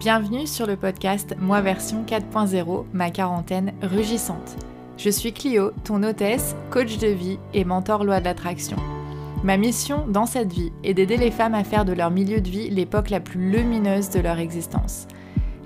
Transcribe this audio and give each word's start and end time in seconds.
Bienvenue 0.00 0.46
sur 0.46 0.66
le 0.66 0.76
podcast 0.76 1.36
Moi 1.38 1.60
version 1.60 2.06
4.0, 2.06 2.86
ma 2.94 3.10
quarantaine 3.10 3.74
rugissante. 3.82 4.56
Je 4.96 5.10
suis 5.10 5.34
Clio, 5.34 5.72
ton 5.84 6.02
hôtesse, 6.02 6.56
coach 6.70 6.96
de 6.96 7.08
vie 7.08 7.38
et 7.52 7.66
mentor 7.66 8.04
loi 8.04 8.18
de 8.20 8.24
l'attraction. 8.24 8.78
Ma 9.44 9.58
mission 9.58 10.06
dans 10.08 10.24
cette 10.24 10.54
vie 10.54 10.72
est 10.84 10.94
d'aider 10.94 11.18
les 11.18 11.30
femmes 11.30 11.52
à 11.52 11.64
faire 11.64 11.84
de 11.84 11.92
leur 11.92 12.10
milieu 12.10 12.40
de 12.40 12.48
vie 12.48 12.70
l'époque 12.70 13.10
la 13.10 13.20
plus 13.20 13.50
lumineuse 13.50 14.08
de 14.08 14.20
leur 14.20 14.38
existence. 14.38 15.06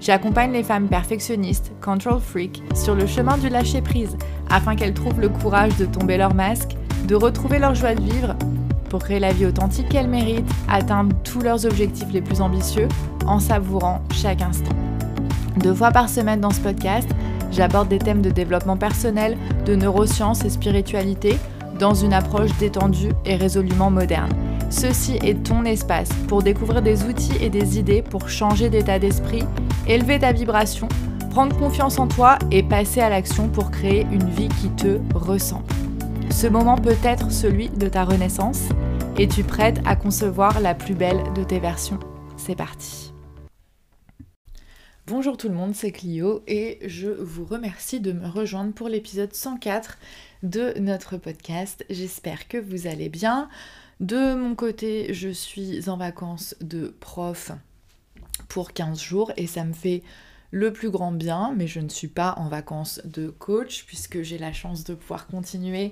J'accompagne 0.00 0.50
les 0.50 0.64
femmes 0.64 0.88
perfectionnistes, 0.88 1.70
control 1.80 2.20
freak, 2.20 2.60
sur 2.74 2.96
le 2.96 3.06
chemin 3.06 3.38
du 3.38 3.48
lâcher 3.48 3.82
prise 3.82 4.16
afin 4.50 4.74
qu'elles 4.74 4.94
trouvent 4.94 5.20
le 5.20 5.28
courage 5.28 5.76
de 5.76 5.86
tomber 5.86 6.16
leur 6.16 6.34
masque, 6.34 6.74
de 7.06 7.14
retrouver 7.14 7.60
leur 7.60 7.76
joie 7.76 7.94
de 7.94 8.02
vivre 8.02 8.34
pour 8.94 9.02
créer 9.02 9.18
la 9.18 9.32
vie 9.32 9.44
authentique 9.44 9.88
qu'elles 9.88 10.06
méritent, 10.06 10.48
atteindre 10.68 11.16
tous 11.24 11.40
leurs 11.40 11.66
objectifs 11.66 12.12
les 12.12 12.22
plus 12.22 12.40
ambitieux 12.40 12.86
en 13.26 13.40
savourant 13.40 14.00
chaque 14.12 14.40
instant. 14.40 14.70
Deux 15.56 15.74
fois 15.74 15.90
par 15.90 16.08
semaine 16.08 16.40
dans 16.40 16.52
ce 16.52 16.60
podcast, 16.60 17.08
j'aborde 17.50 17.88
des 17.88 17.98
thèmes 17.98 18.22
de 18.22 18.30
développement 18.30 18.76
personnel, 18.76 19.36
de 19.66 19.74
neurosciences 19.74 20.44
et 20.44 20.48
spiritualité 20.48 21.36
dans 21.80 21.92
une 21.92 22.12
approche 22.12 22.56
détendue 22.60 23.10
et 23.24 23.34
résolument 23.34 23.90
moderne. 23.90 24.30
Ceci 24.70 25.18
est 25.24 25.42
ton 25.42 25.64
espace 25.64 26.10
pour 26.28 26.44
découvrir 26.44 26.80
des 26.80 27.02
outils 27.02 27.36
et 27.40 27.50
des 27.50 27.80
idées 27.80 28.02
pour 28.02 28.28
changer 28.28 28.68
d'état 28.68 29.00
d'esprit, 29.00 29.42
élever 29.88 30.20
ta 30.20 30.30
vibration, 30.30 30.86
prendre 31.30 31.56
confiance 31.56 31.98
en 31.98 32.06
toi 32.06 32.38
et 32.52 32.62
passer 32.62 33.00
à 33.00 33.08
l'action 33.08 33.48
pour 33.48 33.72
créer 33.72 34.06
une 34.12 34.30
vie 34.30 34.50
qui 34.60 34.68
te 34.68 35.00
ressemble. 35.16 35.64
Ce 36.34 36.48
moment 36.48 36.76
peut 36.76 36.96
être 37.04 37.30
celui 37.30 37.68
de 37.68 37.88
ta 37.88 38.04
renaissance. 38.04 38.68
Es-tu 39.16 39.44
prête 39.44 39.78
à 39.86 39.94
concevoir 39.94 40.60
la 40.60 40.74
plus 40.74 40.94
belle 40.96 41.22
de 41.32 41.44
tes 41.44 41.60
versions 41.60 42.00
C'est 42.36 42.56
parti 42.56 43.12
Bonjour 45.06 45.36
tout 45.36 45.48
le 45.48 45.54
monde, 45.54 45.76
c'est 45.76 45.92
Clio 45.92 46.42
et 46.48 46.80
je 46.84 47.08
vous 47.08 47.44
remercie 47.44 48.00
de 48.00 48.10
me 48.10 48.26
rejoindre 48.26 48.74
pour 48.74 48.88
l'épisode 48.88 49.32
104 49.32 49.96
de 50.42 50.74
notre 50.80 51.18
podcast. 51.18 51.86
J'espère 51.88 52.48
que 52.48 52.58
vous 52.58 52.88
allez 52.88 53.08
bien. 53.08 53.48
De 54.00 54.34
mon 54.34 54.56
côté, 54.56 55.14
je 55.14 55.28
suis 55.28 55.88
en 55.88 55.96
vacances 55.96 56.56
de 56.60 56.92
prof 56.98 57.52
pour 58.48 58.72
15 58.72 59.00
jours 59.00 59.30
et 59.36 59.46
ça 59.46 59.64
me 59.64 59.72
fait 59.72 60.02
le 60.54 60.72
plus 60.72 60.88
grand 60.88 61.10
bien, 61.10 61.52
mais 61.56 61.66
je 61.66 61.80
ne 61.80 61.88
suis 61.88 62.06
pas 62.06 62.36
en 62.36 62.48
vacances 62.48 63.00
de 63.04 63.28
coach 63.28 63.82
puisque 63.88 64.22
j'ai 64.22 64.38
la 64.38 64.52
chance 64.52 64.84
de 64.84 64.94
pouvoir 64.94 65.26
continuer 65.26 65.90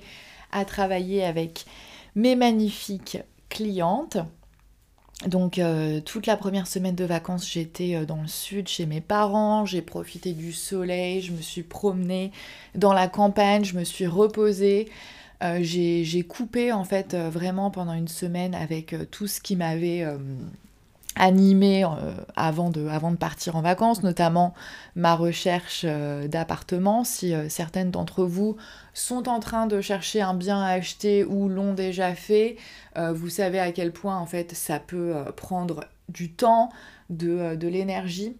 à 0.52 0.64
travailler 0.64 1.24
avec 1.24 1.66
mes 2.14 2.36
magnifiques 2.36 3.18
clientes. 3.48 4.18
Donc 5.26 5.58
euh, 5.58 6.00
toute 6.00 6.26
la 6.26 6.36
première 6.36 6.68
semaine 6.68 6.94
de 6.94 7.04
vacances, 7.04 7.50
j'étais 7.50 7.96
euh, 7.96 8.04
dans 8.04 8.22
le 8.22 8.28
sud 8.28 8.68
chez 8.68 8.86
mes 8.86 9.00
parents, 9.00 9.66
j'ai 9.66 9.82
profité 9.82 10.32
du 10.32 10.52
soleil, 10.52 11.22
je 11.22 11.32
me 11.32 11.40
suis 11.40 11.64
promenée 11.64 12.30
dans 12.76 12.92
la 12.92 13.08
campagne, 13.08 13.64
je 13.64 13.76
me 13.76 13.82
suis 13.82 14.06
reposée. 14.06 14.88
Euh, 15.42 15.58
j'ai 15.60 16.22
coupé 16.22 16.70
en 16.70 16.84
fait 16.84 17.16
vraiment 17.16 17.72
pendant 17.72 17.94
une 17.94 18.06
semaine 18.06 18.54
avec 18.54 18.94
tout 19.10 19.26
ce 19.26 19.40
qui 19.40 19.56
m'avait 19.56 20.06
animé 21.16 21.84
euh, 21.84 21.88
avant, 22.36 22.70
de, 22.70 23.16
partir 23.16 23.56
en 23.56 23.62
vacances, 23.62 24.02
notamment 24.02 24.54
ma 24.96 25.14
recherche 25.14 25.82
euh, 25.84 26.28
d'appartement. 26.28 27.04
Si 27.04 27.34
euh, 27.34 27.48
certaines 27.48 27.90
d'entre 27.90 28.24
vous 28.24 28.56
sont 28.94 29.28
en 29.28 29.40
train 29.40 29.66
de 29.66 29.80
chercher 29.80 30.22
un 30.22 30.34
bien 30.34 30.60
à 30.60 30.70
acheter 30.70 31.24
ou 31.24 31.48
l'ont 31.48 31.74
déjà 31.74 32.14
fait, 32.14 32.56
vous 32.94 33.30
savez 33.30 33.58
à 33.58 33.72
quel 33.72 33.90
point 33.90 34.18
en 34.18 34.26
fait 34.26 34.54
ça 34.54 34.78
peut 34.78 35.14
prendre 35.34 35.84
du 36.10 36.30
temps, 36.30 36.68
de, 37.08 37.56
l'énergie. 37.66 38.36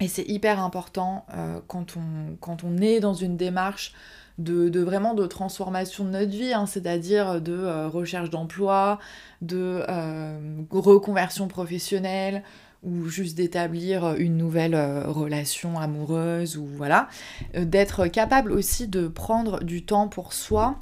Et 0.00 0.06
c'est 0.06 0.22
hyper 0.28 0.60
important 0.60 1.26
quand 1.66 1.96
on 1.96 2.76
est 2.78 3.00
dans 3.00 3.14
une 3.14 3.36
démarche 3.36 3.94
de, 4.38 4.80
vraiment 4.80 5.14
de 5.14 5.26
transformation 5.26 6.04
de 6.04 6.10
notre 6.10 6.30
vie, 6.30 6.52
hein, 6.52 6.66
c'est-à-dire 6.66 7.40
de 7.40 7.52
euh, 7.52 7.88
recherche 7.88 8.30
d'emploi, 8.30 8.98
de 9.42 9.82
euh, 9.88 10.62
reconversion 10.70 11.48
professionnelle 11.48 12.42
ou 12.82 13.06
juste 13.06 13.36
d'établir 13.36 14.14
une 14.16 14.36
nouvelle 14.36 14.74
euh, 14.74 15.04
relation 15.06 15.78
amoureuse 15.78 16.56
ou 16.56 16.66
voilà, 16.66 17.08
d'être 17.54 18.06
capable 18.08 18.52
aussi 18.52 18.88
de 18.88 19.08
prendre 19.08 19.62
du 19.62 19.84
temps 19.84 20.08
pour 20.08 20.32
soi 20.32 20.76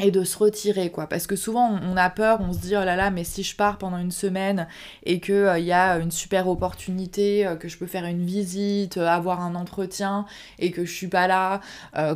et 0.00 0.10
de 0.10 0.24
se 0.24 0.36
retirer 0.36 0.90
quoi. 0.90 1.06
Parce 1.06 1.26
que 1.26 1.36
souvent 1.36 1.78
on 1.82 1.96
a 1.96 2.10
peur 2.10 2.40
on 2.40 2.52
se 2.52 2.58
dit 2.58 2.76
oh 2.76 2.84
là 2.84 2.96
là 2.96 3.10
mais 3.10 3.24
si 3.24 3.42
je 3.42 3.54
pars 3.54 3.78
pendant 3.78 3.98
une 3.98 4.10
semaine 4.10 4.66
et 5.04 5.20
que 5.20 5.32
il 5.32 5.46
euh, 5.46 5.58
y 5.58 5.72
a 5.72 5.98
une 5.98 6.10
super 6.10 6.48
opportunité 6.48 7.46
euh, 7.46 7.56
que 7.56 7.68
je 7.68 7.78
peux 7.78 7.86
faire 7.86 8.04
une 8.04 8.24
visite 8.24 8.96
euh, 8.96 9.06
avoir 9.06 9.40
un 9.40 9.54
entretien 9.54 10.26
et 10.58 10.70
que 10.72 10.84
je 10.84 10.92
suis 10.92 11.08
pas 11.08 11.26
là 11.26 11.60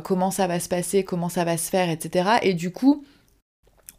comment 0.03 0.31
ça 0.31 0.47
va 0.47 0.59
se 0.59 0.67
passer 0.67 1.03
comment 1.03 1.29
ça 1.29 1.43
va 1.45 1.57
se 1.57 1.69
faire 1.69 1.89
etc 1.89 2.29
et 2.41 2.53
du 2.53 2.71
coup 2.71 3.03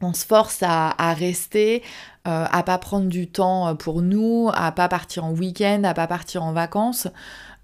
on 0.01 0.15
se 0.15 0.25
force 0.25 0.63
à, 0.63 1.15
rester, 1.15 1.83
à 2.25 2.63
pas 2.63 2.79
prendre 2.79 3.09
du 3.09 3.29
temps 3.29 3.75
pour 3.77 4.03
nous, 4.03 4.51
à 4.55 4.73
pas 4.73 4.89
partir 4.89 5.25
en 5.25 5.33
week-end, 5.33 5.83
à 5.85 5.95
pas 5.95 6.07
partir 6.07 6.43
en 6.43 6.53
vacances. 6.53 7.09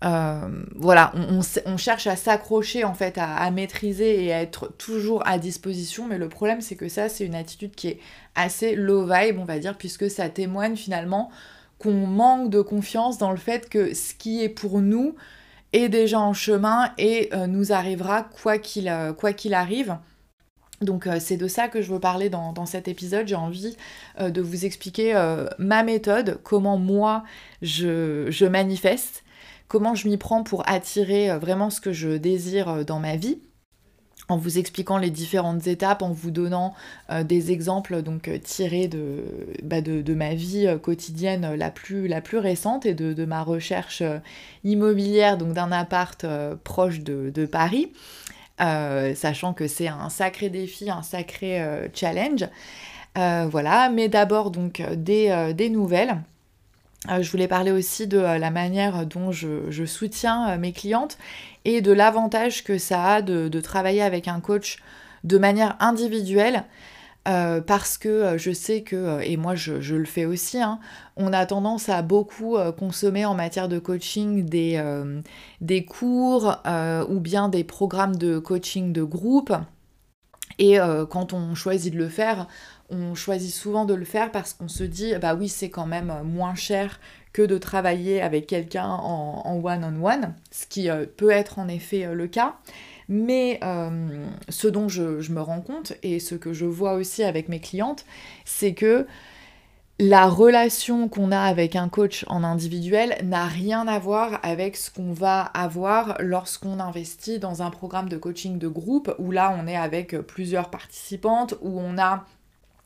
Euh, 0.04 0.62
voilà, 0.74 1.12
on, 1.64 1.76
cherche 1.78 2.06
à 2.06 2.16
s'accrocher 2.16 2.84
en 2.84 2.92
fait, 2.92 3.16
à, 3.16 3.50
maîtriser 3.50 4.24
et 4.24 4.32
à 4.32 4.42
être 4.42 4.72
toujours 4.76 5.26
à 5.26 5.38
disposition, 5.38 6.06
mais 6.06 6.18
le 6.18 6.28
problème 6.28 6.60
c'est 6.60 6.76
que 6.76 6.88
ça 6.88 7.08
c'est 7.08 7.24
une 7.24 7.34
attitude 7.34 7.74
qui 7.74 7.88
est 7.88 8.00
assez 8.34 8.76
low 8.76 9.06
vibe, 9.06 9.38
on 9.38 9.44
va 9.44 9.58
dire, 9.58 9.76
puisque 9.76 10.10
ça 10.10 10.28
témoigne 10.28 10.76
finalement 10.76 11.30
qu'on 11.78 12.06
manque 12.06 12.50
de 12.50 12.60
confiance 12.60 13.16
dans 13.16 13.30
le 13.30 13.38
fait 13.38 13.70
que 13.70 13.94
ce 13.94 14.14
qui 14.14 14.42
est 14.42 14.50
pour 14.50 14.80
nous 14.80 15.14
est 15.72 15.88
déjà 15.88 16.20
en 16.20 16.34
chemin 16.34 16.92
et 16.98 17.30
euh, 17.32 17.46
nous 17.46 17.72
arrivera 17.72 18.22
quoi 18.22 18.56
euh, 18.56 19.32
qu'il 19.32 19.54
arrive. 19.54 19.96
Donc 20.82 21.08
c'est 21.20 21.36
de 21.38 21.48
ça 21.48 21.68
que 21.68 21.80
je 21.80 21.90
veux 21.90 22.00
parler 22.00 22.28
dans, 22.28 22.66
cet 22.66 22.86
épisode. 22.86 23.26
J'ai 23.26 23.34
envie 23.34 23.76
de 24.20 24.40
vous 24.42 24.66
expliquer 24.66 25.14
ma 25.58 25.82
méthode, 25.82 26.38
comment 26.42 26.76
moi 26.76 27.24
je, 27.62 28.26
je 28.28 28.44
manifeste 28.44 29.24
comment 29.68 29.94
je 29.94 30.08
m'y 30.08 30.16
prends 30.16 30.42
pour 30.42 30.68
attirer 30.68 31.30
euh, 31.30 31.38
vraiment 31.38 31.70
ce 31.70 31.80
que 31.80 31.92
je 31.92 32.10
désire 32.16 32.68
euh, 32.68 32.84
dans 32.84 32.98
ma 32.98 33.16
vie 33.16 33.38
en 34.28 34.36
vous 34.36 34.58
expliquant 34.58 34.98
les 34.98 35.10
différentes 35.10 35.68
étapes, 35.68 36.02
en 36.02 36.10
vous 36.10 36.32
donnant 36.32 36.74
euh, 37.10 37.22
des 37.22 37.52
exemples 37.52 38.02
donc 38.02 38.28
tirés 38.42 38.88
de, 38.88 39.22
bah, 39.62 39.80
de, 39.80 40.14
ma 40.14 40.34
vie 40.34 40.66
quotidienne 40.82 41.54
la 41.54 41.70
plus, 41.70 42.08
la 42.08 42.20
plus 42.20 42.38
récente 42.38 42.86
et 42.86 42.94
de, 42.94 43.24
ma 43.24 43.44
recherche 43.44 44.02
immobilière, 44.64 45.38
donc 45.38 45.52
d'un 45.52 45.70
appart 45.70 46.26
proche 46.64 47.02
de, 47.02 47.46
Paris, 47.46 47.92
sachant 48.58 49.52
que 49.52 49.68
c'est 49.68 49.88
un 49.88 50.08
sacré 50.08 50.48
défi, 50.48 50.90
un 50.90 51.02
sacré 51.02 51.62
challenge. 51.94 52.48
voilà, 53.14 53.90
mais 53.90 54.08
d'abord 54.08 54.50
donc 54.50 54.82
des, 54.96 55.68
nouvelles. 55.70 56.16
Euh, 57.10 57.22
je 57.22 57.30
voulais 57.30 57.48
parler 57.48 57.70
aussi 57.70 58.06
de 58.06 58.18
euh, 58.18 58.38
la 58.38 58.50
manière 58.50 59.06
dont 59.06 59.30
je, 59.30 59.84
soutiens 59.84 60.50
euh, 60.50 60.58
mes 60.58 60.72
clientes 60.72 61.18
et 61.64 61.80
de 61.80 61.92
l'avantage 61.92 62.64
que 62.64 62.78
ça 62.78 63.04
a 63.04 63.22
de, 63.22 63.60
travailler 63.60 64.02
avec 64.02 64.28
un 64.28 64.40
coach 64.40 64.78
de 65.24 65.38
manière 65.38 65.76
individuelle. 65.80 66.64
Parce 67.66 67.98
que 67.98 68.38
je 68.38 68.52
sais 68.52 68.82
que, 68.82 69.20
et 69.22 69.36
moi 69.36 69.54
je, 69.54 69.94
le 69.94 70.04
fais 70.04 70.24
aussi, 70.24 70.60
hein, 70.60 70.78
on 71.16 71.32
a 71.32 71.44
tendance 71.44 71.88
à 71.88 72.02
beaucoup 72.02 72.56
consommer 72.78 73.24
en 73.24 73.34
matière 73.34 73.68
de 73.68 73.78
coaching 73.78 74.44
des, 74.44 74.82
des 75.60 75.84
cours 75.84 76.56
ou 77.08 77.20
bien 77.20 77.48
des 77.48 77.64
programmes 77.64 78.16
de 78.16 78.38
coaching 78.38 78.92
de 78.92 79.02
groupe. 79.02 79.52
Et 80.58 80.78
quand 81.10 81.32
on 81.32 81.54
choisit 81.54 81.92
de 81.92 81.98
le 81.98 82.08
faire, 82.08 82.46
on 82.90 83.14
choisit 83.14 83.52
souvent 83.52 83.84
de 83.84 83.94
le 83.94 84.04
faire 84.04 84.30
parce 84.30 84.52
qu'on 84.52 84.68
se 84.68 84.84
dit, 84.84 85.14
bah 85.20 85.34
oui, 85.34 85.48
c'est 85.48 85.70
quand 85.70 85.86
même 85.86 86.12
moins 86.24 86.54
cher 86.54 87.00
que 87.36 87.42
de 87.42 87.58
travailler 87.58 88.22
avec 88.22 88.46
quelqu'un 88.46 88.88
en 88.88 89.60
one-on-one, 89.62 90.34
ce 90.50 90.66
qui 90.66 90.88
euh, 90.88 91.04
peut 91.04 91.30
être 91.30 91.58
en 91.58 91.68
effet 91.68 92.06
euh, 92.06 92.14
le 92.14 92.28
cas. 92.28 92.56
Mais 93.08 93.60
euh, 93.62 94.26
ce 94.48 94.68
dont 94.68 94.88
je, 94.88 95.20
je, 95.20 95.32
me 95.32 95.40
rends 95.40 95.60
compte 95.60 95.92
et 96.02 96.18
ce 96.18 96.34
que 96.34 96.52
je 96.52 96.66
vois 96.66 96.94
aussi 96.94 97.22
avec 97.22 97.48
mes 97.48 97.60
clientes, 97.60 98.04
c'est 98.44 98.74
que 98.74 99.06
la 99.98 100.28
relation 100.28 101.08
qu'on 101.08 101.32
a 101.32 101.40
avec 101.40 101.74
un 101.74 101.88
coach 101.88 102.26
en 102.28 102.44
individuel 102.44 103.16
n'a 103.24 103.46
rien 103.46 103.88
à 103.88 103.98
voir 103.98 104.40
avec 104.42 104.76
ce 104.76 104.90
qu'on 104.90 105.12
va 105.12 105.40
avoir 105.40 106.16
lorsqu'on 106.20 106.80
investit 106.80 107.38
dans 107.38 107.62
un 107.62 107.70
programme 107.70 108.10
de 108.10 108.18
coaching 108.18 108.58
de 108.58 108.68
groupe 108.68 109.14
où 109.18 109.30
là 109.30 109.56
on 109.58 109.66
est 109.66 109.76
avec 109.76 110.18
plusieurs 110.18 110.68
participantes, 110.68 111.54
où 111.62 111.80
on 111.80 111.96
a 111.96 112.26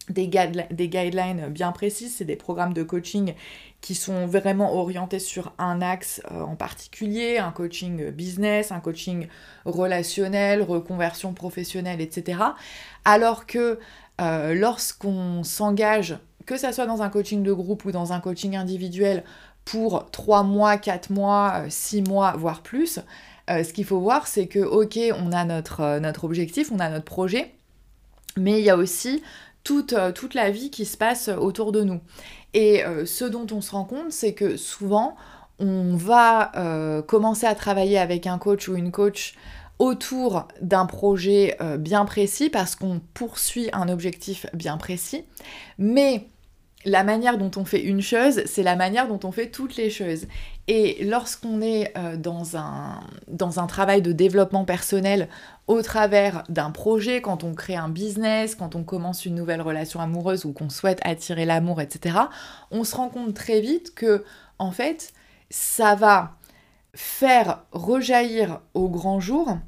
des, 0.09 0.29
guidelines 0.29 1.49
bien 1.49 1.73
précises, 1.73 2.15
c'est 2.17 2.25
des 2.25 2.37
programmes 2.37 2.75
de 2.75 2.83
coaching 2.83 3.35
qui 3.81 3.95
sont 3.95 4.27
vraiment 4.27 4.75
orientés 4.75 5.19
sur 5.19 5.53
un 5.59 5.81
axe 5.81 6.21
euh, 6.31 6.43
en 6.43 6.57
particulier, 6.57 7.39
un 7.39 7.51
coaching 7.51 8.11
business, 8.11 8.73
un 8.73 8.81
coaching 8.81 9.27
relationnel, 9.65 10.63
reconversion 10.63 11.33
professionnelle, 11.33 12.01
etc. 12.01 12.41
Alors 13.05 13.47
que 13.47 13.79
euh, 14.21 14.55
lorsqu'on 14.55 15.43
s'engage, 15.45 16.19
que 16.47 16.59
ce 16.59 16.71
soit 16.73 16.87
dans 16.87 17.03
un 17.03 17.09
coaching 17.09 17.43
de 17.43 17.53
groupe 17.53 17.85
ou 17.85 17.93
dans 17.93 18.13
un 18.13 18.21
coaching 18.21 18.57
individuel, 18.57 19.25
pour 19.65 20.11
3 20.11 20.43
mois, 20.43 20.79
4 20.79 21.11
mois, 21.11 21.65
6 21.69 22.03
mois, 22.03 22.33
voire 22.37 22.63
plus. 22.63 22.99
ce 23.49 23.73
qu'il 23.73 23.85
faut 23.85 24.01
voir, 24.01 24.27
c'est 24.27 24.47
que, 24.47 24.59
ok, 24.59 24.99
on 25.17 25.33
a 25.33 25.45
notre, 25.45 25.99
notre 25.99 26.25
objectif, 26.25 26.73
on 26.73 26.81
a 26.81 26.89
notre 26.89 27.05
projet, 27.05 27.55
mais 28.37 28.59
il 28.59 28.65
y 28.65 28.71
a 28.71 28.77
aussi 28.77 29.23
toute, 29.63 29.95
toute 30.15 30.35
la 30.35 30.51
vie 30.51 30.71
qui 30.71 30.87
se 30.87 30.97
passe 30.97 31.29
autour 31.29 31.73
de 31.73 31.85
nous. 31.85 32.01
Et 32.53 32.83
ce 33.05 33.25
dont 33.25 33.47
on 33.53 33.61
se 33.61 33.71
rend 33.71 33.85
compte, 33.85 34.11
c'est 34.11 34.35
que 34.35 34.57
souvent, 34.57 35.17
on 35.61 35.95
va 35.95 37.03
commencer 37.07 37.47
à 37.47 37.55
travailler 37.55 37.99
avec 37.99 38.27
un 38.27 38.39
coach 38.39 38.69
ou 38.69 38.75
une 38.75 38.91
coach 38.91 39.35
autour 39.81 40.47
d'un 40.61 40.85
projet 40.85 41.57
euh, 41.63 41.79
bien 41.79 42.05
précis 42.05 42.51
parce 42.51 42.77
qu'on 42.77 43.01
poursuit 43.15 43.71
un 43.73 43.89
objectif 43.89 44.47
bien 44.53 44.77
précis. 44.77 45.25
Mais 45.79 46.27
la 46.85 47.05
manière 47.05 47.37
dont 47.37 47.51
on 47.57 47.65
fait 47.65 47.83
une 47.83 48.01
chose, 48.01 48.43
c'est 48.47 48.63
la 48.63 48.75
manière 48.75 49.07
dont 49.07 49.21
on 49.25 49.33
fait 49.33 49.51
toutes 49.51 49.77
les 49.77 49.91
choses. 49.91 50.27
Et 50.67 51.05
lorsqu'on 51.05 51.61
est 51.61 51.93
euh, 51.99 52.17
dans, 52.17 52.57
un, 52.57 53.01
dans 53.29 53.61
un 53.61 53.67
travail 53.67 54.03
de 54.03 54.13
développement 54.13 54.65
personnel 54.65 55.29
au 55.67 55.83
travers 55.83 56.45
d'un 56.49 56.71
projet, 56.71 57.21
quand 57.21 57.45
on 57.45 57.55
crée 57.55 57.77
un 57.77 57.89
business, 57.89 58.55
quand 58.55 58.77
on 58.77 58.83
commence 58.83 59.27
une 59.27 59.35
nouvelle 59.35 59.61
relation 59.61 60.01
amoureuse 60.01 60.45
ou 60.45 60.53
qu'on 60.53 60.71
souhaite 60.71 61.01
attirer 61.03 61.45
l'amour, 61.45 61.81
etc., 61.81 62.17
on 62.71 62.85
se 62.85 62.97
rend 62.97 63.09
compte 63.09 63.35
très 63.35 63.61
vite 63.61 63.95
que, 63.95 64.25
en 64.59 64.71
fait, 64.71 65.13
ça 65.51 65.95
va 65.95 66.37
faire 66.95 67.63
rejaillir 67.73 68.61
au 68.75 68.89
grand 68.89 69.21
jour 69.21 69.59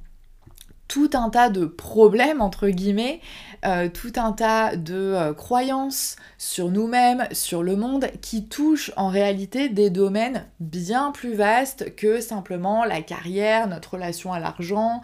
tout 0.93 1.09
un 1.15 1.31
tas 1.31 1.49
de 1.49 1.65
problèmes, 1.65 2.43
entre 2.43 2.69
guillemets, 2.69 3.23
euh, 3.65 3.89
tout 3.89 4.13
un 4.17 4.33
tas 4.33 4.77
de 4.77 4.95
euh, 4.95 5.33
croyances 5.33 6.17
sur 6.37 6.71
nous-mêmes, 6.71 7.27
sur 7.33 7.63
le 7.63 7.77
monde, 7.77 8.09
qui 8.21 8.47
touchent 8.47 8.93
en 8.99 9.09
réalité 9.09 9.71
des 9.71 9.89
domaines 9.89 10.45
bien 10.61 11.11
plus 11.11 11.33
vastes 11.33 11.97
que 11.97 12.21
simplement 12.21 12.85
la 12.85 13.01
carrière, 13.01 13.69
notre 13.69 13.95
relation 13.95 14.35
à 14.35 14.39
l'argent, 14.39 15.01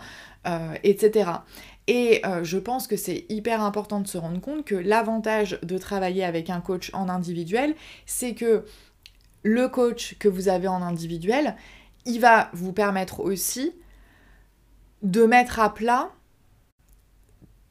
euh, 0.47 0.75
etc. 0.85 1.31
Et 1.87 2.21
je 2.43 2.59
pense 2.59 2.87
que 2.87 2.99
c'est 2.99 3.25
hyper 3.31 3.63
important 3.63 4.01
de 4.01 4.09
se 4.09 4.19
rendre 4.19 4.43
compte 4.43 4.67
que 4.67 4.75
l'avantage 4.75 5.59
de 5.63 5.79
travailler 5.79 6.23
avec 6.23 6.51
un 6.51 6.61
coach 6.61 6.91
en 6.93 7.09
individuel, 7.09 7.75
c'est 8.05 8.35
que 8.35 8.67
le 9.43 9.69
coach 9.69 10.17
que 10.19 10.29
vous 10.29 10.49
avez 10.51 10.69
en 10.69 10.83
individuel, 10.83 11.57
il 12.05 12.21
va 12.21 12.51
vous 12.53 12.75
permettre 12.75 13.21
aussi 13.21 13.73
de 15.03 15.25
mettre 15.25 15.61
à 15.61 15.73
plat 15.73 16.11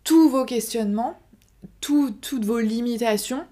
tous 0.04 0.30
vos 0.30 0.46
questionnements, 0.46 1.20
toutes 1.82 2.46
vos 2.46 2.60
limitations, 2.60 3.46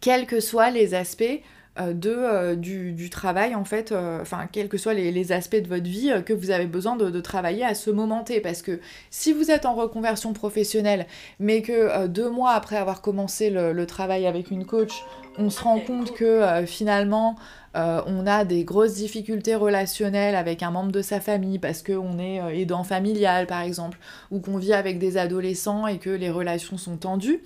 quels 0.00 0.26
que 0.26 0.40
soient 0.40 0.70
les 0.70 0.94
aspects 0.94 1.40
euh, 1.80 1.92
euh, 2.06 2.54
du, 2.54 3.10
travail, 3.10 3.54
en 3.56 3.64
fait, 3.64 3.90
euh, 3.90 4.20
enfin, 4.22 4.46
quels 4.50 4.68
que 4.68 4.78
soient 4.78 4.94
les, 4.94 5.32
aspects 5.32 5.56
de 5.56 5.66
votre 5.66 5.88
vie 5.88 6.12
que 6.24 6.32
vous 6.32 6.50
avez 6.50 6.66
besoin 6.66 6.96
de, 6.96 7.20
travailler 7.20 7.64
à 7.64 7.74
ce 7.74 7.90
moment 7.90 8.22
T. 8.22 8.40
Parce 8.40 8.62
que 8.62 8.80
si 9.10 9.32
vous 9.32 9.50
êtes 9.50 9.66
en 9.66 9.74
reconversion 9.74 10.32
professionnelle, 10.32 11.06
mais 11.40 11.62
que 11.62 12.06
deux 12.06 12.30
mois 12.30 12.52
après 12.52 12.76
avoir 12.76 13.00
commencé 13.02 13.50
le, 13.50 13.86
travail 13.86 14.26
avec 14.26 14.50
une 14.50 14.64
coach, 14.64 15.04
on 15.36 15.50
se 15.50 15.62
rend 15.62 15.80
compte 15.80 16.12
que 16.14 16.64
finalement, 16.66 17.36
on 17.74 18.26
a 18.26 18.44
des 18.44 18.64
grosses 18.64 18.94
difficultés 18.94 19.54
relationnelles 19.54 20.36
avec 20.36 20.62
un 20.62 20.70
membre 20.70 20.92
de 20.92 21.02
sa 21.02 21.20
famille 21.20 21.58
parce 21.58 21.82
qu'on 21.82 22.18
est 22.18 22.38
aidant 22.60 22.84
familial 22.84 23.46
par 23.46 23.62
exemple, 23.62 23.98
ou 24.30 24.40
qu'on 24.40 24.58
vit 24.58 24.72
avec 24.72 24.98
des 24.98 25.16
adolescents 25.16 25.86
et 25.86 25.98
que 25.98 26.10
les 26.10 26.30
relations 26.30 26.78
sont 26.78 26.96
tendues, 26.96 27.42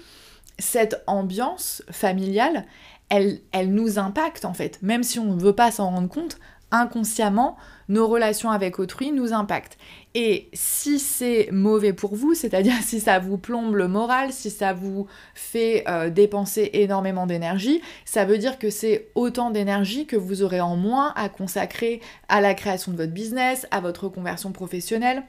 cette 0.58 1.02
ambiance 1.06 1.82
familiale, 1.90 2.64
elle, 3.08 3.40
nous 3.66 3.98
impacte 3.98 4.44
en 4.44 4.54
fait. 4.54 4.78
Même 4.82 5.02
si 5.02 5.18
on 5.18 5.34
ne 5.34 5.40
veut 5.40 5.54
pas 5.54 5.70
s'en 5.70 5.90
rendre 5.90 6.08
compte, 6.08 6.38
inconsciemment, 6.70 7.56
nos 7.88 8.06
relations 8.06 8.50
avec 8.50 8.78
autrui 8.78 9.12
nous 9.12 9.32
impactent. 9.32 9.78
Et 10.14 10.48
si 10.52 10.98
c'est 10.98 11.48
mauvais 11.52 11.92
pour 11.92 12.14
vous, 12.14 12.34
c'est-à-dire 12.34 12.74
si 12.82 13.00
ça 13.00 13.18
vous 13.18 13.38
plombe 13.38 13.74
le 13.74 13.88
moral, 13.88 14.32
si 14.32 14.50
ça 14.50 14.72
vous 14.72 15.06
fait 15.34 15.84
euh, 15.88 16.10
dépenser 16.10 16.70
énormément 16.74 17.26
d'énergie, 17.26 17.80
ça 18.04 18.24
veut 18.24 18.38
dire 18.38 18.58
que 18.58 18.70
c'est 18.70 19.08
autant 19.14 19.50
d'énergie 19.50 20.06
que 20.06 20.16
vous 20.16 20.42
aurez 20.42 20.60
en 20.60 20.76
moins 20.76 21.12
à 21.16 21.28
consacrer 21.28 22.00
à 22.28 22.40
la 22.40 22.54
création 22.54 22.92
de 22.92 22.96
votre 22.96 23.12
business, 23.12 23.66
à 23.70 23.80
votre 23.80 24.08
conversion 24.08 24.52
professionnelle 24.52 25.22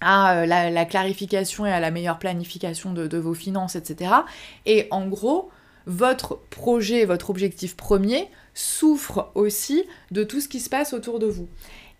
à 0.00 0.42
euh, 0.42 0.46
la, 0.46 0.84
clarification 0.84 1.66
et 1.66 1.72
à 1.72 1.80
la 1.80 1.90
meilleure 1.90 2.20
planification 2.20 2.92
de 2.92 3.18
vos 3.18 3.34
finances, 3.34 3.74
etc. 3.74 4.12
Et 4.64 4.86
en 4.92 5.08
gros, 5.08 5.50
votre 5.88 6.38
projet, 6.50 7.04
votre 7.04 7.30
objectif 7.30 7.76
premier 7.76 8.28
souffre 8.58 9.30
aussi 9.36 9.84
de 10.10 10.24
tout 10.24 10.40
ce 10.40 10.48
qui 10.48 10.58
se 10.58 10.68
passe 10.68 10.92
autour 10.92 11.20
de 11.20 11.26
vous. 11.26 11.46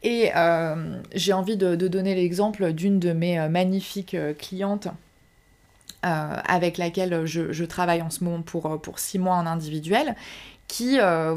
Et 0.02 0.32
euh, 0.34 1.00
j'ai 1.14 1.32
envie 1.32 1.56
de, 1.56 1.76
donner 1.76 2.16
l'exemple 2.16 2.72
d'une 2.72 2.98
de 2.98 3.12
mes 3.12 3.38
euh, 3.38 3.48
magnifiques 3.48 4.14
euh, 4.14 4.34
clientes 4.34 4.88
avec 6.02 6.78
laquelle 6.78 7.26
je, 7.26 7.64
travaille 7.64 8.02
en 8.02 8.08
ce 8.08 8.22
moment 8.22 8.40
pour, 8.40 8.98
six 8.98 9.18
mois 9.18 9.34
en 9.34 9.46
individuel, 9.46 10.14
qui, 10.68 10.98
a 11.00 11.34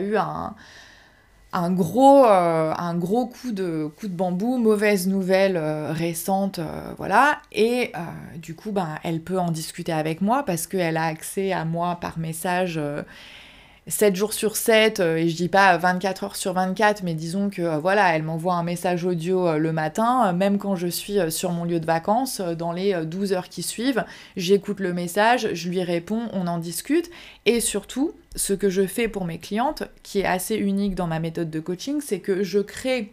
eu 0.00 0.16
un, 0.16 1.70
gros, 1.70 3.26
coup 3.26 3.52
de, 3.52 3.90
coup 3.98 4.08
de 4.08 4.14
bambou, 4.14 4.56
mauvaise 4.56 5.06
nouvelle 5.06 5.58
récente, 5.58 6.58
voilà. 6.96 7.42
Et 7.52 7.92
du 8.36 8.54
coup, 8.54 8.72
ben, 8.72 8.98
elle 9.04 9.20
peut 9.20 9.38
en 9.38 9.50
discuter 9.50 9.92
avec 9.92 10.22
moi 10.22 10.42
parce 10.42 10.66
qu'elle 10.66 10.96
a 10.96 11.04
accès 11.04 11.52
à 11.52 11.66
moi 11.66 11.98
par 12.00 12.18
message 12.18 12.80
7 13.88 14.14
jours 14.14 14.32
sur 14.32 14.56
7, 14.56 15.00
et 15.00 15.28
je 15.28 15.34
dis 15.34 15.48
pas 15.48 15.76
24 15.76 16.24
heures 16.24 16.36
sur 16.36 16.52
24, 16.52 17.02
mais 17.02 17.14
disons 17.14 17.50
que 17.50 17.78
voilà, 17.78 18.14
elle 18.14 18.22
m'envoie 18.22 18.54
un 18.54 18.62
message 18.62 19.04
audio 19.04 19.58
le 19.58 19.72
matin, 19.72 20.32
même 20.32 20.58
quand 20.58 20.76
je 20.76 20.86
suis 20.86 21.18
sur 21.32 21.50
mon 21.50 21.64
lieu 21.64 21.80
de 21.80 21.86
vacances, 21.86 22.40
dans 22.40 22.70
les 22.70 22.94
12 23.04 23.32
heures 23.32 23.48
qui 23.48 23.64
suivent, 23.64 24.04
j'écoute 24.36 24.78
le 24.78 24.92
message, 24.92 25.48
je 25.52 25.68
lui 25.68 25.82
réponds, 25.82 26.28
on 26.32 26.46
en 26.46 26.58
discute, 26.58 27.10
et 27.44 27.60
surtout, 27.60 28.12
ce 28.36 28.52
que 28.52 28.70
je 28.70 28.86
fais 28.86 29.08
pour 29.08 29.24
mes 29.24 29.38
clientes, 29.38 29.82
qui 30.04 30.20
est 30.20 30.26
assez 30.26 30.54
unique 30.54 30.94
dans 30.94 31.08
ma 31.08 31.18
méthode 31.18 31.50
de 31.50 31.60
coaching, 31.60 32.00
c'est 32.00 32.20
que 32.20 32.44
je 32.44 32.60
crée 32.60 33.12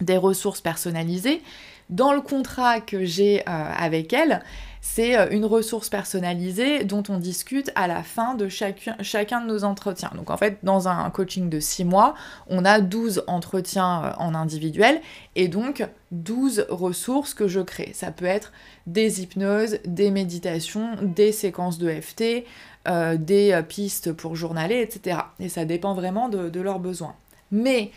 des 0.00 0.16
ressources 0.16 0.60
personnalisées. 0.60 1.42
Dans 1.88 2.12
le 2.12 2.20
contrat 2.20 2.80
que 2.80 3.04
j'ai 3.04 3.40
euh, 3.40 3.42
avec 3.46 4.12
elles, 4.12 4.42
c'est 4.88 5.18
euh, 5.18 5.28
une 5.30 5.44
ressource 5.44 5.88
personnalisée 5.88 6.84
dont 6.84 7.02
on 7.08 7.18
discute 7.18 7.70
à 7.74 7.86
la 7.86 8.02
fin 8.02 8.34
de 8.34 8.48
chacun, 8.48 8.94
de 8.96 9.46
nos 9.46 9.64
entretiens. 9.64 10.10
Donc 10.14 10.30
en 10.30 10.36
fait, 10.36 10.58
dans 10.62 10.88
un 10.88 11.10
coaching 11.10 11.50
de 11.50 11.60
6 11.60 11.84
mois, 11.84 12.14
on 12.48 12.64
a 12.64 12.80
12 12.80 13.24
entretiens 13.26 14.04
euh, 14.04 14.12
en 14.18 14.34
individuel 14.34 15.00
et 15.34 15.48
donc 15.48 15.86
12 16.12 16.66
ressources 16.70 17.34
que 17.34 17.48
je 17.48 17.60
crée. 17.60 17.90
Ça 17.94 18.10
peut 18.10 18.24
être 18.24 18.52
des 18.86 19.22
hypnoses, 19.22 19.78
des 19.84 20.10
méditations, 20.10 20.90
des 21.02 21.32
séquences 21.32 21.78
de 21.78 21.90
FT, 21.90 22.46
euh, 22.88 23.16
des 23.16 23.60
pistes 23.68 24.12
pour 24.12 24.36
journaler, 24.36 24.80
etc. 24.80 25.18
Et 25.40 25.48
ça 25.48 25.64
dépend 25.64 25.94
vraiment 25.94 26.28
de, 26.28 26.60
leurs 26.60 26.78
besoins. 26.78 27.16
Mais 27.50 27.90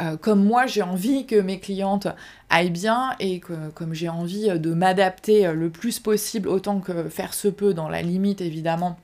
euh, 0.00 0.16
comme 0.16 0.44
moi 0.44 0.66
j'ai 0.66 0.82
envie 0.82 1.26
que 1.26 1.36
mes 1.36 1.60
clientes 1.60 2.08
aillent 2.50 2.70
bien 2.70 3.14
et 3.20 3.40
comme 3.74 3.94
j'ai 3.94 4.08
envie 4.08 4.48
de 4.58 4.74
m'adapter 4.74 5.52
le 5.52 5.70
plus 5.70 6.00
possible 6.00 6.48
autant 6.48 6.80
que 6.80 7.08
faire 7.08 7.34
se 7.34 7.48
peut 7.48 7.74
dans 7.74 7.88
la 7.88 8.02
limite 8.02 8.40
évidemment 8.40 8.98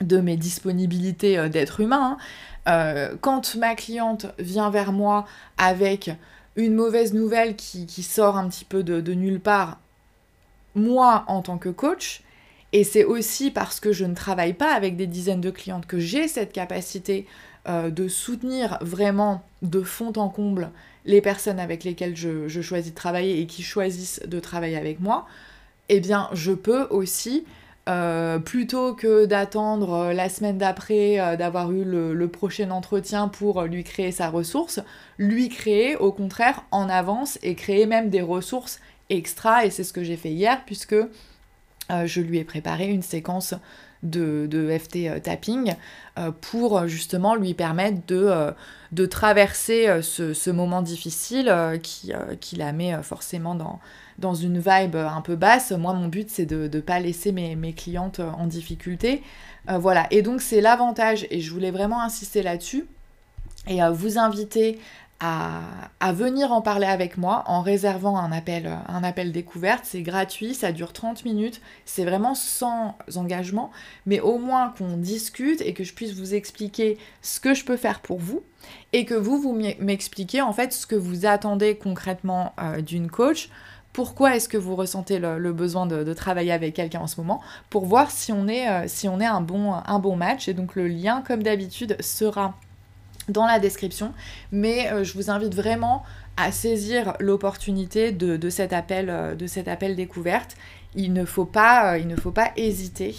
de 0.00 0.18
mes 0.18 0.36
disponibilités 0.36 1.48
d'être 1.50 1.80
humain, 1.80 2.16
hein, 2.66 3.10
quand 3.20 3.54
ma 3.56 3.74
cliente 3.74 4.26
vient 4.38 4.70
vers 4.70 4.92
moi 4.92 5.26
avec 5.58 6.10
une 6.56 6.74
mauvaise 6.74 7.12
nouvelle 7.12 7.54
qui, 7.54 8.02
sort 8.02 8.38
un 8.38 8.48
petit 8.48 8.64
peu 8.64 8.82
de 8.82 9.12
nulle 9.12 9.40
part, 9.40 9.78
moi 10.74 11.24
en 11.26 11.42
tant 11.42 11.58
que 11.58 11.68
coach, 11.68 12.22
et 12.72 12.84
c'est 12.84 13.04
aussi 13.04 13.50
parce 13.50 13.80
que 13.80 13.92
je 13.92 14.04
ne 14.04 14.14
travaille 14.14 14.52
pas 14.52 14.72
avec 14.74 14.96
des 14.96 15.06
dizaines 15.06 15.40
de 15.40 15.50
clientes 15.50 15.86
que 15.86 15.98
j'ai 15.98 16.28
cette 16.28 16.52
capacité 16.52 17.26
euh, 17.68 17.90
de 17.90 18.08
soutenir 18.08 18.78
vraiment 18.80 19.42
de 19.60 19.82
fond 19.82 20.14
en 20.16 20.30
comble 20.30 20.70
les 21.04 21.20
personnes 21.20 21.60
avec 21.60 21.84
lesquelles 21.84 22.16
je, 22.16 22.48
choisis 22.62 22.90
de 22.90 22.96
travailler 22.96 23.40
et 23.40 23.46
qui 23.46 23.62
choisissent 23.62 24.22
de 24.26 24.40
travailler 24.40 24.78
avec 24.78 24.98
moi, 24.98 25.26
eh 25.90 26.00
bien 26.00 26.30
je 26.32 26.52
peux 26.52 26.86
aussi, 26.88 27.44
euh, 27.88 28.38
plutôt 28.38 28.94
que 28.94 29.26
d'attendre 29.26 29.92
euh, 29.92 30.12
la 30.14 30.30
semaine 30.30 30.56
d'après 30.56 31.36
d'avoir 31.36 31.70
eu 31.70 31.84
le, 31.84 32.28
prochain 32.28 32.70
entretien 32.70 33.28
pour 33.28 33.62
lui 33.64 33.84
créer 33.84 34.10
sa 34.10 34.30
ressource, 34.30 34.80
lui 35.18 35.50
créer 35.50 35.96
au 35.96 36.12
contraire 36.12 36.64
en 36.70 36.88
avance 36.88 37.38
et 37.42 37.54
créer 37.54 37.84
même 37.84 38.08
des 38.08 38.22
ressources 38.22 38.80
extra, 39.10 39.66
et 39.66 39.70
c'est 39.70 39.84
ce 39.84 39.92
que 39.92 40.02
j'ai 40.02 40.16
fait 40.16 40.30
hier, 40.30 40.62
puisque 40.64 40.96
je 41.90 42.20
lui 42.22 42.38
ai 42.38 42.44
préparé 42.44 42.86
une 42.86 43.02
séquence 43.02 43.54
de, 44.02 44.78
FT 44.78 44.96
euh, 44.96 45.18
tapping 45.20 45.74
euh, 46.18 46.30
pour 46.40 46.86
justement 46.86 47.34
lui 47.34 47.54
permettre 47.54 47.98
de, 48.06 49.06
traverser 49.06 50.00
ce, 50.02 50.50
moment 50.50 50.82
difficile 50.82 51.52
qui, 51.82 52.56
la 52.56 52.72
met 52.72 53.02
forcément 53.02 53.54
dans, 54.18 54.34
une 54.34 54.58
vibe 54.58 54.96
un 54.96 55.20
peu 55.20 55.36
basse. 55.36 55.72
Moi, 55.72 55.92
mon 55.92 56.08
but, 56.08 56.28
c'est 56.30 56.46
de 56.46 56.68
ne 56.72 56.80
pas 56.80 57.00
laisser 57.00 57.32
mes, 57.32 57.56
mes, 57.56 57.72
clientes 57.72 58.20
en 58.20 58.46
difficulté. 58.46 59.22
voilà, 59.68 60.06
et 60.10 60.22
donc 60.22 60.40
c'est 60.40 60.60
l'avantage, 60.60 61.26
et 61.30 61.40
je 61.40 61.50
voulais 61.52 61.70
vraiment 61.70 62.02
insister 62.02 62.42
là-dessus, 62.42 62.86
et 63.66 63.80
vous 63.92 64.18
inviter 64.18 64.78
à, 65.20 66.12
venir 66.12 66.50
en 66.50 66.62
parler 66.62 66.86
avec 66.86 67.18
moi 67.18 67.44
en 67.46 67.60
réservant 67.60 68.16
un 68.16 68.32
appel, 68.32 68.70
un 68.88 69.04
appel 69.04 69.32
découverte. 69.32 69.84
C'est 69.84 70.02
gratuit, 70.02 70.54
ça 70.54 70.72
dure 70.72 70.92
30 70.92 71.24
minutes, 71.24 71.60
c'est 71.84 72.04
vraiment 72.04 72.34
sans 72.34 72.96
engagement, 73.16 73.70
mais 74.06 74.20
au 74.20 74.38
moins 74.38 74.74
qu'on 74.76 74.96
discute 74.96 75.60
et 75.60 75.74
que 75.74 75.84
je 75.84 75.92
puisse 75.92 76.14
vous 76.14 76.34
expliquer 76.34 76.98
ce 77.22 77.38
que 77.38 77.54
je 77.54 77.64
peux 77.64 77.76
faire 77.76 78.00
pour 78.00 78.18
vous 78.18 78.42
et 78.92 79.04
que 79.04 79.14
vous, 79.14 79.38
vous 79.38 79.58
m'expliquez 79.78 80.40
en 80.40 80.52
fait 80.52 80.72
ce 80.72 80.86
que 80.86 80.96
vous 80.96 81.26
attendez 81.26 81.76
concrètement 81.76 82.54
euh, 82.60 82.80
d'une 82.80 83.10
coach. 83.10 83.50
Pourquoi 83.92 84.36
est-ce 84.36 84.48
que 84.48 84.56
vous 84.56 84.76
ressentez 84.76 85.18
le, 85.18 85.52
besoin 85.52 85.84
de, 85.84 86.12
travailler 86.14 86.52
avec 86.52 86.74
quelqu'un 86.74 87.00
en 87.00 87.06
ce 87.08 87.20
moment? 87.20 87.40
Pour 87.70 87.86
voir 87.86 88.10
si 88.10 88.30
on 88.32 88.46
est, 88.46 88.68
euh, 88.68 88.84
si 88.86 89.08
on 89.08 89.20
est 89.20 89.26
un, 89.26 89.40
bon, 89.40 89.74
un 89.74 89.98
bon 89.98 90.14
match. 90.14 90.46
Et 90.46 90.54
donc 90.54 90.76
le 90.76 90.86
lien, 90.86 91.24
comme 91.26 91.42
d'habitude, 91.42 92.00
sera 92.00 92.54
dans 93.30 93.46
la 93.46 93.58
description. 93.58 94.12
Mais 94.52 94.90
euh, 94.92 95.04
je 95.04 95.14
vous 95.14 95.30
invite 95.30 95.54
vraiment 95.54 96.02
à 96.36 96.52
saisir 96.52 97.14
l'opportunité 97.20 98.12
de, 98.12 98.50
cet 98.50 98.72
appel, 98.72 99.10
euh, 99.10 99.34
de 99.34 99.46
appel 99.68 99.96
découverte. 99.96 100.56
Il 100.94 101.12
ne 101.12 101.24
faut 101.24 101.44
pas, 101.44 101.92
euh, 101.92 101.98
il 101.98 102.06
ne 102.06 102.16
faut 102.16 102.32
pas 102.32 102.52
hésiter. 102.56 103.14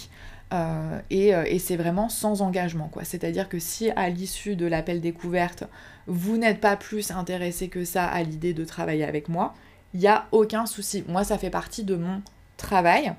et, 1.09 1.59
c'est 1.59 1.77
vraiment 1.77 2.09
sans 2.09 2.41
engagement 2.41 2.89
quoi. 2.89 3.03
C'est-à-dire 3.05 3.47
que 3.47 3.59
si 3.59 3.89
à 3.91 4.09
l'issue 4.09 4.55
de 4.55 4.65
l'appel 4.65 4.99
découverte, 4.99 5.63
vous 6.07 6.37
n'êtes 6.37 6.59
pas 6.59 6.75
plus 6.75 7.11
intéressé 7.11 7.69
que 7.69 7.85
ça 7.85 8.05
à 8.05 8.21
l'idée 8.23 8.53
de 8.53 8.65
travailler 8.65 9.05
avec 9.05 9.29
moi, 9.29 9.53
il 9.93 10.01
n'y 10.01 10.07
a 10.07 10.27
aucun 10.31 10.65
souci. 10.65 11.03
Moi, 11.07 11.23
ça 11.23 11.37
fait 11.37 11.49
partie 11.49 11.83
de 11.83 11.95
mon 11.95 12.21
travail. 12.57 13.13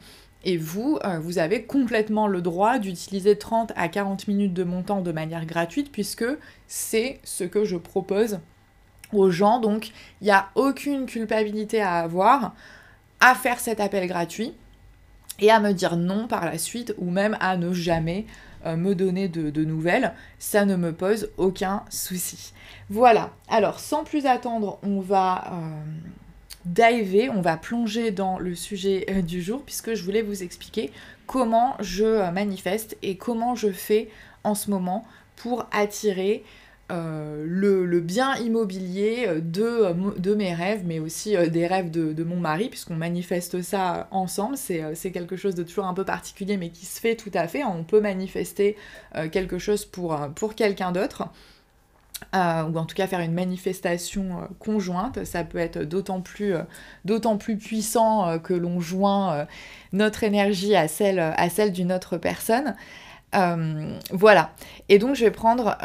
Et 0.45 0.57
vous, 0.57 0.99
euh, 1.05 1.19
vous 1.21 1.39
avez 1.39 1.65
complètement 1.65 2.27
le 2.27 2.43
droit 2.43 2.79
d'utiliser 2.79 3.39
30 3.39 3.73
à 3.77 3.89
40 3.89 4.27
minutes 4.29 4.55
de 4.55 4.65
mon 4.65 4.83
temps 4.83 5.01
de 5.01 5.13
manière 5.13 5.47
gratuite 5.47 5.93
puisque 5.93 6.25
c'est 6.67 7.21
ce 7.23 7.45
que 7.45 7.65
je 7.65 7.77
propose 7.77 8.41
aux 9.13 9.31
gens. 9.31 9.61
Donc 9.61 9.93
il 10.21 10.25
n'y 10.25 10.31
a 10.31 10.49
aucune 10.55 11.07
culpabilité 11.07 11.81
à 11.81 11.99
avoir 11.99 12.55
à 13.21 13.35
faire 13.35 13.61
cet 13.61 13.79
appel 13.79 14.07
gratuit 14.09 14.53
et 15.39 15.51
à 15.51 15.61
me 15.61 15.73
dire 15.73 15.97
non 15.97 16.27
par 16.27 16.45
la 16.45 16.59
suite 16.59 16.95
ou 16.99 17.11
même 17.11 17.37
à 17.41 17.57
ne 17.57 17.73
jamais 17.73 18.27
euh, 18.67 18.77
me 18.77 18.95
donner 18.95 19.29
de, 19.29 19.65
nouvelles. 19.65 20.13
Ça 20.39 20.65
ne 20.65 20.77
me 20.77 20.93
pose 20.93 21.31
aucun 21.37 21.85
souci. 21.89 22.53
Voilà, 22.91 23.31
alors 23.49 23.81
sans 23.81 24.05
plus 24.05 24.27
attendre, 24.27 24.79
on 24.83 25.01
va... 25.01 25.53
Euh, 25.53 25.83
diver, 26.65 27.29
on 27.31 27.41
va 27.41 27.57
plonger 27.57 28.11
dans 28.11 28.39
le 28.39 28.55
sujet 28.55 29.07
euh, 29.11 29.23
du 29.23 29.43
jour 29.43 29.63
puisque 29.65 29.95
je 29.95 30.03
voulais 30.05 30.23
vous 30.23 30.43
expliquer 30.43 30.91
comment 31.27 31.77
je 31.81 32.05
euh, 32.05 32.31
manifeste 32.31 32.97
et 33.03 33.17
comment 33.17 33.55
je 33.55 33.71
fais 33.71 34.09
en 34.45 34.55
ce 34.55 34.71
moment 34.71 35.05
pour 35.37 35.67
attirer 35.73 36.45
euh, 36.91 37.45
le, 37.49 38.01
bien 38.01 38.37
immobilier 38.37 39.41
de, 39.41 40.35
mes 40.35 40.53
rêves, 40.53 40.83
mais 40.85 40.99
aussi 40.99 41.37
des 41.49 41.67
rêves 41.67 41.91
de, 41.91 42.23
mon 42.23 42.37
mari, 42.37 42.69
puisqu'on 42.69 42.97
manifeste 42.97 43.63
ça 43.63 44.09
ensemble. 44.11 44.57
C'est 44.59 45.11
quelque 45.11 45.37
chose 45.37 45.55
de 45.55 45.63
toujours 45.63 45.87
un 45.87 45.95
peu 45.95 46.05
particulier, 46.05 46.59
mais 46.59 46.69
qui 46.69 46.85
se 46.85 47.01
fait 47.01 47.17
tout 47.17 47.31
à 47.33 47.49
fait. 47.49 47.65
On 47.65 47.83
peut 47.83 48.01
manifester 48.01 48.77
quelque 49.31 49.59
chose 49.59 49.87
pour 49.87 50.55
quelqu'un 50.55 50.93
d'autre. 50.93 51.31
Euh, 52.35 52.65
ou 52.65 52.77
en 52.77 52.85
tout 52.85 52.95
cas 52.95 53.07
faire 53.07 53.21
une 53.21 53.33
manifestation 53.33 54.41
euh, 54.41 54.45
conjointe. 54.59 55.25
Ça 55.25 55.45
peut 55.45 55.59
être 55.59 55.79
d'autant 55.83 56.21
plus, 56.21 56.55
euh, 56.55 57.37
plus 57.39 57.57
puissant 57.57 58.39
que 58.39 58.55
l'on 58.55 58.81
joint 58.81 59.47
notre 59.93 60.25
énergie 60.25 60.75
à 60.75 60.89
celle, 60.89 61.19
à 61.19 61.49
celle 61.49 61.73
d'une 61.73 61.93
autre 61.93 62.17
personne. 62.17 62.75
voilà. 63.33 64.51
Et 64.89 64.99
donc 64.99 65.15
je 65.17 65.25
vais 65.25 65.31
prendre 65.31 65.77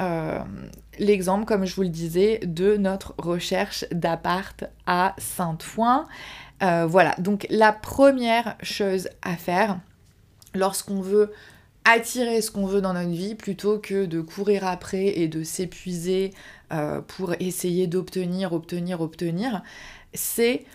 l'exemple, 1.00 1.46
comme 1.46 1.66
je 1.66 1.76
vous 1.76 1.84
le 1.84 1.90
disais, 1.90 2.40
de 2.44 2.78
notre 2.78 3.14
recherche 3.18 3.86
d'appart 3.92 4.66
à 4.86 5.16
Saint-Ouen. 5.18 6.06
voilà. 6.60 7.16
Donc 7.18 7.48
la 7.50 7.72
première 7.72 8.56
chose 8.62 9.10
à 9.22 9.36
faire 9.36 9.80
lorsqu'on 10.54 11.02
veut 11.02 11.32
attirer 11.88 12.42
ce 12.42 12.52
qu'on 12.52 12.66
veut 12.66 12.82
dans 12.82 12.94
notre 12.94 13.10
vie 13.10 13.36
plutôt 13.36 13.80
que 13.80 14.06
de 14.06 14.20
courir 14.20 14.68
après 14.68 15.20
et 15.20 15.28
de 15.28 15.44
s'épuiser 15.44 16.34
euh, 16.74 17.02
pour 17.02 17.34
essayer 17.40 17.88
d'obtenir, 17.88 18.52
obtenir, 18.52 19.00
obtenir, 19.00 19.64
c'est 20.14 20.66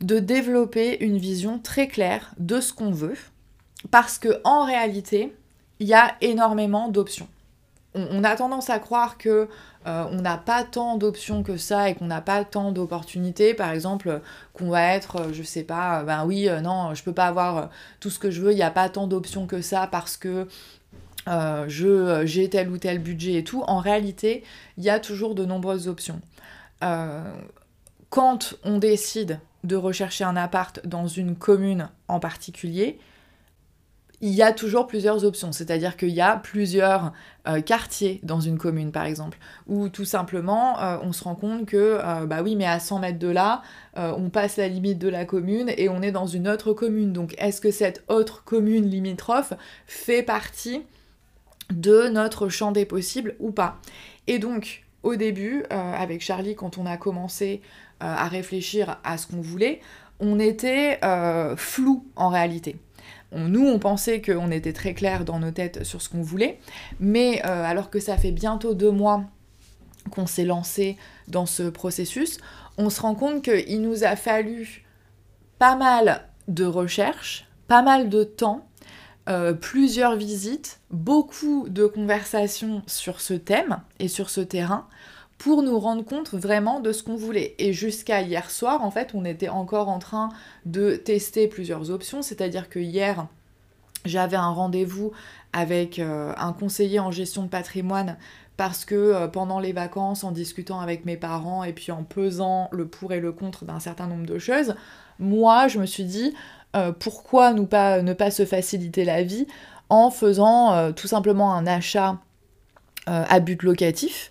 de 0.00 0.18
développer 0.18 1.04
une 1.04 1.18
vision 1.18 1.58
très 1.58 1.88
claire 1.88 2.32
de 2.38 2.60
ce 2.60 2.72
qu'on 2.72 2.92
veut 2.92 3.18
parce 3.90 4.18
que 4.18 4.40
en 4.44 4.64
réalité, 4.64 5.34
il 5.80 5.88
y 5.88 5.94
a 5.94 6.16
énormément 6.20 6.88
d'options. 6.88 7.28
On, 7.94 8.22
a 8.22 8.36
tendance 8.36 8.70
à 8.70 8.78
croire 8.78 9.18
que 9.18 9.48
euh, 9.86 10.04
on 10.12 10.20
n'a 10.20 10.36
pas 10.36 10.62
tant 10.62 10.96
d'options 10.96 11.42
que 11.42 11.56
ça 11.56 11.88
et 11.88 11.94
qu'on 11.94 12.06
n'a 12.06 12.20
pas 12.20 12.44
tant 12.44 12.70
d'opportunités. 12.70 13.52
Par 13.52 13.70
exemple, 13.70 14.20
qu'on 14.52 14.70
va 14.70 14.94
être, 14.94 15.16
euh, 15.16 15.32
je 15.32 15.42
sais 15.42 15.64
pas, 15.64 16.00
euh, 16.00 16.04
ben 16.04 16.24
oui, 16.24 16.48
non, 16.62 16.94
je 16.94 17.02
peux 17.02 17.12
pas 17.12 17.26
avoir 17.26 17.70
tout 17.98 18.10
ce 18.10 18.18
que 18.20 18.30
je 18.30 18.42
veux, 18.42 18.52
il 18.52 18.56
n'y 18.56 18.62
a 18.62 18.70
pas 18.70 18.88
tant 18.88 19.08
d'options 19.08 19.46
que 19.46 19.60
ça 19.60 19.88
parce 19.90 20.16
que 20.16 20.46
j'ai 21.66 22.48
tel 22.48 22.70
ou 22.70 22.78
tel 22.78 22.98
budget 23.00 23.34
et 23.34 23.44
tout. 23.44 23.62
En 23.66 23.78
réalité, 23.78 24.44
il 24.78 24.84
y 24.84 24.90
a 24.90 25.00
toujours 25.00 25.34
de 25.34 25.44
nombreuses 25.44 25.88
options. 25.88 26.20
quand 28.10 28.54
on 28.64 28.78
décide 28.78 29.40
de 29.64 29.76
rechercher 29.76 30.24
un 30.24 30.36
appart 30.36 30.80
dans 30.86 31.06
une 31.06 31.36
commune 31.36 31.88
en 32.08 32.20
particulier, 32.20 32.98
il 34.22 34.34
y 34.34 34.42
a 34.42 34.52
toujours 34.52 34.86
plusieurs 34.86 35.24
options, 35.24 35.50
c'est-à-dire 35.50 35.96
qu'il 35.96 36.10
y 36.10 36.20
a 36.20 36.36
plusieurs 36.36 37.12
euh, 37.48 37.62
quartiers 37.62 38.20
dans 38.22 38.40
une 38.40 38.58
commune 38.58 38.92
par 38.92 39.04
exemple, 39.04 39.38
ou 39.66 39.88
tout 39.88 40.04
simplement 40.04 40.78
euh, 40.80 40.98
on 41.02 41.12
se 41.12 41.24
rend 41.24 41.34
compte 41.34 41.64
que 41.64 41.98
euh, 42.04 42.26
bah 42.26 42.42
oui 42.42 42.54
mais 42.54 42.66
à 42.66 42.80
100 42.80 42.98
mètres 42.98 43.18
de 43.18 43.28
là, 43.28 43.62
on 43.96 44.30
passe 44.30 44.56
la 44.56 44.68
limite 44.68 44.98
de 44.98 45.08
la 45.08 45.24
commune 45.24 45.72
et 45.76 45.88
on 45.88 46.00
est 46.00 46.12
dans 46.12 46.26
une 46.26 46.48
autre 46.48 46.72
commune, 46.72 47.12
donc 47.12 47.34
est-ce 47.38 47.60
que 47.60 47.70
cette 47.70 48.04
autre 48.08 48.44
commune 48.44 48.88
limitrophe 48.88 49.52
fait 49.86 50.22
partie 50.22 50.82
de 51.70 52.08
notre 52.08 52.48
champ 52.48 52.72
des 52.72 52.86
possibles 52.86 53.36
ou 53.40 53.50
pas? 53.50 53.78
Et 54.26 54.38
donc 54.38 54.84
au 55.02 55.16
début, 55.16 55.64
avec 55.70 56.22
Charlie, 56.22 56.54
quand 56.54 56.78
on 56.78 56.86
a 56.86 56.96
commencé 56.96 57.62
à 58.00 58.26
réfléchir 58.28 58.98
à 59.02 59.18
ce 59.18 59.26
qu'on 59.26 59.40
voulait, 59.40 59.80
on 60.20 60.38
était 60.38 61.00
flou 61.56 62.06
en 62.16 62.28
réalité 62.28 62.76
nous, 63.32 63.66
on 63.66 63.78
pensait 63.78 64.20
qu'on 64.20 64.50
était 64.50 64.72
très 64.72 64.94
clair 64.94 65.24
dans 65.24 65.38
nos 65.38 65.50
têtes 65.50 65.84
sur 65.84 66.02
ce 66.02 66.08
qu'on 66.08 66.22
voulait, 66.22 66.58
mais 66.98 67.40
euh, 67.44 67.64
alors 67.64 67.90
que 67.90 68.00
ça 68.00 68.16
fait 68.16 68.32
bientôt 68.32 68.74
deux 68.74 68.90
mois 68.90 69.24
qu'on 70.10 70.26
s'est 70.26 70.44
lancé 70.44 70.96
dans 71.28 71.46
ce 71.46 71.64
processus, 71.64 72.38
on 72.78 72.90
se 72.90 73.00
rend 73.00 73.14
compte 73.14 73.42
qu'il 73.42 73.82
nous 73.82 74.04
a 74.04 74.16
fallu 74.16 74.84
pas 75.58 75.76
mal 75.76 76.28
de 76.48 76.64
recherches, 76.64 77.46
pas 77.68 77.82
mal 77.82 78.08
de 78.08 78.24
temps, 78.24 78.66
euh, 79.28 79.52
plusieurs 79.52 80.16
visites, 80.16 80.80
beaucoup 80.90 81.68
de 81.68 81.86
conversations 81.86 82.82
sur 82.86 83.20
ce 83.20 83.34
thème 83.34 83.80
et 83.98 84.08
sur 84.08 84.30
ce 84.30 84.40
terrain 84.40 84.88
pour 85.40 85.62
nous 85.62 85.78
rendre 85.78 86.04
compte 86.04 86.34
vraiment 86.34 86.80
de 86.80 86.92
ce 86.92 87.02
qu'on 87.02 87.16
voulait. 87.16 87.54
Et 87.58 87.72
jusqu'à 87.72 88.20
hier 88.20 88.50
soir, 88.50 88.84
en 88.84 88.90
fait, 88.90 89.12
on 89.14 89.24
était 89.24 89.48
encore 89.48 89.88
en 89.88 89.98
train 89.98 90.28
de 90.66 90.96
tester 90.96 91.48
plusieurs 91.48 91.90
options, 91.90 92.20
c'est-à-dire 92.20 92.68
que 92.68 92.78
hier, 92.78 93.26
j'avais 94.04 94.36
un 94.36 94.50
rendez-vous 94.50 95.12
avec 95.54 95.98
euh, 95.98 96.34
un 96.36 96.52
conseiller 96.52 97.00
en 97.00 97.10
gestion 97.10 97.42
de 97.42 97.48
patrimoine 97.48 98.18
parce 98.58 98.84
que 98.84 98.94
euh, 98.94 99.28
pendant 99.28 99.60
les 99.60 99.72
vacances, 99.72 100.24
en 100.24 100.30
discutant 100.30 100.78
avec 100.78 101.06
mes 101.06 101.16
parents 101.16 101.64
et 101.64 101.72
puis 101.72 101.90
en 101.90 102.04
pesant 102.04 102.68
le 102.70 102.86
pour 102.86 103.14
et 103.14 103.20
le 103.20 103.32
contre 103.32 103.64
d'un 103.64 103.80
certain 103.80 104.08
nombre 104.08 104.26
de 104.26 104.38
choses, 104.38 104.74
moi, 105.18 105.68
je 105.68 105.78
me 105.78 105.86
suis 105.86 106.04
dit, 106.04 106.34
euh, 106.76 106.92
pourquoi 106.92 107.54
pas, 107.64 108.02
ne 108.02 108.12
pas 108.12 108.30
se 108.30 108.44
faciliter 108.44 109.06
la 109.06 109.22
vie 109.22 109.46
en 109.88 110.10
faisant 110.10 110.92
tout 110.92 111.08
simplement 111.08 111.54
un 111.54 111.66
achat 111.66 112.18
à 113.06 113.40
but 113.40 113.62
locatif 113.62 114.30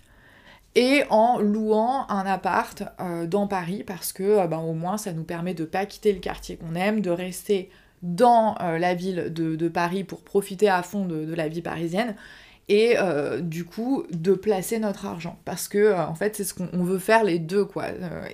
et 0.74 1.02
en 1.10 1.40
louant 1.40 2.06
un 2.08 2.26
appart 2.26 2.84
euh, 3.00 3.26
dans 3.26 3.46
Paris 3.46 3.82
parce 3.84 4.12
que 4.12 4.22
euh, 4.22 4.46
ben, 4.46 4.58
au 4.58 4.72
moins 4.72 4.98
ça 4.98 5.12
nous 5.12 5.24
permet 5.24 5.54
de 5.54 5.64
pas 5.64 5.86
quitter 5.86 6.12
le 6.12 6.20
quartier 6.20 6.56
qu'on 6.56 6.74
aime, 6.74 7.00
de 7.00 7.10
rester 7.10 7.70
dans 8.02 8.56
euh, 8.60 8.78
la 8.78 8.94
ville 8.94 9.32
de, 9.32 9.68
Paris 9.68 10.04
pour 10.04 10.22
profiter 10.22 10.68
à 10.68 10.82
fond 10.82 11.04
de, 11.04 11.34
la 11.34 11.48
vie 11.48 11.62
parisienne 11.62 12.14
et 12.68 12.94
du 13.40 13.64
coup 13.64 14.04
de 14.12 14.32
placer 14.32 14.78
notre 14.78 15.04
argent. 15.04 15.36
Parce 15.44 15.66
que 15.66 15.92
en 15.92 16.14
fait 16.14 16.36
c'est 16.36 16.44
ce 16.44 16.54
qu'on 16.54 16.84
veut 16.84 17.00
faire 17.00 17.24
les 17.24 17.40
deux 17.40 17.64
quoi. 17.64 17.86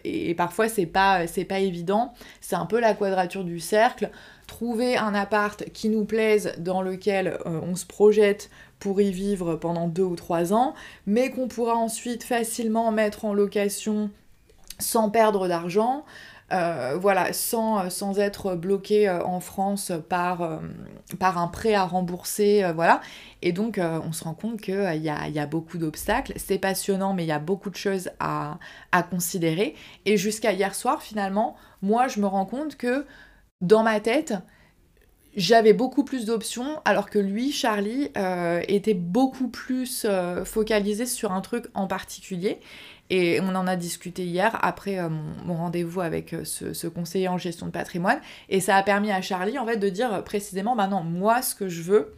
Et, 0.05 0.35
parfois 0.35 0.69
c'est 0.69 0.85
pas 0.85 1.27
c'est 1.27 1.47
pas 1.47 1.61
évident. 1.61 2.13
C'est 2.43 2.55
un 2.55 2.67
peu 2.67 2.79
la 2.79 2.93
quadrature 2.93 3.45
du 3.45 3.61
cercle. 3.61 4.11
Trouver 4.47 4.99
un 4.99 5.15
appart 5.15 5.65
qui 5.73 5.89
nous 5.89 6.05
plaise 6.05 6.53
dans 6.59 6.83
lequel 6.83 7.39
on 7.47 7.77
se 7.77 7.87
projette 7.87 8.51
pour 8.79 9.01
y 9.01 9.11
vivre 9.11 9.57
pendant 9.57 9.89
deux 9.89 10.03
ou 10.03 10.17
trois 10.17 10.53
ans, 10.53 10.75
mais 11.07 11.31
qu'on 11.31 11.49
pourra 11.49 11.75
ensuite 11.75 12.25
facilement 12.25 12.93
mettre 12.93 13.25
en 13.25 13.35
location 13.35 14.11
sans 14.79 15.11
perdre 15.11 15.49
d'argent. 15.49 16.05
euh, 16.53 16.97
voilà, 17.01 17.33
sans, 17.33 17.91
sans, 17.91 18.21
être 18.21 18.55
bloqué 18.55 19.11
en 19.11 19.41
France 19.41 19.91
par, 20.09 20.61
un 21.21 21.49
prêt 21.49 21.75
à 21.75 21.85
rembourser, 21.85 22.65
voilà. 22.75 23.01
Et 23.43 23.53
donc, 23.53 23.81
on 23.81 24.13
se 24.13 24.23
rend 24.25 24.35
compte 24.35 24.61
qu'il 24.61 24.75
y, 24.75 25.09
a, 25.09 25.29
y 25.29 25.39
a 25.39 25.47
beaucoup 25.47 25.79
d'obstacles. 25.79 26.35
C'est 26.37 26.59
passionnant, 26.59 27.15
mais 27.15 27.25
il 27.25 27.29
y 27.29 27.33
a 27.33 27.41
beaucoup 27.41 27.71
de 27.71 27.77
choses 27.77 28.11
à 28.21 28.59
considérer. 29.11 29.75
Et 30.05 30.17
jusqu'à 30.17 30.53
hier 30.53 30.75
soir, 30.75 31.03
finalement, 31.03 31.57
moi, 31.83 32.07
je 32.07 32.21
me 32.21 32.27
rends 32.27 32.47
compte 32.47 32.77
que 32.77 33.07
dans 33.61 33.83
ma 33.83 34.01
tête, 34.01 34.35
j'avais 35.37 35.75
beaucoup 35.75 36.03
plus 36.03 36.25
d'options, 36.25 36.81
alors 36.87 37.11
que 37.11 37.19
lui, 37.19 37.53
Charlie, 37.53 38.11
euh, 38.17 38.63
était 38.69 38.95
beaucoup 38.95 39.49
plus 39.49 40.07
euh, 40.09 40.47
focalisé 40.47 41.05
sur 41.05 41.31
un 41.33 41.43
truc 41.43 41.67
en 41.75 41.87
particulier. 41.87 42.59
Et 43.11 43.39
on 43.43 43.55
en 43.55 43.67
a 43.67 43.77
discuté 43.77 44.25
hier 44.25 44.59
après 44.63 44.99
euh, 44.99 45.11
mon, 45.45 45.55
rendez-vous 45.55 46.01
avec 46.01 46.35
ce, 46.45 46.87
conseiller 46.89 47.29
en 47.29 47.37
gestion 47.37 47.67
de 47.67 47.71
patrimoine. 47.71 48.19
Et 48.49 48.61
ça 48.61 48.77
a 48.77 48.83
permis 48.83 49.13
à 49.13 49.21
Charlie, 49.21 49.59
en 49.59 49.67
fait, 49.67 49.77
de 49.77 49.91
dire 49.91 50.25
précisément, 50.25 50.75
bah 50.75 50.87
non, 50.87 51.03
moi, 51.03 51.43
ce 51.43 51.55
que 51.55 51.69
je 51.69 51.83
veux, 51.83 52.15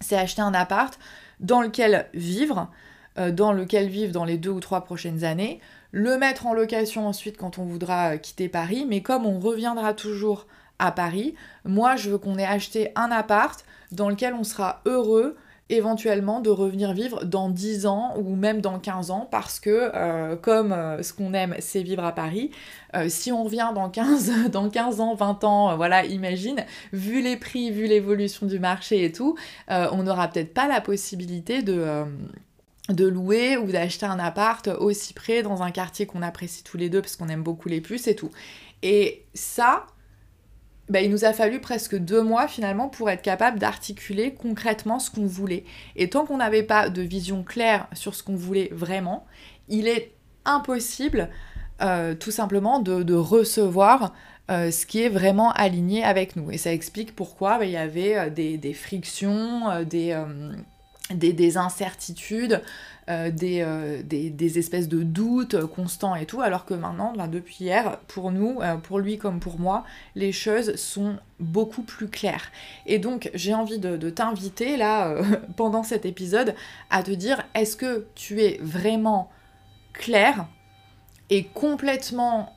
c'est 0.00 0.16
acheter 0.16 0.42
un 0.42 0.54
appart 0.54 0.98
dans 1.40 1.60
lequel 1.60 2.08
vivre, 2.14 2.70
dans 3.16 3.52
lequel 3.52 3.88
vivre 3.88 4.12
dans 4.12 4.24
les 4.24 4.38
deux 4.38 4.50
ou 4.50 4.60
trois 4.60 4.84
prochaines 4.84 5.24
années, 5.24 5.60
le 5.90 6.16
mettre 6.16 6.46
en 6.46 6.54
location 6.54 7.06
ensuite 7.06 7.36
quand 7.36 7.58
on 7.58 7.64
voudra 7.64 8.16
quitter 8.18 8.48
Paris, 8.48 8.86
mais 8.88 9.02
comme 9.02 9.26
on 9.26 9.38
reviendra 9.38 9.92
toujours 9.94 10.46
à 10.78 10.92
Paris. 10.92 11.34
Moi, 11.64 11.96
je 11.96 12.10
veux 12.10 12.18
qu'on 12.18 12.38
ait 12.38 12.46
acheté 12.46 12.92
un 12.94 13.10
appart 13.10 13.64
dans 13.92 14.08
lequel 14.08 14.34
on 14.34 14.44
sera 14.44 14.80
heureux 14.86 15.36
éventuellement 15.68 16.40
de 16.40 16.50
revenir 16.50 16.92
vivre 16.92 17.24
dans 17.24 17.48
10 17.48 17.86
ans 17.86 18.14
ou 18.16 18.36
même 18.36 18.60
dans 18.60 18.78
15 18.78 19.10
ans 19.10 19.28
parce 19.30 19.58
que 19.58 19.90
euh, 19.94 20.36
comme 20.36 20.72
euh, 20.72 21.02
ce 21.02 21.12
qu'on 21.12 21.34
aime 21.34 21.56
c'est 21.58 21.82
vivre 21.82 22.04
à 22.04 22.12
Paris, 22.12 22.50
euh, 22.94 23.08
si 23.08 23.32
on 23.32 23.44
revient 23.44 23.70
dans 23.74 23.90
15, 23.90 24.50
dans 24.52 24.70
15 24.70 25.00
ans, 25.00 25.14
20 25.14 25.44
ans, 25.44 25.76
voilà, 25.76 26.04
imagine, 26.04 26.64
vu 26.92 27.20
les 27.20 27.36
prix, 27.36 27.70
vu 27.70 27.86
l'évolution 27.86 28.46
du 28.46 28.60
marché 28.60 29.04
et 29.04 29.12
tout, 29.12 29.36
on 29.68 30.02
n'aura 30.02 30.28
peut-être 30.28 30.54
pas 30.54 30.68
la 30.68 30.80
possibilité 30.80 31.62
de 31.62 32.04
de 32.88 33.04
louer 33.04 33.56
ou 33.56 33.72
d'acheter 33.72 34.06
un 34.06 34.20
appart 34.20 34.68
aussi 34.68 35.12
près 35.12 35.42
dans 35.42 35.62
un 35.62 35.72
quartier 35.72 36.06
qu'on 36.06 36.22
apprécie 36.22 36.62
tous 36.62 36.76
les 36.76 36.88
deux 36.88 37.00
parce 37.00 37.16
qu'on 37.16 37.28
aime 37.28 37.42
beaucoup 37.42 37.68
les 37.68 37.80
puces 37.80 38.06
et 38.06 38.14
tout. 38.14 38.30
Et 38.84 39.24
ça, 39.34 39.86
bah, 40.88 41.00
il 41.00 41.10
nous 41.10 41.24
a 41.24 41.32
fallu 41.32 41.60
presque 41.60 41.96
deux 41.96 42.22
mois 42.22 42.46
finalement 42.46 42.88
pour 42.88 43.10
être 43.10 43.22
capable 43.22 43.58
d'articuler 43.58 44.34
concrètement 44.34 44.98
ce 44.98 45.10
qu'on 45.10 45.26
voulait. 45.26 45.64
Et 45.96 46.08
tant 46.08 46.24
qu'on 46.24 46.36
n'avait 46.36 46.62
pas 46.62 46.88
de 46.88 47.02
vision 47.02 47.42
claire 47.42 47.88
sur 47.92 48.14
ce 48.14 48.22
qu'on 48.22 48.36
voulait 48.36 48.68
vraiment, 48.72 49.26
il 49.68 49.88
est 49.88 50.12
impossible 50.44 51.28
euh, 51.82 52.14
tout 52.14 52.30
simplement 52.30 52.78
de, 52.78 53.14
recevoir 53.14 54.14
euh, 54.50 54.70
ce 54.70 54.86
qui 54.86 55.02
est 55.02 55.08
vraiment 55.08 55.50
aligné 55.52 56.04
avec 56.04 56.36
nous. 56.36 56.50
Et 56.50 56.58
ça 56.58 56.72
explique 56.72 57.16
pourquoi 57.16 57.58
bah, 57.58 57.64
il 57.64 57.72
y 57.72 57.76
avait 57.76 58.16
euh, 58.16 58.30
des, 58.30 58.72
frictions, 58.72 59.82
des, 59.82 60.16
des, 61.14 61.56
incertitudes, 61.56 62.62
euh, 63.08 63.30
euh, 63.42 64.02
des, 64.02 64.58
espèces 64.58 64.88
de 64.88 65.02
doutes 65.02 65.64
constants 65.66 66.16
et 66.16 66.26
tout, 66.26 66.40
alors 66.40 66.64
que 66.64 66.74
maintenant, 66.74 67.12
ben, 67.16 67.28
depuis 67.28 67.56
hier, 67.60 67.98
pour 68.08 68.32
nous, 68.32 68.60
euh, 68.60 68.76
pour 68.76 68.98
lui 68.98 69.18
comme 69.18 69.40
pour 69.40 69.58
moi, 69.58 69.84
les 70.14 70.32
choses 70.32 70.74
sont 70.76 71.16
beaucoup 71.38 71.82
plus 71.82 72.08
claires. 72.08 72.50
Et 72.86 72.98
donc, 72.98 73.30
j'ai 73.34 73.54
envie 73.54 73.78
de, 73.78 73.96
de 73.96 74.10
t'inviter, 74.10 74.76
là, 74.76 75.14
pendant 75.56 75.82
cet 75.82 76.04
épisode, 76.06 76.54
à 76.90 77.02
te 77.02 77.12
dire, 77.12 77.44
est-ce 77.54 77.76
que 77.76 78.06
tu 78.14 78.42
es 78.42 78.58
vraiment 78.60 79.30
clair 79.92 80.46
et 81.30 81.44
complètement 81.44 82.52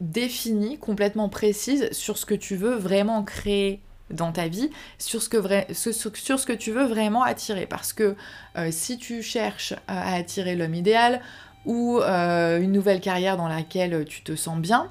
défini, 0.00 0.78
complètement 0.78 1.28
précise 1.28 1.90
sur 1.92 2.18
ce 2.18 2.26
que 2.26 2.34
tu 2.34 2.56
veux 2.56 2.74
vraiment 2.74 3.22
créer? 3.22 3.80
Dans 4.12 4.32
ta 4.32 4.48
vie 4.48 4.70
sur 4.98 5.22
ce 5.22 5.28
que, 5.28 6.52
tu 6.52 6.72
veux 6.72 6.84
vraiment 6.84 7.22
attirer. 7.22 7.66
Parce 7.66 7.92
que 7.92 8.16
euh, 8.56 8.68
si 8.70 8.98
tu 8.98 9.22
cherches 9.22 9.74
à 9.88 10.14
attirer 10.14 10.54
l'homme 10.54 10.74
idéal 10.74 11.20
ou 11.64 11.98
euh, 11.98 12.60
une 12.60 12.72
nouvelle 12.72 13.00
carrière 13.00 13.36
dans 13.36 13.48
laquelle 13.48 14.04
tu 14.04 14.22
te 14.22 14.34
sens 14.36 14.58
bien, 14.58 14.90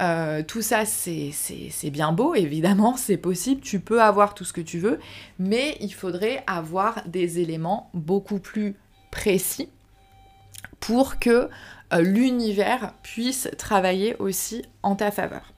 euh, 0.00 0.42
tout 0.42 0.62
ça 0.62 0.84
c'est 0.84 1.90
bien 1.90 2.12
beau, 2.12 2.34
évidemment, 2.36 2.96
c'est 2.96 3.16
possible, 3.16 3.60
tu 3.60 3.80
peux 3.80 4.02
avoir 4.02 4.34
tout 4.34 4.44
ce 4.44 4.52
que 4.52 4.60
tu 4.60 4.78
veux, 4.78 4.98
mais 5.38 5.76
il 5.80 5.92
faudrait 5.92 6.42
avoir 6.46 7.02
des 7.06 7.40
éléments 7.40 7.90
beaucoup 7.94 8.38
plus 8.38 8.76
précis 9.10 9.68
pour 10.80 11.18
que 11.18 11.48
l'univers 11.92 12.94
puisse 13.02 13.48
travailler 13.58 14.16
aussi 14.18 14.62
en 14.82 14.96
ta 14.96 15.10
faveur. 15.10 15.51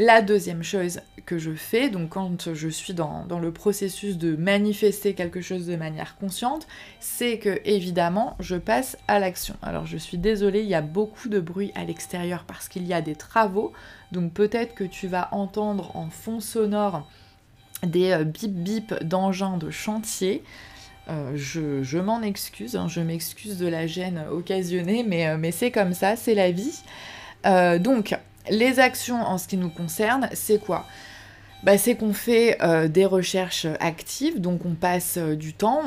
La 0.00 0.22
deuxième 0.22 0.62
chose 0.62 1.00
que 1.26 1.38
je 1.38 1.50
fais, 1.50 1.90
donc 1.90 2.10
quand 2.10 2.54
je 2.54 2.68
suis 2.68 2.94
dans, 2.94 3.26
le 3.28 3.52
processus 3.52 4.16
de 4.16 4.36
manifester 4.36 5.12
quelque 5.12 5.40
chose 5.40 5.66
de 5.66 5.74
manière 5.74 6.16
consciente, 6.18 6.68
c'est 7.00 7.40
que 7.40 7.60
évidemment 7.64 8.36
je 8.38 8.54
passe 8.54 8.96
à 9.08 9.18
l'action. 9.18 9.56
Alors 9.60 9.86
je 9.86 9.96
suis 9.96 10.16
désolée, 10.16 10.60
il 10.60 10.68
y 10.68 10.76
a 10.76 10.82
beaucoup 10.82 11.28
de 11.28 11.40
bruit 11.40 11.72
à 11.74 11.82
l'extérieur 11.82 12.44
parce 12.46 12.68
qu'il 12.68 12.86
y 12.86 12.94
a 12.94 13.00
des 13.00 13.16
travaux, 13.16 13.72
donc 14.12 14.32
peut-être 14.32 14.76
que 14.76 14.84
tu 14.84 15.08
vas 15.08 15.30
entendre 15.32 15.96
en 15.96 16.10
fond 16.10 16.38
sonore 16.38 17.10
des 17.82 18.12
euh, 18.12 18.22
bip 18.22 18.52
bip 18.52 18.94
d'engins 19.02 19.56
de 19.56 19.70
chantier. 19.70 20.44
Euh, 21.08 21.32
je, 21.34 21.98
m'en 21.98 22.22
excuse, 22.22 22.76
hein, 22.76 22.86
je 22.86 23.00
m'excuse 23.00 23.58
de 23.58 23.66
la 23.66 23.88
gêne 23.88 24.22
occasionnée, 24.30 25.02
mais, 25.02 25.26
euh, 25.26 25.38
mais 25.38 25.50
c'est 25.50 25.72
comme 25.72 25.92
ça, 25.92 26.14
c'est 26.14 26.36
la 26.36 26.52
vie. 26.52 26.84
donc, 27.80 28.16
les 28.50 28.80
actions 28.80 29.20
en 29.20 29.38
ce 29.38 29.48
qui 29.48 29.56
nous 29.56 29.70
concerne, 29.70 30.28
c'est 30.32 30.58
quoi? 30.58 30.86
Bah, 31.64 31.76
c'est 31.76 31.96
qu'on 31.96 32.12
fait 32.12 32.56
euh, 32.62 32.86
des 32.86 33.04
recherches 33.04 33.66
actives, 33.80 34.40
donc 34.40 34.64
on 34.64 34.74
passe 34.74 35.16
euh, 35.18 35.34
du 35.34 35.54
temps, 35.54 35.82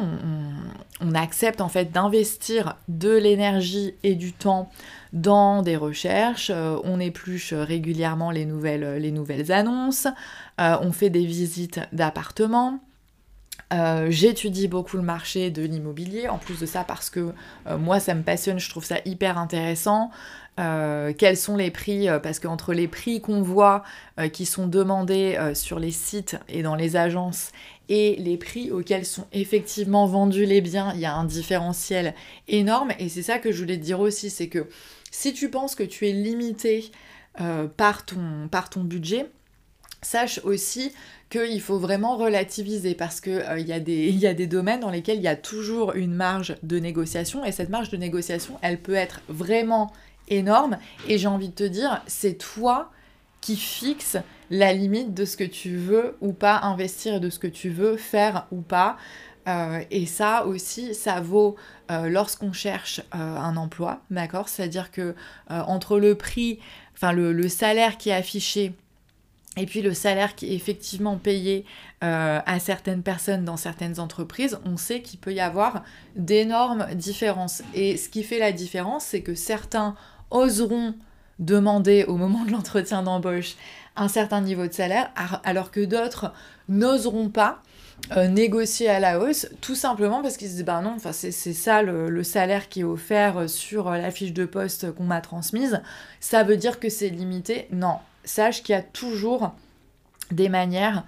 on, 1.00 1.15
accepte 1.15 1.62
en 1.62 1.69
fait 1.69 1.91
d'investir 1.91 2.78
de 2.89 3.15
l'énergie 3.15 3.93
et 4.04 4.15
du 4.15 4.34
temps 4.34 4.69
dans 5.13 5.62
des 5.62 5.78
recherches, 5.78 6.52
euh, 6.54 6.78
on 6.84 7.00
épluche 7.00 7.54
régulièrement 7.54 8.32
les 8.32 8.45
nouvelles, 8.45 8.97
les 8.97 9.12
nouvelles 9.12 9.52
annonces, 9.52 10.08
on 10.58 10.91
fait 10.91 11.10
des 11.10 11.26
visites 11.26 11.80
d'appartements, 11.91 12.80
j'étudie 14.10 14.68
beaucoup 14.68 14.98
le 14.98 15.04
marché 15.04 15.50
de 15.50 15.64
l'immobilier, 15.64 16.28
en 16.28 16.38
plus 16.38 16.60
de 16.60 16.66
ça 16.66 16.84
parce 16.84 17.10
que 17.10 17.34
moi 17.80 18.00
ça 18.00 18.14
me 18.16 18.22
passionne, 18.22 18.60
je 18.60 18.70
trouve 18.70 18.84
ça 18.84 18.98
hyper 19.06 19.38
intéressant. 19.38 20.12
Euh, 20.60 21.14
quels 21.18 21.38
sont 21.38 21.56
les 21.56 21.72
prix 21.72 22.10
euh, 22.10 22.20
Parce 22.20 22.40
qu'entre 22.40 22.74
les 22.74 22.88
prix 22.88 23.22
qu'on 23.22 23.42
voit 23.42 23.84
euh, 24.20 24.28
qui 24.28 24.46
sont 24.46 24.68
demandés 24.68 25.38
sur 25.54 25.80
les 25.80 25.92
sites 25.92 26.38
et 26.50 26.62
dans 26.62 26.76
les 26.76 26.96
agences 26.96 27.52
et 27.90 28.16
les 28.18 28.38
prix 28.38 28.72
auxquels 28.72 29.06
sont 29.06 29.28
effectivement 29.32 30.06
vendus 30.06 30.46
les 30.46 30.62
biens, 30.62 30.92
il 30.94 31.02
y 31.02 31.06
a 31.06 31.16
un 31.16 31.26
différentiel 31.26 32.14
énorme. 32.48 32.92
Et 33.00 33.10
c'est 33.10 33.24
ça 33.24 33.40
que 33.40 33.52
je 33.52 33.62
voulais 33.62 33.78
te 33.78 33.84
dire 33.84 34.00
aussi, 34.00 34.30
c'est 34.30 34.48
que 34.48 34.68
si 35.10 35.34
tu 35.34 35.50
penses 35.50 35.76
que 35.76 35.84
tu 35.84 36.08
es 36.08 36.14
limité 36.14 36.92
par, 37.76 38.06
ton, 38.06 38.48
par 38.50 38.70
ton 38.70 38.82
budget, 38.84 39.30
sache 40.02 40.40
aussi 40.46 40.94
qu'il 41.32 41.62
faut 41.62 41.80
vraiment 41.80 42.17
relativiser 42.17 42.94
parce 42.94 43.22
qu'il 43.22 43.44
il 43.58 43.67
y, 43.67 44.28
a 44.28 44.34
des 44.34 44.48
domaines 44.48 44.82
dans 44.82 44.91
lesquels 44.91 45.17
il 45.17 45.24
y 45.24 45.28
a 45.28 45.36
toujours 45.36 45.94
une 45.94 46.13
marge 46.13 46.56
de 46.62 46.78
négociation 46.78 47.44
et 47.44 47.52
cette 47.52 47.70
marge 47.70 47.89
de 47.89 47.98
négociation, 47.98 48.60
elle 48.62 48.80
peut 48.80 48.94
être 48.94 49.22
vraiment 49.30 49.91
énorme. 50.28 50.78
Et 51.08 51.17
j'ai 51.17 51.28
envie 51.28 51.50
de 51.50 51.56
te 51.56 51.63
dire, 51.63 52.04
c'est 52.06 52.38
toi 52.38 52.91
qui 53.39 53.56
fixe 53.56 54.17
la 54.52 54.74
limite 54.74 55.13
de 55.13 55.26
ce 55.26 55.38
que 55.38 55.44
tu 55.44 55.78
veux 55.78 56.15
ou 56.22 56.34
pas 56.34 56.60
investir 56.60 57.15
et 57.15 57.20
de 57.20 57.30
ce 57.30 57.39
que 57.39 57.48
tu 57.48 57.70
veux 57.70 57.98
faire 57.98 58.46
ou 58.52 58.62
pas. 58.62 58.98
Euh, 59.48 59.82
et 59.89 60.06
ça 60.06 60.46
aussi, 60.46 60.94
ça 60.94 61.20
vaut 61.20 61.56
euh, 61.89 62.10
lorsqu'on 62.10 62.54
cherche 62.54 63.00
euh, 63.15 63.17
un 63.17 63.58
emploi, 63.58 64.02
d'accord? 64.12 64.50
C'est-à-dire 64.50 64.91
que 64.91 65.15
entre 65.50 65.98
le 66.00 66.15
prix, 66.15 66.60
enfin 66.94 67.12
le, 67.12 67.50
salaire 67.50 67.98
qui 67.98 68.10
est 68.10 68.13
affiché 68.13 68.74
et 69.58 69.66
puis 69.66 69.82
le 69.82 69.94
salaire 69.94 70.36
qui 70.36 70.52
est 70.52 70.56
effectivement 70.56 71.18
payé 71.18 71.66
à 72.00 72.60
certaines 72.60 73.04
personnes 73.04 73.44
dans 73.44 73.58
certaines 73.58 74.00
entreprises, 74.00 74.58
on 74.66 74.78
sait 74.78 75.02
qu'il 75.02 75.20
peut 75.20 75.34
y 75.34 75.42
avoir 75.42 75.84
d'énormes 76.16 76.88
différences. 76.96 77.62
Et 77.74 77.98
ce 77.98 78.10
qui 78.10 78.24
fait 78.24 78.40
la 78.40 78.54
différence, 78.54 79.04
c'est 79.04 79.22
que 79.22 79.36
certains 79.36 79.96
oseront 80.32 80.96
demander 81.40 82.06
au 82.06 82.16
moment 82.16 82.46
de 82.46 82.52
l'entretien 82.52 83.04
d'embauche 83.04 83.56
un 83.96 84.08
certain 84.08 84.42
niveau 84.42 84.68
de 84.68 84.74
salaire, 84.74 85.12
alors 85.44 85.72
que 85.72 85.84
d'autres 85.84 86.32
n'oseront 86.70 87.30
pas 87.30 87.62
euh, 88.16 88.28
négocier 88.28 88.90
à 88.90 89.00
la 89.00 89.20
hausse, 89.20 89.48
tout 89.60 89.76
simplement 89.76 90.22
parce 90.22 90.38
qu'ils 90.38 90.48
se 90.48 90.54
disent 90.54 90.66
bah 90.66 90.82
non, 90.82 90.96
c'est 91.12 91.32
ça 91.32 91.82
le, 91.82 92.24
salaire 92.24 92.70
qui 92.70 92.82
est 92.82 92.86
offert 92.86 93.50
sur 93.50 93.92
la 93.92 94.12
fiche 94.12 94.34
de 94.34 94.46
poste 94.46 94.92
qu'on 94.94 95.04
m'a 95.04 95.22
transmise, 95.22 95.82
ça 96.20 96.44
veut 96.44 96.58
dire 96.58 96.80
que 96.80 96.90
c'est 96.90 97.10
limité? 97.10 97.68
Non, 97.72 97.98
sache 98.24 98.64
qu'il 98.64 98.74
y 98.74 98.78
a 98.78 98.82
toujours 98.82 99.54
des 100.32 100.50
manières, 100.50 101.04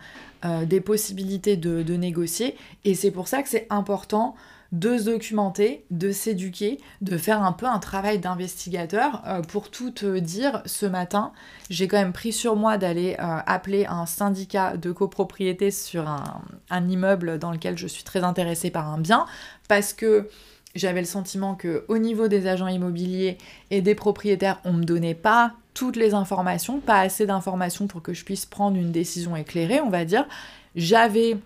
euh, 0.46 0.66
des 0.66 0.82
possibilités 0.82 1.56
de, 1.56 1.96
négocier, 1.96 2.56
et 2.84 2.96
c'est 2.96 3.12
pour 3.12 3.28
ça 3.28 3.42
que 3.42 3.50
c'est 3.50 3.68
important 3.70 4.36
de 4.74 4.98
se 4.98 5.04
documenter, 5.04 5.86
de 5.92 6.12
s'éduquer, 6.12 6.80
de 7.02 7.16
faire 7.16 7.44
un 7.44 7.52
peu 7.52 7.68
un 7.68 7.78
travail 7.78 8.18
d'investigateur. 8.18 9.22
Euh, 9.28 9.42
pour 9.42 9.70
tout 9.70 9.92
te 9.92 10.18
dire, 10.18 10.64
ce 10.66 10.88
matin, 10.88 11.32
j'ai 11.70 11.88
quand 11.88 11.98
même 11.98 12.12
pris 12.12 12.34
sur 12.34 12.56
moi 12.56 12.80
d'aller 12.80 13.16
euh, 13.20 13.38
appeler 13.46 13.86
un 13.86 14.08
syndicat 14.08 14.76
de 14.76 14.92
copropriété 14.92 15.70
sur 15.70 16.10
un, 16.10 16.90
immeuble 16.90 17.38
dans 17.38 17.52
lequel 17.52 17.78
je 17.78 17.86
suis 17.86 18.04
très 18.04 18.24
intéressée 18.24 18.72
par 18.72 18.90
un 18.90 18.98
bien, 18.98 19.28
parce 19.68 19.94
que 19.94 20.28
j'avais 20.76 21.02
le 21.02 21.08
sentiment 21.08 21.56
que 21.56 21.86
au 21.88 21.98
niveau 21.98 22.28
des 22.28 22.48
agents 22.48 22.68
immobiliers 22.68 23.38
et 23.70 23.82
des 23.82 23.96
propriétaires, 23.96 24.60
on 24.66 24.74
me 24.74 24.84
donnait 24.84 25.14
pas 25.14 25.54
toutes 25.74 25.96
les 25.96 26.14
informations, 26.14 26.80
pas 26.80 27.00
assez 27.00 27.26
d'informations 27.26 27.88
pour 27.88 28.02
que 28.02 28.14
je 28.14 28.24
puisse 28.24 28.46
prendre 28.46 28.78
une 28.78 28.92
décision 28.92 29.36
éclairée, 29.36 29.82
on 29.82 29.90
va 29.90 30.06
dire. 30.06 30.28
J'avais 30.76 31.38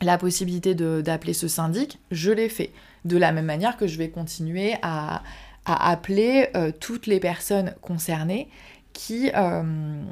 la 0.00 0.18
possibilité 0.18 0.74
d'appeler 0.74 1.34
ce 1.34 1.48
syndic, 1.48 1.98
je 2.10 2.30
l'ai 2.30 2.48
fait. 2.48 2.70
De 3.04 3.16
la 3.16 3.32
même 3.32 3.44
manière 3.44 3.76
que 3.76 3.86
je 3.86 3.98
vais 3.98 4.08
continuer 4.08 4.76
à, 4.82 5.22
appeler 5.66 6.48
euh, 6.56 6.72
toutes 6.78 7.06
les 7.06 7.20
personnes 7.20 7.74
concernées 7.80 8.48
qui, 8.92 9.30
euh, 9.34 10.02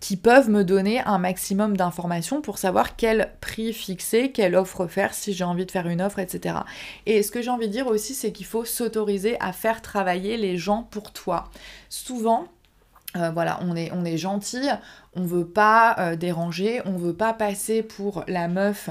qui 0.00 0.16
peuvent 0.16 0.48
me 0.48 0.64
donner 0.64 1.00
un 1.00 1.18
maximum 1.18 1.76
d'informations 1.76 2.40
pour 2.40 2.58
savoir 2.58 2.96
quel 2.96 3.32
prix 3.40 3.72
fixer, 3.72 4.32
quelle 4.32 4.56
offre 4.56 4.86
faire, 4.86 5.12
si 5.12 5.34
j'ai 5.34 5.44
envie 5.44 5.66
de 5.66 5.70
faire 5.70 5.86
une 5.86 6.00
offre, 6.00 6.18
etc. 6.18 6.56
Et 7.06 7.22
ce 7.22 7.30
que 7.30 7.42
j'ai 7.42 7.50
envie 7.50 7.68
de 7.68 7.72
dire 7.72 7.86
aussi, 7.86 8.14
c'est 8.14 8.32
qu'il 8.32 8.46
faut 8.46 8.64
s'autoriser 8.64 9.38
à 9.40 9.52
faire 9.52 9.82
travailler 9.82 10.38
les 10.38 10.56
gens 10.56 10.88
pour 10.90 11.12
toi. 11.12 11.50
Souvent, 11.90 12.48
euh, 13.16 13.30
voilà, 13.30 13.60
on 13.62 13.76
est, 13.76 14.16
gentil, 14.16 14.68
on 15.14 15.24
veut 15.24 15.46
pas 15.46 15.96
euh, 15.98 16.16
déranger, 16.16 16.80
on 16.86 16.96
veut 16.96 17.14
pas 17.14 17.34
passer 17.34 17.82
pour 17.82 18.24
la 18.26 18.48
meuf 18.48 18.88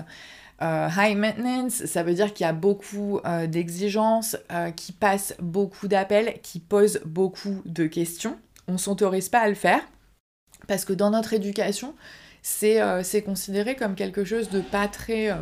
euh, 0.62 0.90
high 0.98 1.18
maintenance, 1.18 1.86
ça 1.86 2.04
veut 2.04 2.14
dire 2.14 2.34
qu'il 2.34 2.46
y 2.46 2.50
a 2.50 2.54
beaucoup 2.54 3.22
d'exigences, 3.48 4.38
qui 4.76 4.92
passe 4.92 5.34
beaucoup 5.40 5.88
d'appels, 5.88 6.36
qui 6.44 6.60
pose 6.60 7.00
beaucoup 7.06 7.62
de 7.66 7.88
questions. 7.88 8.38
On 8.68 8.78
s'autorise 8.78 9.30
pas 9.30 9.40
à 9.40 9.48
le 9.48 9.56
faire 9.56 9.82
parce 10.70 10.86
que 10.86 10.94
dans 10.94 11.10
notre 11.10 11.34
éducation, 11.34 11.96
c'est 12.42 13.24
considéré 13.26 13.76
comme 13.76 13.96
quelque 13.96 14.24
chose 14.24 14.50
de 14.50 14.62
pas 14.62 14.88
très 14.88 15.36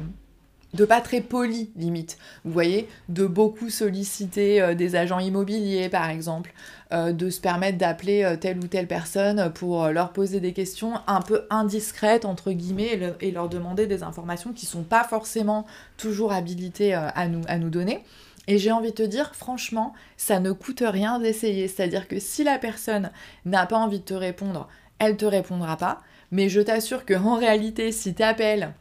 de 0.73 0.85
pas 0.85 1.01
très 1.01 1.21
poli 1.21 1.71
limite. 1.75 2.17
Vous 2.43 2.51
voyez, 2.51 2.87
de 3.09 3.25
beaucoup 3.25 3.69
solliciter 3.69 4.61
euh, 4.61 4.75
des 4.75 4.95
agents 4.95 5.19
immobiliers 5.19 5.89
par 5.89 6.09
exemple, 6.09 6.53
euh, 6.91 7.13
de 7.13 7.29
se 7.29 7.39
permettre 7.39 7.77
d'appeler 7.77 8.23
euh, 8.23 8.35
telle 8.35 8.57
ou 8.59 8.67
telle 8.67 8.87
personne 8.87 9.51
pour 9.53 9.87
leur 9.87 10.11
poser 10.11 10.39
des 10.39 10.53
questions 10.53 10.93
un 11.07 11.21
peu 11.21 11.43
indiscrètes 11.49 12.25
entre 12.25 12.51
guillemets 12.51 13.15
et, 13.21 13.31
leur 13.31 13.49
demander 13.49 13.87
des 13.87 14.03
informations 14.03 14.53
qui 14.53 14.65
sont 14.65 14.83
pas 14.83 15.03
forcément 15.03 15.65
toujours 15.97 16.31
habilitées 16.33 16.93
à, 16.93 17.27
nous, 17.27 17.41
à 17.47 17.57
nous 17.57 17.69
donner. 17.69 18.03
Et 18.47 18.57
j'ai 18.57 18.71
envie 18.71 18.91
de 18.91 18.95
te 18.95 19.03
dire, 19.03 19.35
franchement, 19.35 19.93
ça 20.15 20.39
ne 20.39 20.53
coûte 20.53 20.81
rien 20.85 21.19
d'essayer. 21.19 21.67
C'est-à-dire 21.67 22.07
que 22.07 22.17
si 22.17 22.45
la 22.45 22.57
personne 22.57 23.11
n'a 23.45 23.65
pas 23.65 23.77
envie 23.77 23.99
de 23.99 24.05
te 24.05 24.13
répondre, 24.13 24.69
elle 24.99 25.17
te 25.17 25.25
répondra 25.25 25.77
pas. 25.77 25.99
Mais 26.31 26.49
je 26.49 26.61
t'assure 26.61 27.05
qu'en 27.05 27.37
réalité, 27.37 27.91
si 27.91 28.13
tu 28.13 28.23
appelles 28.23 28.73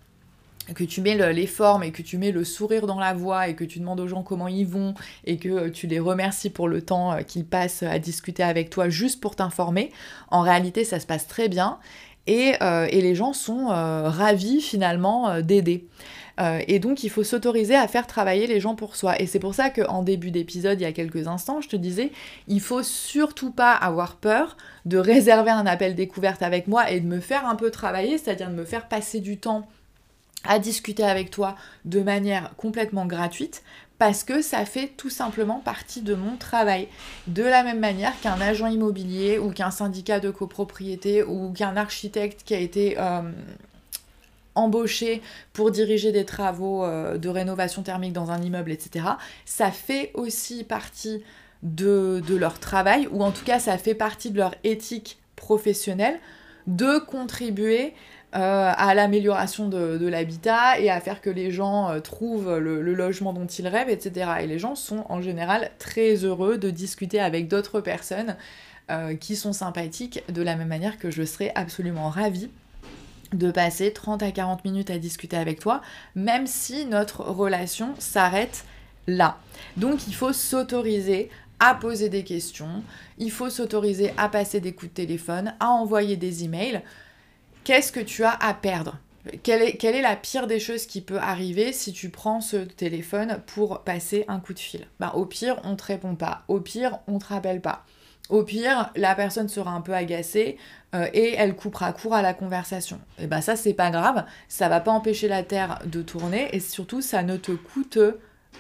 que 0.75 0.85
tu 0.85 1.01
mets 1.01 1.33
les 1.33 1.47
formes 1.47 1.83
et 1.83 1.93
que 1.93 2.03
tu 2.03 2.19
mets 2.19 2.33
le 2.33 2.45
sourire 2.45 2.87
dans 2.87 2.99
la 2.99 3.15
voix 3.15 3.49
et 3.49 3.55
que 3.55 3.65
tu 3.65 3.79
demandes 3.79 4.01
aux 4.01 4.09
gens 4.09 4.23
comment 4.23 4.49
ils 4.49 4.67
vont 4.67 4.95
et 5.25 5.37
que 5.37 5.49
euh, 5.49 5.71
tu 5.71 5.87
les 5.87 6.01
remercies 6.01 6.51
pour 6.51 6.69
le 6.69 6.83
temps 6.83 7.13
euh, 7.13 7.21
qu'ils 7.21 7.45
passent 7.45 7.83
à 7.83 7.99
discuter 7.99 8.43
avec 8.43 8.71
toi 8.71 8.89
juste 8.89 9.21
pour 9.21 9.37
t'informer, 9.37 9.93
en 10.31 10.41
réalité 10.41 10.85
ça 10.85 10.99
se 10.99 11.07
passe 11.07 11.27
très 11.27 11.49
bien 11.49 11.79
et, 12.27 12.55
euh, 12.63 12.87
les 12.87 13.15
gens 13.15 13.33
sont 13.33 13.67
ravis 13.69 14.61
finalement 14.61 15.41
d'aider. 15.43 15.87
Et 16.39 16.79
donc 16.79 17.03
il 17.03 17.09
faut 17.09 17.25
s'autoriser 17.25 17.75
à 17.75 17.89
faire 17.89 18.07
travailler 18.07 18.47
les 18.47 18.61
gens 18.61 18.75
pour 18.75 18.97
soi. 18.97 19.21
Et 19.21 19.27
c'est 19.27 19.39
pour 19.39 19.55
ça 19.55 19.71
qu'en 19.71 20.03
début 20.03 20.31
d'épisode, 20.31 20.81
il 20.81 20.85
y 20.85 20.87
a 20.87 20.93
quelques 20.93 21.29
instants, 21.29 21.61
je 21.61 21.69
te 21.69 21.77
disais, 21.77 22.13
il 22.49 22.61
faut 22.61 22.83
surtout 22.83 23.51
pas 23.51 23.73
avoir 23.73 24.17
peur 24.17 24.57
de 24.85 24.99
réserver 24.99 25.51
un 25.51 25.67
appel 25.67 25.95
découverte 25.95 26.43
avec 26.43 26.69
moi 26.69 26.91
et 26.91 27.01
de 27.01 27.07
me 27.07 27.21
faire 27.21 27.47
un 27.47 27.57
peu 27.57 27.71
travailler, 27.71 28.19
c'est-à-dire 28.19 28.51
de 28.51 28.55
me 28.55 28.65
faire 28.65 28.89
passer 28.89 29.21
du 29.21 29.39
temps 29.39 29.67
à 30.45 30.59
discuter 30.59 31.03
avec 31.03 31.31
toi 31.31 31.57
de 31.85 32.01
manière 32.01 32.55
complètement 32.57 33.07
gratuite 33.07 33.63
parce 33.99 34.25
que 34.25 34.43
ça 34.43 34.65
fait 34.65 34.89
tout 34.97 35.11
simplement 35.11 35.61
partie 35.61 36.03
de 36.03 36.15
mon 36.15 36.37
travail. 36.37 36.89
De 37.27 37.43
la 37.43 37.63
même 37.63 37.81
manière 37.81 38.19
qu'un 38.21 38.41
agent 38.41 38.67
immobilier 38.67 39.39
ou 39.39 39.51
qu'un 39.51 39.71
syndicat 39.71 40.21
de 40.21 40.31
copropriété 40.31 41.23
ou 41.23 41.53
qu'un 41.53 41.77
architecte 41.77 42.43
qui 42.45 42.55
a 42.55 42.59
été 42.59 42.97
euh, 42.99 43.23
embauché 44.57 45.23
pour 45.53 45.71
diriger 45.71 46.11
des 46.11 46.25
travaux 46.25 46.85
euh, 46.85 47.19
de 47.19 47.29
rénovation 47.29 47.83
thermique 47.83 48.13
dans 48.13 48.31
un 48.31 48.43
immeuble, 48.43 48.73
etc., 48.73 49.07
ça 49.45 49.71
fait 49.71 50.11
aussi 50.15 50.65
partie 50.65 51.23
de, 51.63 52.23
de 52.27 52.35
leur 52.35 52.59
travail, 52.59 53.09
ou 53.13 53.23
en 53.23 53.31
tout 53.31 53.45
cas 53.45 53.59
ça 53.59 53.79
fait 53.79 53.95
partie 53.95 54.31
de 54.31 54.39
leur 54.39 54.55
éthique 54.65 55.19
professionnelle, 55.37 56.19
de 56.67 56.99
contribuer 56.99 57.95
euh, 58.35 58.73
à 58.77 58.95
l'amélioration 58.95 59.69
de, 59.69 60.07
l'habitat 60.09 60.81
et 60.81 60.91
à 60.91 61.01
faire 61.01 61.21
que 61.21 61.31
les 61.31 61.51
gens 61.51 61.91
euh, 61.91 62.01
trouvent 62.01 62.59
le, 62.59 62.83
logement 62.83 63.33
dont 63.33 63.47
ils 63.47 63.69
rêvent, 63.69 63.89
etc. 63.89 64.31
Et 64.41 64.47
les 64.47 64.59
gens 64.59 64.75
sont 64.75 65.05
en 65.09 65.23
général 65.23 65.71
très 65.79 66.17
heureux 66.25 66.59
de 66.59 66.71
discuter 66.71 67.21
avec 67.21 67.49
d'autres 67.49 67.81
personnes 67.81 68.37
qui 69.19 69.35
sont 69.35 69.53
sympathiques, 69.53 70.23
de 70.33 70.43
la 70.43 70.55
même 70.55 70.69
manière 70.69 70.97
que 70.97 71.11
je 71.11 71.25
serais 71.25 71.51
absolument 71.57 72.09
ravie 72.09 72.51
de 73.33 73.51
passer 73.51 73.93
30 73.93 74.23
à 74.23 74.31
40 74.31 74.65
minutes 74.65 74.91
à 74.91 74.99
discuter 74.99 75.37
avec 75.37 75.61
toi, 75.61 75.83
même 76.15 76.47
si 76.47 76.87
notre 76.87 77.21
relation 77.23 77.95
s'arrête 77.99 78.65
là. 79.07 79.39
Donc 79.77 80.07
il 80.07 80.15
faut 80.15 80.33
s'autoriser 80.33 81.31
à 81.59 81.75
poser 81.75 82.09
des 82.09 82.25
questions, 82.25 82.83
il 83.19 83.31
faut 83.31 83.51
s'autoriser 83.51 84.13
à 84.17 84.29
passer 84.29 84.61
des 84.61 84.73
coups 84.73 84.93
de 84.93 84.97
téléphone, 84.97 85.55
à 85.61 85.69
envoyer 85.69 86.17
des 86.17 86.45
emails 86.45 86.83
qu'est-ce 87.67 87.91
que 87.91 88.01
tu 88.01 88.23
as 88.23 88.31
à 88.31 88.55
perdre? 88.55 88.97
Quelle 89.43 89.63
est, 89.63 90.03
la 90.03 90.15
pire 90.15 90.47
des 90.47 90.61
choses 90.61 90.87
qui 90.87 91.01
peut 91.01 91.19
arriver 91.19 91.73
si 91.73 91.93
tu 91.93 92.11
prends 92.11 92.41
ce 92.41 92.59
téléphone 92.59 93.43
pour 93.45 93.83
passer 93.83 94.25
un 94.29 94.39
coup 94.39 94.55
de 94.55 94.61
fil? 94.61 94.87
Bah, 95.01 95.13
Au 95.17 95.27
pire, 95.27 95.61
on 95.65 95.75
te 95.75 95.83
répond 95.83 96.15
pas. 96.15 96.45
Au 96.47 96.61
pire, 96.61 97.01
on 97.09 97.19
te 97.19 97.27
rappelle 97.27 97.61
pas. 97.61 97.85
Au 98.29 98.45
pire, 98.45 98.93
la 98.95 99.17
personne 99.17 99.49
sera 99.49 99.73
un 99.73 99.81
peu 99.81 99.95
agacée 99.95 100.59
euh, 100.97 101.09
et 101.13 101.35
elle 101.35 101.55
coupera 101.55 101.93
court 101.93 102.15
à 102.15 102.23
la 102.23 102.35
conversation. 102.35 103.01
Et 103.19 103.27
bah 103.27 103.43
ça, 103.43 103.55
c'est 103.55 103.75
pas 103.75 103.91
grave. 103.91 104.25
Ça 104.49 104.69
va 104.69 104.81
pas 104.81 104.91
empêcher 104.91 105.29
la 105.29 105.43
Terre 105.43 105.81
de 105.87 106.03
tourner 106.03 106.49
et 106.53 106.61
surtout, 106.61 107.03
ça 107.03 107.23
ne 107.23 107.37
te 107.37 107.53
coûte 107.53 107.99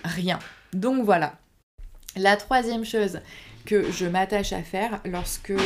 rien. 0.04 0.38
Donc 0.72 1.04
voilà. 1.04 1.34
La 2.16 2.36
troisième 2.36 2.84
chose 2.84 3.20
que 3.64 3.90
je 3.90 4.06
m'attache 4.06 4.52
à 4.52 4.62
faire 4.62 5.00
lorsque 5.04 5.50
euh, 5.50 5.64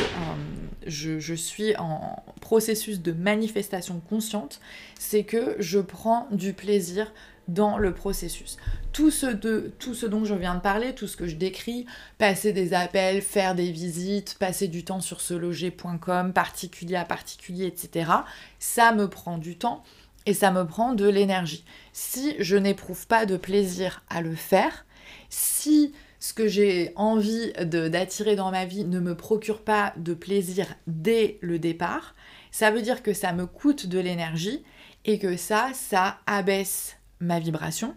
je, 0.87 1.33
suis 1.35 1.75
en 1.77 2.23
processus 2.41 3.01
de 3.01 3.11
manifestation 3.11 4.01
consciente, 4.09 4.59
c'est 4.99 5.23
que 5.23 5.55
je 5.59 5.79
prends 5.79 6.27
du 6.31 6.53
plaisir 6.53 7.13
dans 7.53 7.77
le 7.77 7.93
processus. 7.93 8.57
Tout 8.93 9.11
ce, 9.11 9.25
de, 9.25 9.71
tout 9.79 9.93
ce 9.93 10.05
dont 10.05 10.25
je 10.25 10.35
viens 10.35 10.55
de 10.55 10.61
parler, 10.61 10.93
tout 10.93 11.07
ce 11.07 11.17
que 11.17 11.27
je 11.27 11.35
décris, 11.35 11.85
passer 12.17 12.53
des 12.53 12.73
appels, 12.73 13.21
faire 13.21 13.55
des 13.55 13.71
visites, 13.71 14.37
passer 14.39 14.67
du 14.67 14.83
temps 14.83 15.01
sur 15.01 15.21
seloger.com, 15.21 16.33
particulier 16.33 16.95
à 16.95 17.05
particulier, 17.05 17.65
etc., 17.65 18.11
ça 18.59 18.93
me 18.93 19.09
prend 19.09 19.37
du 19.37 19.57
temps 19.57 19.83
et 20.25 20.33
ça 20.33 20.51
me 20.51 20.65
prend 20.65 20.93
de 20.93 21.07
l'énergie. 21.07 21.63
Si 21.93 22.35
je 22.39 22.55
n'éprouve 22.55 23.07
pas 23.07 23.25
de 23.25 23.37
plaisir 23.37 24.03
à 24.09 24.21
le 24.21 24.35
faire, 24.35 24.85
si 25.29 25.93
ce 26.19 26.33
que 26.33 26.47
j'ai 26.47 26.93
envie 26.95 27.51
d'attirer 27.63 28.35
dans 28.35 28.51
ma 28.51 28.65
vie 28.65 28.85
ne 28.85 28.99
me 28.99 29.15
procure 29.15 29.61
pas 29.61 29.93
de 29.97 30.13
plaisir 30.13 30.67
dès 30.85 31.39
le 31.41 31.57
départ, 31.57 32.15
ça 32.51 32.69
veut 32.69 32.81
dire 32.81 33.01
que 33.01 33.13
ça 33.13 33.33
me 33.33 33.47
coûte 33.47 33.87
de 33.87 33.99
l'énergie 33.99 34.63
et 35.05 35.17
que 35.17 35.35
ça, 35.35 35.69
ça 35.73 36.19
abaisse 36.27 36.97
ma 37.21 37.39
vibration 37.39 37.95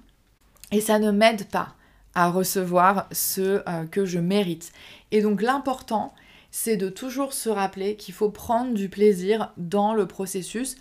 et 0.70 0.80
ça 0.80 0.98
ne 0.98 1.10
m'aide 1.10 1.48
pas 1.48 1.74
à 2.14 2.30
recevoir 2.30 3.08
ce 3.12 3.62
euh, 3.68 3.86
que 3.90 4.04
je 4.04 4.18
mérite. 4.18 4.72
Et 5.10 5.20
donc 5.20 5.42
l'important, 5.42 6.14
c'est 6.50 6.76
de 6.76 6.88
toujours 6.88 7.32
se 7.32 7.48
rappeler 7.48 7.96
qu'il 7.96 8.14
faut 8.14 8.30
prendre 8.30 8.74
du 8.74 8.88
plaisir 8.88 9.52
dans 9.56 9.94
le 9.94 10.06
processus 10.06 10.76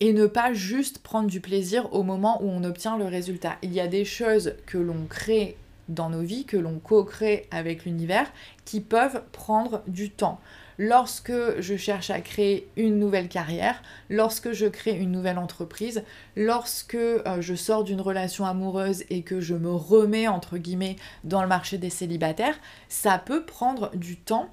et 0.00 0.12
ne 0.12 0.26
pas 0.26 0.52
juste 0.52 1.00
prendre 1.00 1.28
du 1.28 1.40
plaisir 1.40 1.92
au 1.92 2.04
moment 2.04 2.40
où 2.42 2.48
on 2.48 2.62
obtient 2.62 2.96
le 2.96 3.06
résultat. 3.06 3.56
Il 3.62 3.72
y 3.72 3.80
a 3.80 3.88
des 3.88 4.04
choses 4.04 4.54
que 4.66 4.78
l'on 4.78 5.06
crée 5.08 5.56
dans 5.88 6.10
nos 6.10 6.22
vies, 6.22 6.44
que 6.44 6.56
l'on 6.56 6.78
co-crée 6.78 7.48
avec 7.50 7.84
l'univers, 7.84 8.30
qui 8.64 8.80
peuvent 8.80 9.22
prendre 9.32 9.82
du 9.88 10.10
temps. 10.10 10.40
Lorsque 10.78 11.32
je 11.58 11.76
cherche 11.76 12.10
à 12.10 12.20
créer 12.20 12.68
une 12.76 13.00
nouvelle 13.00 13.28
carrière, 13.28 13.82
lorsque 14.10 14.52
je 14.52 14.66
crée 14.66 14.96
une 14.96 15.10
nouvelle 15.10 15.38
entreprise, 15.38 16.04
lorsque 16.36 16.94
euh, 16.94 17.40
je 17.40 17.56
sors 17.56 17.82
d'une 17.82 18.00
relation 18.00 18.46
amoureuse 18.46 19.02
et 19.10 19.22
que 19.22 19.40
je 19.40 19.54
me 19.54 19.72
remets 19.72 20.28
entre 20.28 20.56
guillemets 20.56 20.96
dans 21.24 21.42
le 21.42 21.48
marché 21.48 21.78
des 21.78 21.90
célibataires, 21.90 22.58
ça 22.88 23.18
peut 23.18 23.44
prendre 23.44 23.90
du 23.96 24.16
temps 24.16 24.50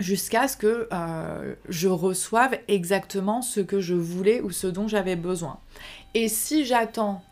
jusqu'à 0.00 0.48
ce 0.48 0.56
que 0.56 0.88
euh, 0.90 1.54
je 1.68 1.88
reçoive 1.88 2.58
exactement 2.68 3.42
ce 3.42 3.60
que 3.60 3.78
je 3.78 3.94
voulais 3.94 4.40
ou 4.40 4.50
ce 4.50 4.66
dont 4.66 4.88
j'avais 4.88 5.16
besoin. 5.16 5.58
Et 6.14 6.28
si 6.28 6.64
j'attends 6.64 7.22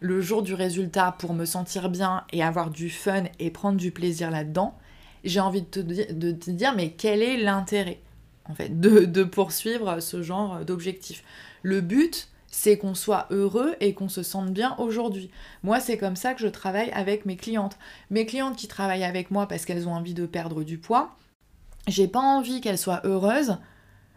le 0.00 0.20
jour 0.20 0.42
du 0.42 0.54
résultat 0.54 1.14
pour 1.18 1.34
me 1.34 1.44
sentir 1.44 1.88
bien 1.88 2.24
et 2.32 2.42
avoir 2.42 2.70
du 2.70 2.90
fun 2.90 3.24
et 3.38 3.50
prendre 3.50 3.78
du 3.78 3.90
plaisir 3.90 4.30
là-dedans, 4.30 4.74
j'ai 5.24 5.40
envie 5.40 5.62
de 5.62 5.66
te, 6.32 6.50
dire, 6.50 6.74
mais 6.74 6.90
quel 6.90 7.22
est 7.22 7.36
l'intérêt, 7.36 8.00
en 8.46 8.54
fait, 8.54 8.80
de, 8.80 9.04
de 9.04 9.24
poursuivre 9.24 10.00
ce 10.00 10.22
genre 10.22 10.64
d'objectif? 10.64 11.24
Le 11.62 11.80
but, 11.80 12.28
c'est 12.50 12.78
qu'on 12.78 12.94
soit 12.94 13.26
heureux 13.30 13.74
et 13.80 13.94
qu'on 13.94 14.08
se 14.08 14.22
sente 14.22 14.52
bien 14.52 14.74
aujourd'hui. 14.78 15.30
Moi, 15.62 15.80
c'est 15.80 15.96
comme 15.98 16.16
ça 16.16 16.34
que 16.34 16.40
je 16.40 16.48
travaille 16.48 16.90
avec 16.90 17.24
mes 17.26 17.36
clientes. 17.36 17.78
Mes 18.10 18.26
clientes 18.26 18.56
qui 18.56 18.68
travaillent 18.68 19.04
avec 19.04 19.30
moi 19.30 19.46
parce 19.46 19.64
qu'elles 19.64 19.88
ont 19.88 19.94
envie 19.94 20.14
de 20.14 20.26
perdre 20.26 20.64
du 20.64 20.78
poids, 20.78 21.16
j'ai 21.86 22.08
pas 22.08 22.20
envie 22.20 22.60
qu'elles 22.60 22.78
soient 22.78 23.00
heureuses 23.04 23.56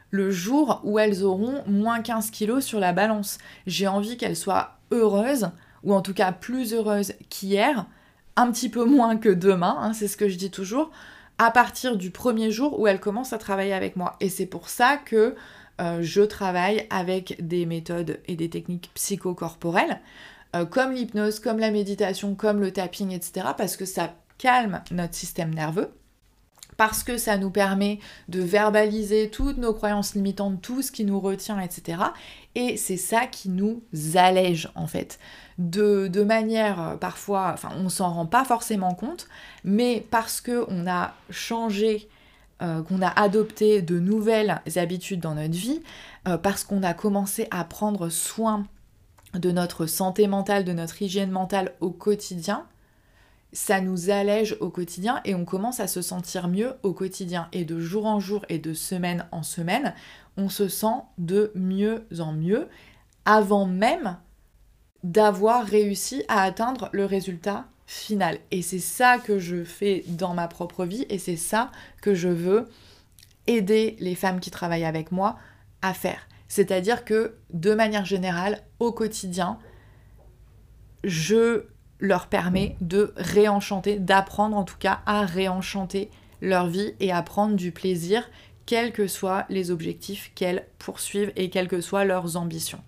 le 0.10 0.30
jour 0.30 0.80
où 0.84 1.00
elles 1.00 1.24
auront 1.24 1.64
moins 1.66 2.02
15 2.02 2.30
kilos 2.30 2.64
sur 2.64 2.80
la 2.80 2.94
balance. 2.94 3.40
J'ai 3.66 3.88
envie 3.88 4.18
qu'elles 4.18 4.36
soient 4.36 4.78
heureuses, 4.92 5.50
ou 5.84 5.94
en 5.94 6.02
tout 6.02 6.14
cas 6.14 6.32
plus 6.32 6.74
heureuses 6.74 7.14
qu'hier, 7.30 7.88
un 8.36 8.52
petit 8.52 8.70
peu 8.70 8.86
moins 8.86 9.18
que 9.18 9.30
demain, 9.30 9.78
hein, 9.80 9.94
c'est 9.94 10.08
ce 10.08 10.18
que 10.18 10.28
je 10.28 10.38
dis 10.38 10.52
toujours, 10.52 10.92
à 11.38 11.52
partir 11.52 11.98
du 11.98 12.12
premier 12.12 12.52
jour 12.52 12.80
où 12.80 12.88
elles 12.88 13.00
commencent 13.00 13.34
à 13.34 13.38
travailler 13.38 13.74
avec 13.74 13.96
moi. 13.96 14.16
Et 14.20 14.30
c'est 14.30 14.46
pour 14.46 14.70
ça 14.70 14.98
que 14.98 15.36
euh, 15.82 16.00
je 16.02 16.22
travaille 16.22 16.88
avec 16.90 17.38
des 17.46 17.66
méthodes 17.66 18.20
et 18.28 18.36
des 18.36 18.50
techniques 18.50 18.92
psychocorporelles, 18.94 20.00
euh, 20.56 20.66
comme 20.66 20.92
l'hypnose, 20.92 21.40
comme 21.40 21.60
la 21.60 21.72
méditation, 21.72 22.36
comme 22.36 22.60
le 22.60 22.72
tapping, 22.72 23.12
etc., 23.12 23.48
parce 23.58 23.76
que 23.76 23.86
ça 23.86 24.14
calme 24.38 24.82
notre 24.92 25.16
système 25.16 25.54
nerveux, 25.54 25.90
parce 26.78 27.04
que 27.04 27.18
ça 27.18 27.38
nous 27.38 27.50
permet 27.50 28.00
de 28.30 28.42
verbaliser 28.42 29.30
toutes 29.30 29.58
nos 29.58 29.74
croyances 29.74 30.16
limitantes, 30.16 30.62
tout 30.62 30.82
ce 30.82 30.92
qui 30.92 31.06
nous 31.06 31.20
retient, 31.20 31.60
etc. 31.60 32.02
Et 32.56 32.78
c'est 32.78 32.98
ça 32.98 33.26
qui 33.26 33.50
nous 33.50 33.84
allège 34.16 34.70
en 34.76 34.88
fait. 34.88 35.20
De, 35.60 36.08
de 36.08 36.24
manière 36.24 36.82
euh, 36.82 36.96
parfois, 36.96 37.52
enfin 37.54 37.70
on 37.78 37.88
s'en 37.88 38.12
rend 38.12 38.26
pas 38.26 38.44
forcément 38.44 38.96
compte, 38.96 39.28
mais 39.64 40.04
parce 40.10 40.42
qu'on 40.42 40.88
a 40.88 41.14
changé 41.30 42.10
euh, 42.64 42.82
qu'on 42.82 43.02
a 43.02 43.10
adopté 43.10 43.82
de 43.82 44.00
nouvelles 44.00 44.62
habitudes 44.76 45.20
dans 45.20 45.36
notre 45.36 45.54
vie, 45.54 45.82
euh, 46.28 46.38
parce 46.38 46.64
qu'on 46.64 46.82
a 46.82 46.94
commencé 46.94 47.48
à 47.52 47.66
prendre 47.66 48.08
soin 48.10 48.66
de 49.34 49.52
notre 49.52 49.86
santé 49.86 50.28
mentale, 50.28 50.64
de 50.64 50.72
notre 50.72 51.02
hygiène 51.02 51.32
mentale 51.32 51.74
au 51.82 51.90
quotidien, 51.90 52.66
ça 53.54 53.82
nous 53.82 54.10
allège 54.10 54.56
au 54.62 54.70
quotidien 54.70 55.20
et 55.26 55.36
on 55.36 55.46
commence 55.46 55.80
à 55.80 55.88
se 55.88 56.02
sentir 56.02 56.48
mieux 56.48 56.74
au 56.84 56.94
quotidien. 56.94 57.50
Et 57.52 57.66
de 57.66 57.80
jour 57.80 58.06
en 58.06 58.20
jour 58.20 58.46
et 58.50 58.60
de 58.60 58.74
semaine 58.74 59.26
en 59.32 59.44
semaine, 59.44 59.94
on 60.38 60.48
se 60.48 60.68
sent 60.68 61.02
de 61.18 61.52
mieux 61.56 62.06
en 62.20 62.32
mieux 62.32 62.70
avant 63.26 63.66
même 63.66 64.18
d'avoir 65.04 65.66
réussi 65.66 66.24
à 66.28 66.42
atteindre 66.42 66.90
le 66.94 67.06
résultat 67.06 67.66
final. 67.86 68.40
Et 68.52 68.62
c'est 68.62 68.80
ça 68.80 69.20
que 69.20 69.40
je 69.40 69.64
fais 69.64 70.04
dans 70.08 70.34
ma 70.34 70.48
propre 70.48 70.86
vie 70.86 71.06
et 71.10 71.20
c'est 71.20 71.36
ça 71.36 71.72
que 72.02 72.14
je 72.14 72.30
veux 72.30 72.70
aider 73.48 73.98
les 74.00 74.16
femmes 74.16 74.40
qui 74.40 74.52
travaillent 74.52 74.86
avec 74.86 75.12
moi 75.12 75.38
à 75.82 75.94
faire. 75.94 76.28
C'est-à-dire 76.48 77.04
que 77.04 77.36
de 77.52 77.74
manière 77.74 78.06
générale, 78.06 78.62
au 78.80 78.92
quotidien, 78.92 79.60
je 81.04 81.66
leur 82.00 82.28
permets 82.28 82.76
de 82.82 83.14
réenchanter, 83.18 84.00
d'apprendre 84.00 84.56
en 84.58 84.64
tout 84.64 84.78
cas 84.78 85.02
à 85.06 85.26
réenchanter 85.26 86.10
leur 86.42 86.68
vie 86.68 86.94
et 87.00 87.12
à 87.12 87.22
prendre 87.22 87.56
du 87.56 87.72
plaisir, 87.72 88.30
quels 88.66 88.94
que 88.94 89.08
soient 89.08 89.46
les 89.50 89.72
objectifs 89.72 90.32
qu'elles 90.36 90.68
poursuivent 90.80 91.34
et 91.36 91.50
quelles 91.50 91.68
que 91.68 91.82
soient 91.82 92.06
leurs 92.06 92.38
ambitions. 92.38 92.82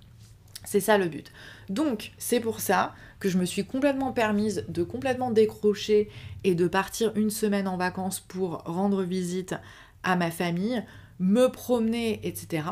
C'est 0.64 0.80
ça 0.80 0.98
le 0.98 1.08
but. 1.08 1.32
Donc, 1.70 2.12
c'est 2.18 2.40
pour 2.40 2.60
ça 2.60 2.94
que 3.20 3.30
je 3.30 3.38
me 3.38 3.46
suis 3.46 3.66
complètement 3.66 4.12
permise 4.12 4.66
de 4.68 4.84
complètement 4.84 5.32
décrocher 5.32 6.10
et 6.44 6.56
de 6.56 6.68
partir 6.68 7.12
une 7.16 7.30
semaine 7.30 7.68
en 7.68 7.78
vacances 7.78 8.20
pour 8.20 8.64
rendre 8.66 9.04
visite 9.04 9.56
à 10.04 10.16
ma 10.16 10.32
famille, 10.32 10.84
me 11.20 11.48
promener, 11.48 12.20
etc. 12.24 12.64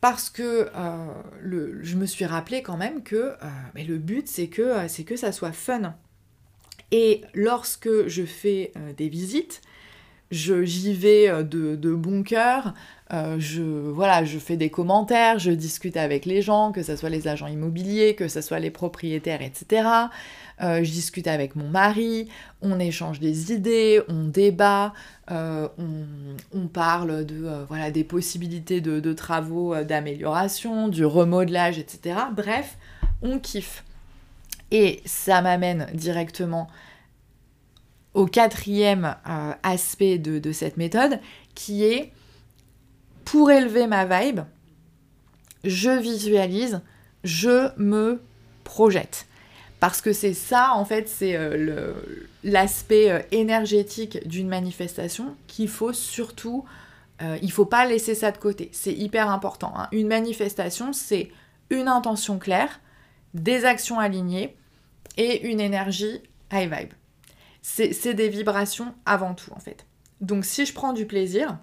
Parce 0.00 0.30
que 0.30 0.70
euh, 0.74 1.72
je 1.82 1.96
me 1.96 2.06
suis 2.06 2.24
rappelé 2.24 2.62
quand 2.62 2.76
même 2.76 3.02
que 3.02 3.16
euh, 3.16 3.36
mais 3.74 3.84
le 3.84 3.98
but 3.98 4.28
c'est 4.28 4.48
que, 4.48 4.62
euh, 4.62 5.04
que 5.04 5.16
ça 5.16 5.32
soit 5.32 5.52
fun. 5.52 5.94
Et 6.92 7.22
lorsque 7.34 8.06
je 8.06 8.24
fais 8.24 8.72
des 8.96 9.08
visites, 9.08 9.60
j'y 10.30 10.94
vais 10.94 11.42
de, 11.42 11.74
de, 11.74 11.92
bon 11.92 12.22
cœur, 12.22 12.74
euh, 13.12 13.36
je, 13.38 13.62
voilà, 13.62 14.24
je 14.24 14.38
fais 14.38 14.56
des 14.56 14.68
commentaires, 14.68 15.38
je 15.38 15.52
discute 15.52 15.96
avec 15.96 16.24
les 16.24 16.42
gens, 16.42 16.72
que 16.72 16.82
ce 16.82 16.96
soit 16.96 17.08
les 17.08 17.28
agents 17.28 17.46
immobiliers, 17.46 18.16
que 18.16 18.26
ce 18.26 18.40
soit 18.40 18.58
les 18.58 18.70
propriétaires, 18.70 19.42
etc. 19.42 19.88
Euh, 20.60 20.82
je 20.82 20.90
discute 20.90 21.28
avec 21.28 21.54
mon 21.54 21.68
mari, 21.68 22.28
on 22.62 22.80
échange 22.80 23.20
des 23.20 23.52
idées, 23.52 24.02
on 24.08 24.24
débat, 24.24 24.92
euh, 25.30 25.68
on, 26.52 26.66
parle 26.66 27.24
de, 27.24 27.64
voilà, 27.68 27.92
des 27.92 28.02
possibilités 28.02 28.80
de, 28.80 29.12
travaux 29.12 29.76
d'amélioration, 29.84 30.88
du 30.88 31.04
remodelage, 31.04 31.78
etc. 31.78 32.18
Bref, 32.34 32.76
on 33.22 33.38
kiffe. 33.38 33.84
Et 34.72 35.00
ça 35.04 35.42
m'amène 35.42 35.86
directement 35.94 36.66
au 38.14 38.26
quatrième 38.26 39.14
aspect 39.62 40.18
de, 40.18 40.40
de, 40.40 40.50
cette 40.50 40.76
méthode, 40.76 41.20
qui 41.54 41.84
est 41.84 42.12
pour 43.26 43.50
élever 43.50 43.86
ma 43.88 44.06
vibe, 44.06 44.40
je 45.64 45.90
visualise, 45.90 46.80
je 47.24 47.76
me 47.76 48.22
projette. 48.64 49.26
Parce 49.80 50.00
que 50.00 50.12
c'est 50.12 50.32
ça, 50.32 50.72
en 50.74 50.84
fait, 50.84 51.08
c'est 51.08 51.36
euh, 51.36 51.92
l'aspect 52.44 53.10
euh, 53.10 53.20
énergétique 53.32 54.26
d'une 54.26 54.48
manifestation 54.48 55.36
qu'il 55.48 55.68
faut 55.68 55.92
surtout, 55.92 56.64
euh, 57.20 57.36
il 57.42 57.50
faut 57.50 57.66
pas 57.66 57.84
laisser 57.84 58.14
ça 58.14 58.30
de 58.30 58.38
côté. 58.38 58.70
C'est 58.72 58.94
hyper 58.94 59.28
important. 59.28 59.74
Hein. 59.76 59.88
Une 59.90 60.06
manifestation, 60.06 60.92
c'est 60.92 61.30
une 61.68 61.88
intention 61.88 62.38
claire, 62.38 62.80
des 63.34 63.64
actions 63.64 63.98
alignées 63.98 64.56
et 65.16 65.48
une 65.48 65.60
énergie 65.60 66.22
high 66.52 66.72
vibe. 66.72 66.92
C'est 67.60 68.14
des 68.14 68.28
vibrations 68.28 68.94
avant 69.04 69.34
tout, 69.34 69.50
en 69.52 69.58
fait. 69.58 69.84
Donc 70.20 70.44
si 70.44 70.64
je 70.64 70.72
prends 70.72 70.92
du 70.92 71.04
plaisir, 71.04 71.58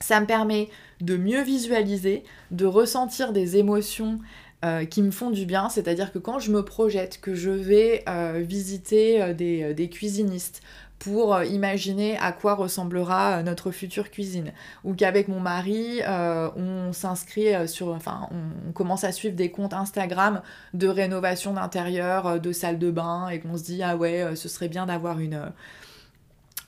ça 0.00 0.20
me 0.20 0.26
permet 0.26 0.68
de 1.00 1.16
mieux 1.16 1.42
visualiser, 1.42 2.24
de 2.50 2.66
ressentir 2.66 3.32
des 3.32 3.56
émotions 3.56 4.18
euh, 4.64 4.86
qui 4.86 5.02
me 5.02 5.10
font 5.10 5.30
du 5.30 5.44
bien, 5.44 5.68
c'est-à-dire 5.68 6.12
que 6.12 6.18
quand 6.18 6.38
je 6.38 6.50
me 6.50 6.64
projette, 6.64 7.20
que 7.20 7.34
je 7.34 7.50
vais 7.50 8.02
euh, 8.08 8.42
visiter 8.42 9.22
euh, 9.22 9.34
des, 9.34 9.88
cuisinistes 9.90 10.62
pour 10.98 11.42
imaginer 11.42 12.16
à 12.16 12.32
quoi 12.32 12.54
ressemblera 12.54 13.42
notre 13.42 13.70
future 13.70 14.10
cuisine, 14.10 14.52
ou 14.82 14.94
qu'avec 14.94 15.28
mon 15.28 15.40
mari, 15.40 16.00
on 16.08 16.94
s'inscrit 16.94 17.68
sur, 17.68 17.88
enfin, 17.88 18.30
on, 18.30 18.72
commence 18.72 19.04
à 19.04 19.12
suivre 19.12 19.36
des 19.36 19.50
comptes 19.50 19.74
Instagram 19.74 20.40
de 20.72 20.88
rénovation 20.88 21.52
d'intérieur, 21.52 22.40
de 22.40 22.50
salle 22.50 22.78
de 22.78 22.90
bain, 22.90 23.28
et 23.28 23.40
qu'on 23.40 23.58
se 23.58 23.64
dit 23.64 23.82
ah 23.82 23.94
ouais, 23.94 24.34
ce 24.36 24.48
serait 24.48 24.68
bien 24.68 24.86
d'avoir 24.86 25.20
une 25.20 25.52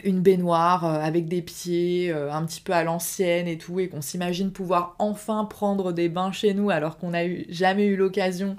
une 0.05 0.21
baignoire 0.21 0.85
euh, 0.85 1.01
avec 1.01 1.29
des 1.29 1.43
pieds 1.43 2.13
euh, 2.13 2.33
un 2.33 2.45
petit 2.45 2.61
peu 2.61 2.73
à 2.73 2.85
l'ancienne 2.85 3.49
et 3.49 3.59
tout, 3.59 3.81
et 3.81 3.89
qu'on 3.89 4.01
s'imagine 4.01 4.53
pouvoir 4.53 4.95
enfin 4.99 5.45
prendre 5.45 5.93
des 5.93 6.09
bains 6.09 6.33
chez 6.33 6.55
nous 6.55 6.71
alors 6.71 6.99
qu'on 6.99 7.11
n'a 7.11 7.25
jamais 7.49 7.87
eu 7.87 7.97
l'occasion 7.97 8.57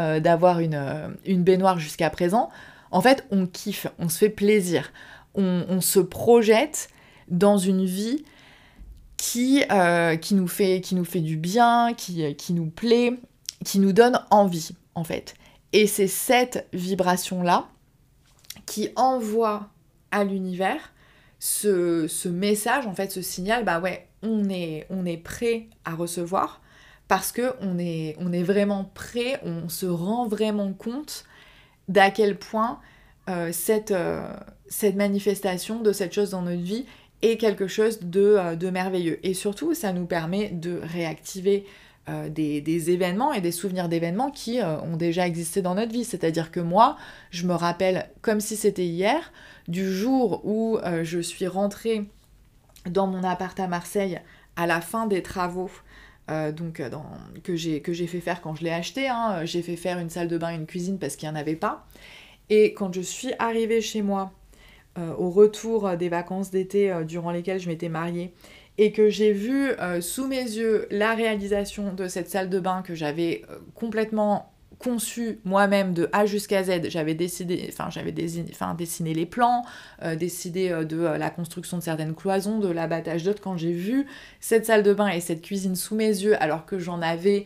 euh, 0.00 0.20
d'avoir 0.20 0.60
une, 0.60 1.12
baignoire 1.26 1.78
jusqu'à 1.78 2.10
présent, 2.10 2.50
en 2.90 3.00
fait 3.00 3.26
on 3.30 3.46
kiffe, 3.46 3.86
on 3.98 4.08
se 4.08 4.18
fait 4.18 4.30
plaisir, 4.30 4.92
on, 5.34 5.80
se 5.80 6.00
projette 6.00 6.88
dans 7.28 7.58
une 7.58 7.84
vie 7.84 8.24
qui, 9.16 9.62
qui, 10.20 10.34
nous, 10.34 10.48
fait, 10.48 10.80
qui 10.80 10.96
nous 10.96 11.04
fait 11.04 11.20
du 11.20 11.36
bien, 11.36 11.94
qui, 11.96 12.34
qui 12.34 12.52
nous 12.54 12.66
plaît, 12.66 13.20
qui 13.64 13.78
nous 13.78 13.92
donne 13.92 14.20
envie 14.30 14.70
en 14.96 15.04
fait. 15.04 15.34
Et 15.72 15.86
c'est 15.86 16.08
cette 16.08 16.66
vibration-là 16.72 17.68
qui 18.66 18.90
envoie 18.96 19.68
à 20.10 20.24
l'univers 20.24 20.92
ce, 21.38 22.28
message, 22.28 22.86
en 22.86 22.94
fait, 22.94 23.12
ce 23.12 23.22
signal, 23.22 23.64
bah 23.64 23.80
ouais, 23.80 24.08
on 24.22 24.48
est, 24.48 24.86
on 24.90 25.06
est 25.06 25.16
prêt 25.16 25.68
à 25.84 25.94
recevoir 25.94 26.60
parce 27.06 27.32
que 27.32 27.54
on 27.60 27.78
est, 27.78 28.16
on 28.18 28.32
est 28.32 28.42
vraiment 28.42 28.90
prêt, 28.94 29.40
on 29.44 29.68
se 29.68 29.86
rend 29.86 30.26
vraiment 30.26 30.72
compte 30.72 31.24
d'à 31.88 32.10
quel 32.10 32.38
point 32.38 32.80
euh, 33.30 33.50
cette, 33.52 33.92
euh, 33.92 34.28
cette 34.68 34.96
manifestation 34.96 35.80
de 35.80 35.92
cette 35.92 36.12
chose 36.12 36.30
dans 36.30 36.42
notre 36.42 36.62
vie 36.62 36.86
est 37.22 37.36
quelque 37.36 37.66
chose 37.66 38.00
de, 38.00 38.36
euh, 38.38 38.56
de 38.56 38.68
merveilleux. 38.68 39.18
Et 39.22 39.32
surtout, 39.32 39.74
ça 39.74 39.92
nous 39.92 40.06
permet 40.06 40.50
de 40.50 40.80
réactiver 40.82 41.64
des, 42.30 42.60
des, 42.60 42.90
événements 42.90 43.32
et 43.32 43.40
des 43.40 43.52
souvenirs 43.52 43.88
d'événements 43.88 44.30
qui 44.30 44.60
ont 44.62 44.96
déjà 44.96 45.26
existé 45.26 45.62
dans 45.62 45.74
notre 45.74 45.92
vie. 45.92 46.04
C'est-à-dire 46.04 46.50
que 46.50 46.60
moi, 46.60 46.96
je 47.30 47.46
me 47.46 47.54
rappelle 47.54 48.08
comme 48.22 48.40
si 48.40 48.56
c'était 48.56 48.86
hier 48.86 49.32
du 49.68 49.92
jour 49.92 50.40
où 50.44 50.78
euh, 50.78 51.04
je 51.04 51.20
suis 51.20 51.46
rentrée 51.46 52.04
dans 52.86 53.06
mon 53.06 53.22
appart 53.22 53.58
à 53.60 53.68
Marseille 53.68 54.20
à 54.56 54.66
la 54.66 54.80
fin 54.80 55.06
des 55.06 55.22
travaux 55.22 55.70
donc, 56.28 56.82
que 57.42 57.56
j'ai 57.56 58.06
fait 58.06 58.20
faire 58.20 58.42
quand 58.42 58.54
je 58.54 58.62
l'ai 58.62 58.70
acheté. 58.70 59.08
Hein. 59.08 59.46
J'ai 59.46 59.62
fait 59.62 59.76
faire 59.76 59.98
une 59.98 60.10
salle 60.10 60.28
de 60.28 60.36
bain 60.36 60.52
et 60.52 60.56
une 60.56 60.66
cuisine 60.66 60.98
parce 60.98 61.16
qu'il 61.16 61.26
n'y 61.26 61.34
en 61.34 61.38
avait 61.38 61.56
pas. 61.56 61.86
Et 62.50 62.74
quand 62.74 62.92
je 62.94 63.00
suis 63.00 63.32
arrivée 63.38 63.80
chez 63.80 64.02
moi, 64.02 64.30
au 64.96 65.30
retour 65.30 65.96
des 65.96 66.10
vacances 66.10 66.50
d'été 66.50 66.94
durant 67.06 67.30
lesquelles 67.30 67.60
je 67.60 67.68
m'étais 67.68 67.88
mariée, 67.88 68.34
et 68.78 68.92
que 68.92 69.08
j'ai 69.08 69.32
vu 69.32 69.72
sous 70.00 70.26
mes 70.26 70.42
yeux 70.42 70.86
la 70.90 71.14
réalisation 71.14 71.92
de 71.92 72.08
cette 72.08 72.30
salle 72.30 72.48
de 72.48 72.60
bain 72.60 72.82
que 72.82 72.94
j'avais 72.94 73.42
complètement 73.74 74.52
conçu 74.78 75.40
moi-même 75.44 75.92
de 75.92 76.08
A 76.12 76.26
jusqu'à 76.26 76.62
Z. 76.62 76.88
J'avais 76.88 77.14
décidé, 77.14 77.66
enfin 77.68 77.88
j'avais 77.90 78.12
dessiné 78.12 79.14
les 79.14 79.26
plans, 79.26 79.64
euh, 80.02 80.14
décidé 80.14 80.70
euh, 80.70 80.84
de 80.84 80.98
euh, 80.98 81.18
la 81.18 81.30
construction 81.30 81.78
de 81.78 81.82
certaines 81.82 82.14
cloisons, 82.14 82.58
de 82.58 82.68
l'abattage 82.68 83.24
d'autres. 83.24 83.42
Quand 83.42 83.56
j'ai 83.56 83.72
vu 83.72 84.06
cette 84.40 84.66
salle 84.66 84.82
de 84.82 84.94
bain 84.94 85.08
et 85.08 85.20
cette 85.20 85.42
cuisine 85.42 85.74
sous 85.74 85.94
mes 85.94 86.06
yeux, 86.08 86.40
alors 86.42 86.64
que 86.64 86.78
j'en 86.78 87.02
avais 87.02 87.44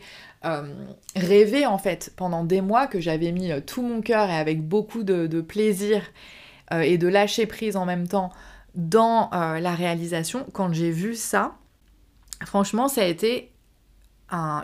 rêvé 1.15 1.65
en 1.65 1.77
fait 1.77 2.11
pendant 2.17 2.43
des 2.43 2.59
mois, 2.59 2.87
que 2.87 2.99
j'avais 2.99 3.31
mis 3.31 3.49
tout 3.65 3.81
mon 3.81 4.01
cœur 4.01 4.29
et 4.29 4.35
avec 4.35 4.61
beaucoup 4.61 5.03
de, 5.03 5.39
plaisir 5.39 6.01
et 6.69 6.97
de 6.97 7.07
lâcher 7.07 7.45
prise 7.45 7.77
en 7.77 7.85
même 7.85 8.09
temps 8.09 8.29
dans 8.75 9.29
la 9.31 9.75
réalisation, 9.75 10.45
quand 10.53 10.73
j'ai 10.73 10.91
vu 10.91 11.15
ça, 11.15 11.55
franchement 12.45 12.87
ça 12.87 13.01
a 13.01 13.05
été 13.05 13.51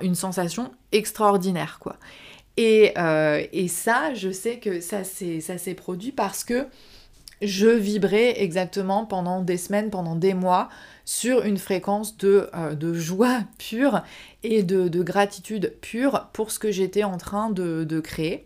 une 0.01 0.15
sensation 0.15 0.71
extraordinaire 0.91 1.77
quoi. 1.79 1.97
Euh, 2.59 3.45
et, 3.51 3.67
ça, 3.67 4.13
je 4.13 4.31
sais 4.31 4.57
que 4.57 4.81
ça 4.81 5.03
s'est 5.03 5.73
produit 5.75 6.11
parce 6.11 6.43
que 6.43 6.67
je 7.41 7.67
vibrais 7.67 8.41
exactement 8.41 9.05
pendant 9.05 9.41
des 9.41 9.55
semaines, 9.55 9.89
pendant 9.89 10.15
des 10.15 10.33
mois, 10.33 10.67
sur 11.05 11.43
une 11.43 11.57
fréquence 11.57 12.17
de, 12.17 12.49
euh, 12.53 12.93
joie 12.93 13.39
pure 13.57 14.03
et 14.43 14.63
de, 14.63 15.03
gratitude 15.03 15.73
pure 15.81 16.27
pour 16.33 16.51
ce 16.51 16.59
que 16.59 16.71
j'étais 16.71 17.03
en 17.03 17.17
train 17.17 17.49
de, 17.49 17.99
créer. 18.01 18.45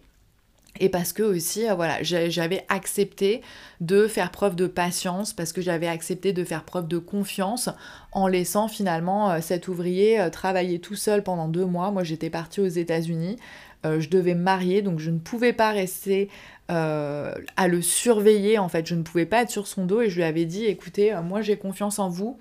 Et 0.84 0.90
parce 0.90 1.14
que 1.14 1.24
aussi, 1.24 1.70
euh, 1.70 1.76
voilà, 1.76 2.02
j'avais 2.02 2.66
accepté 2.68 3.42
de 3.80 4.08
faire 4.08 4.32
preuve 4.32 4.56
de 4.56 4.68
patience, 4.68 5.34
parce 5.34 5.54
que 5.54 5.62
j'avais 5.62 5.88
accepté 5.88 6.34
de 6.34 6.44
faire 6.44 6.64
preuve 6.64 6.88
de 6.88 6.98
confiance 6.98 7.70
en 8.12 8.28
laissant 8.28 8.68
finalement 8.68 9.40
cet 9.42 9.68
ouvrier 9.68 10.28
travailler 10.32 10.80
tout 10.80 10.96
seul 10.96 11.24
pendant 11.24 11.48
deux 11.48 11.66
mois. 11.66 11.92
Moi, 11.92 12.04
j'étais 12.04 12.30
partie 12.30 12.62
aux 12.62 12.68
États-Unis. 12.68 13.38
Euh, 13.86 14.00
je 14.00 14.10
devais 14.10 14.34
me 14.34 14.42
marier, 14.42 14.82
donc 14.82 15.00
je 15.00 15.12
ne 15.12 15.20
pouvais 15.20 15.54
pas 15.54 15.72
rester 15.72 16.30
euh, 16.72 17.34
à 17.58 17.68
le 17.68 17.82
surveiller, 17.82 18.58
en 18.58 18.70
fait, 18.70 18.88
je 18.88 18.96
ne 18.96 19.04
pouvais 19.04 19.26
pas 19.26 19.42
être 19.42 19.50
sur 19.50 19.68
son 19.68 19.86
dos 19.86 20.02
et 20.02 20.10
je 20.10 20.16
lui 20.16 20.24
avais 20.24 20.46
dit, 20.46 20.66
écoutez, 20.66 21.14
euh, 21.14 21.22
moi 21.22 21.42
j'ai 21.42 21.58
confiance 21.58 22.00
en 22.00 22.10
vous, 22.10 22.40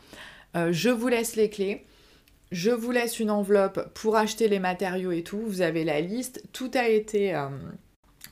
je 0.54 0.90
vous 0.90 1.08
laisse 1.08 1.34
les 1.34 1.48
clés, 1.48 1.84
je 2.52 2.70
vous 2.70 2.90
laisse 2.90 3.18
une 3.18 3.30
enveloppe 3.30 3.90
pour 3.94 4.16
acheter 4.16 4.46
les 4.48 4.58
matériaux 4.58 5.10
et 5.10 5.22
tout, 5.22 5.40
vous 5.40 5.62
avez 5.62 5.82
la 5.82 6.00
liste, 6.00 6.44
tout 6.52 6.70
a 6.74 6.88
été 6.88 7.34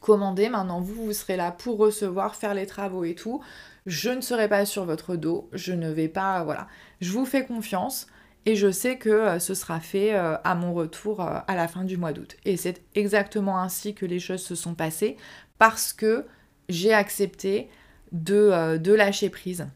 commandé, 0.00 0.48
maintenant 0.48 0.80
vous, 0.80 1.06
vous 1.06 1.12
serez 1.12 1.36
là 1.36 1.52
pour 1.52 1.78
recevoir, 1.78 2.34
faire 2.34 2.54
les 2.54 2.66
travaux 2.66 3.04
et 3.04 3.14
tout, 3.14 3.40
je 3.86 4.10
ne 4.10 4.20
serai 4.20 4.48
pas 4.48 4.66
sur 4.66 4.84
votre 4.84 5.16
dos, 5.16 5.48
je 5.52 5.72
ne 5.72 5.90
vais 5.90 6.08
pas, 6.08 6.42
voilà, 6.44 6.68
je 7.00 7.12
vous 7.12 7.26
fais 7.26 7.44
confiance, 7.44 8.06
et 8.46 8.56
je 8.56 8.70
sais 8.70 8.96
que 8.96 9.10
euh, 9.10 9.38
ce 9.38 9.54
sera 9.54 9.80
fait 9.80 10.14
euh, 10.14 10.36
à 10.44 10.54
mon 10.54 10.72
retour 10.72 11.20
euh, 11.20 11.38
à 11.46 11.54
la 11.54 11.68
fin 11.68 11.84
du 11.84 11.96
mois 11.96 12.12
d'août. 12.12 12.36
Et 12.44 12.56
c'est 12.56 12.82
exactement 12.94 13.60
ainsi 13.60 13.94
que 13.94 14.06
les 14.06 14.18
choses 14.18 14.42
se 14.42 14.54
sont 14.54 14.74
passées 14.74 15.16
parce 15.58 15.92
que 15.92 16.26
j'ai 16.68 16.92
accepté 16.92 17.68
de, 18.12 18.92
lâcher 18.94 19.28
prise. 19.28 19.66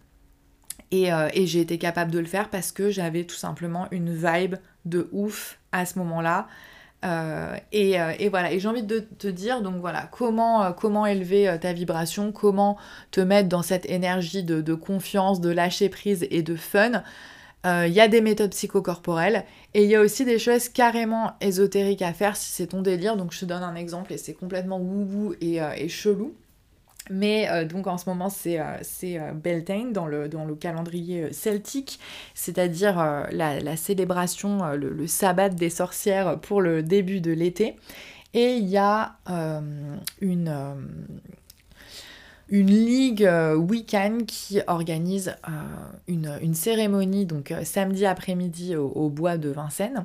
Et, 0.90 1.10
j'ai 1.46 1.60
été 1.60 1.76
capable 1.76 2.12
de 2.12 2.20
le 2.20 2.26
faire 2.26 2.50
parce 2.50 2.70
que 2.70 2.88
j'avais 2.88 3.24
tout 3.24 3.34
simplement 3.34 3.88
une 3.90 4.14
vibe 4.14 4.56
de 4.84 5.08
ouf 5.12 5.58
à 5.72 5.87
ce 5.87 5.98
moment-là. 5.98 6.46
Et, 7.05 8.29
voilà, 8.29 8.53
et 8.53 8.59
j'ai 8.59 8.69
envie 8.69 8.83
de 8.83 9.01
te 9.01 9.29
dire, 9.29 9.62
donc 9.62 9.77
voilà, 9.77 10.09
comment, 10.11 10.73
comment 10.73 11.07
élever 11.07 11.57
ta 11.61 11.73
vibration, 11.73 12.33
comment 12.33 12.79
te 13.11 13.21
mettre 13.21 13.49
dans 13.49 13.62
cette 13.62 13.88
énergie 13.88 14.43
de, 14.43 14.75
confiance, 14.75 15.40
de 15.40 15.51
lâcher 15.51 15.88
prise 15.88 16.27
et 16.31 16.43
de 16.43 16.57
fun. 16.57 17.03
Euh, 17.64 17.87
il 17.87 17.95
y 17.95 18.01
a 18.01 18.09
des 18.09 18.21
méthodes 18.21 18.51
psychocorporelles 18.51 19.45
et 19.73 19.85
il 19.85 19.90
y 19.90 19.95
a 19.95 20.01
aussi 20.01 20.25
des 20.25 20.38
choses 20.38 20.69
carrément 20.69 21.33
ésotériques 21.40 22.03
à 22.03 22.12
faire 22.12 22.37
si 22.37 22.51
c'est 22.53 22.69
ton 22.69 22.83
délire. 22.83 23.17
Donc 23.17 23.33
je 23.33 23.40
te 23.40 23.45
donne 23.47 23.62
un 23.62 23.75
exemple 23.75 24.12
et 24.12 24.19
c'est 24.19 24.35
complètement 24.35 24.79
wou 24.79 25.35
et, 25.40 25.62
euh, 25.62 25.73
et 25.77 25.88
chelou. 25.88 26.35
Mais 27.11 27.49
euh, 27.51 27.64
donc 27.64 27.87
en 27.87 27.99
ce 27.99 28.09
moment 28.09 28.31
c'est 28.31 28.59
Beltane 29.35 29.93
dans 29.93 30.07
le, 30.07 30.29
dans 30.29 30.45
le 30.45 30.55
calendrier 30.55 31.33
celtique, 31.33 31.99
c'est-à-dire 32.35 33.27
la, 33.31 33.77
célébration, 33.77 34.64
le, 34.73 34.90
le, 34.90 35.07
sabbat 35.07 35.51
des 35.51 35.71
sorcières 35.71 36.38
pour 36.40 36.61
le 36.61 36.83
début 36.83 37.21
de 37.21 37.33
l'été. 37.33 37.77
Et 38.33 38.57
il 38.57 38.67
y 38.67 38.79
a 38.79 39.17
une 40.21 40.53
une 42.48 42.66
ligue 42.66 43.24
euh, 43.24 43.54
week-end 43.54 44.18
qui 44.26 44.61
organise 44.66 45.35
euh, 45.48 46.38
une, 46.42 46.54
cérémonie 46.54 47.24
donc 47.24 47.50
euh, 47.50 47.64
samedi 47.64 48.04
après-midi 48.04 48.76
au, 48.76 49.09
bois 49.09 49.38
de 49.38 49.48
Vincennes. 49.48 50.04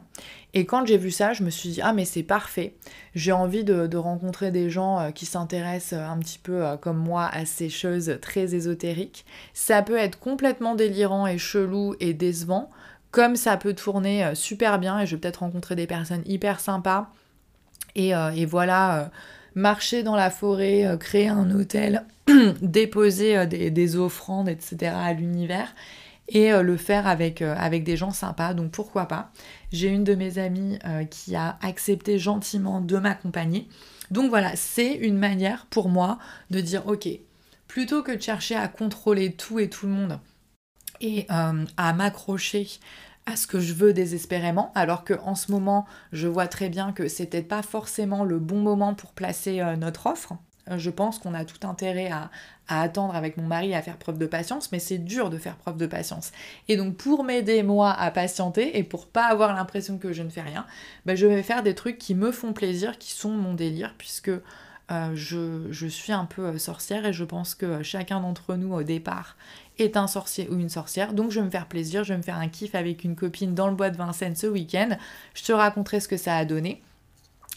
Et 0.53 0.65
quand 0.65 0.85
j'ai 0.85 0.97
vu 0.97 1.11
ça, 1.11 1.33
je 1.33 1.43
me 1.43 1.49
suis 1.49 1.69
dit 1.69 1.81
ah 1.83 1.91
mais 1.91 2.05
c'est 2.05 2.23
parfait. 2.23 2.75
J'ai 3.13 3.33
envie 3.33 3.63
de, 3.63 3.97
rencontrer 3.97 4.51
des 4.51 4.69
gens 4.69 5.11
qui 5.13 5.25
s'intéressent 5.25 5.99
un 5.99 6.17
petit 6.17 6.39
peu 6.39 6.63
comme 6.81 6.97
moi 6.97 7.29
à 7.31 7.45
ces 7.45 7.69
choses 7.69 8.17
très 8.21 8.55
ésotériques. 8.55 9.25
Ça 9.53 9.81
peut 9.81 9.97
être 9.97 10.17
complètement 10.19 10.75
délirant 10.75 11.27
et 11.27 11.37
chelou 11.37 11.95
et 11.99 12.13
décevant, 12.13 12.69
comme 13.11 13.35
ça 13.35 13.57
peut 13.57 13.73
tourner 13.73 14.31
super 14.33 14.79
bien 14.79 14.99
et 14.99 15.05
je 15.05 15.15
vais 15.15 15.21
peut-être 15.21 15.41
rencontrer 15.41 15.75
des 15.75 15.87
personnes 15.87 16.23
hyper 16.25 16.59
sympas. 16.59 17.11
Et, 17.95 18.09
et 18.09 18.45
voilà 18.45 19.11
marcher 19.55 20.03
dans 20.03 20.15
la 20.15 20.29
forêt, 20.29 20.85
euh, 20.85 20.97
créer 20.97 21.27
un 21.27 21.51
hôtel, 21.51 22.05
déposer 22.61 23.37
euh, 23.37 23.45
des, 23.45 23.95
offrandes, 23.95 24.49
etc. 24.49 24.91
à 24.95 25.13
l'univers 25.13 25.73
et 26.27 26.53
euh, 26.53 26.61
le 26.61 26.77
faire 26.77 27.07
avec, 27.07 27.41
avec 27.41 27.83
des 27.83 27.97
gens 27.97 28.11
sympas. 28.11 28.53
Donc 28.53 28.71
pourquoi 28.71 29.07
pas? 29.07 29.31
J'ai 29.71 29.87
une 29.87 30.03
de 30.03 30.15
mes 30.15 30.37
amies 30.37 30.79
qui 31.09 31.35
a 31.35 31.57
accepté 31.61 32.17
gentiment 32.19 32.81
de 32.81 32.97
m'accompagner. 32.97 33.67
Donc 34.11 34.29
voilà, 34.29 34.55
c'est 34.55 34.93
une 34.93 35.17
manière 35.17 35.67
pour 35.67 35.89
moi 35.89 36.17
de 36.49 36.59
dire 36.61 36.87
ok, 36.87 37.07
plutôt 37.67 38.01
que 38.01 38.11
de 38.11 38.21
chercher 38.21 38.55
à 38.55 38.67
contrôler 38.67 39.33
tout 39.33 39.59
et 39.59 39.69
tout 39.69 39.85
le 39.85 39.91
monde 39.91 40.19
et 41.01 41.27
à 41.29 41.93
m'accrocher 41.93 42.67
ce 43.35 43.47
que 43.47 43.59
je 43.59 43.73
veux 43.73 43.93
désespérément, 43.93 44.71
alors 44.75 45.03
que 45.03 45.13
en 45.23 45.35
ce 45.35 45.51
moment, 45.51 45.85
je 46.11 46.27
vois 46.27 46.47
très 46.47 46.69
bien 46.69 46.91
que 46.91 47.07
c'était 47.07 47.41
pas 47.41 47.61
forcément 47.61 48.23
le 48.23 48.39
bon 48.39 48.59
moment 48.59 48.93
pour 48.93 49.11
placer 49.11 49.59
euh, 49.59 49.75
notre 49.75 50.07
offre. 50.07 50.33
Euh, 50.69 50.77
je 50.77 50.89
pense 50.89 51.19
qu'on 51.19 51.33
a 51.33 51.45
tout 51.45 51.67
intérêt 51.67 52.09
à, 52.11 52.29
attendre 52.67 53.15
avec 53.15 53.37
mon 53.37 53.47
mari 53.47 53.73
à 53.73 53.81
faire 53.81 53.97
preuve 53.97 54.19
de 54.19 54.27
patience, 54.27 54.71
mais 54.71 54.77
c'est 54.77 54.99
dur 54.99 55.31
de 55.31 55.39
faire 55.39 55.55
preuve 55.55 55.77
de 55.77 55.87
patience. 55.87 56.31
Et 56.67 56.77
donc 56.77 56.97
pour 56.97 57.23
m'aider 57.23 57.63
moi 57.63 57.91
à 57.91 58.11
patienter 58.11 58.77
et 58.77 58.83
pour 58.83 59.07
pas 59.07 59.25
avoir 59.25 59.55
l'impression 59.55 59.97
que 59.97 60.13
je 60.13 60.21
ne 60.21 60.29
fais 60.29 60.41
rien, 60.41 60.67
ben, 61.07 61.17
je 61.17 61.25
vais 61.25 61.41
faire 61.41 61.63
des 61.63 61.73
trucs 61.73 61.97
qui 61.97 62.13
me 62.13 62.31
font 62.31 62.53
plaisir, 62.53 62.99
qui 62.99 63.11
sont 63.11 63.31
mon 63.31 63.55
délire, 63.55 63.95
puisque 63.97 64.29
euh, 64.91 65.11
je, 65.15 65.87
suis 65.87 66.13
un 66.13 66.25
peu 66.25 66.57
sorcière 66.59 67.05
et 67.05 67.13
je 67.13 67.23
pense 67.23 67.55
que 67.55 67.81
chacun 67.81 68.19
d'entre 68.19 68.55
nous 68.55 68.73
au 68.73 68.83
départ 68.83 69.35
est 69.81 69.97
un 69.97 70.07
sorcier 70.07 70.47
ou 70.49 70.59
une 70.59 70.69
sorcière. 70.69 71.13
Donc 71.13 71.31
je 71.31 71.39
vais 71.39 71.45
me 71.45 71.51
faire 71.51 71.67
plaisir, 71.67 72.03
je 72.03 72.13
vais 72.13 72.17
me 72.17 72.23
faire 72.23 72.37
un 72.37 72.47
kiff 72.47 72.75
avec 72.75 73.03
une 73.03 73.15
copine 73.15 73.53
dans 73.53 73.67
le 73.67 73.75
bois 73.75 73.89
de 73.89 73.97
Vincennes 73.97 74.35
ce 74.35 74.47
week-end. 74.47 74.97
Je 75.33 75.43
te 75.43 75.51
raconterai 75.51 75.99
ce 75.99 76.07
que 76.07 76.17
ça 76.17 76.35
a 76.35 76.45
donné. 76.45 76.81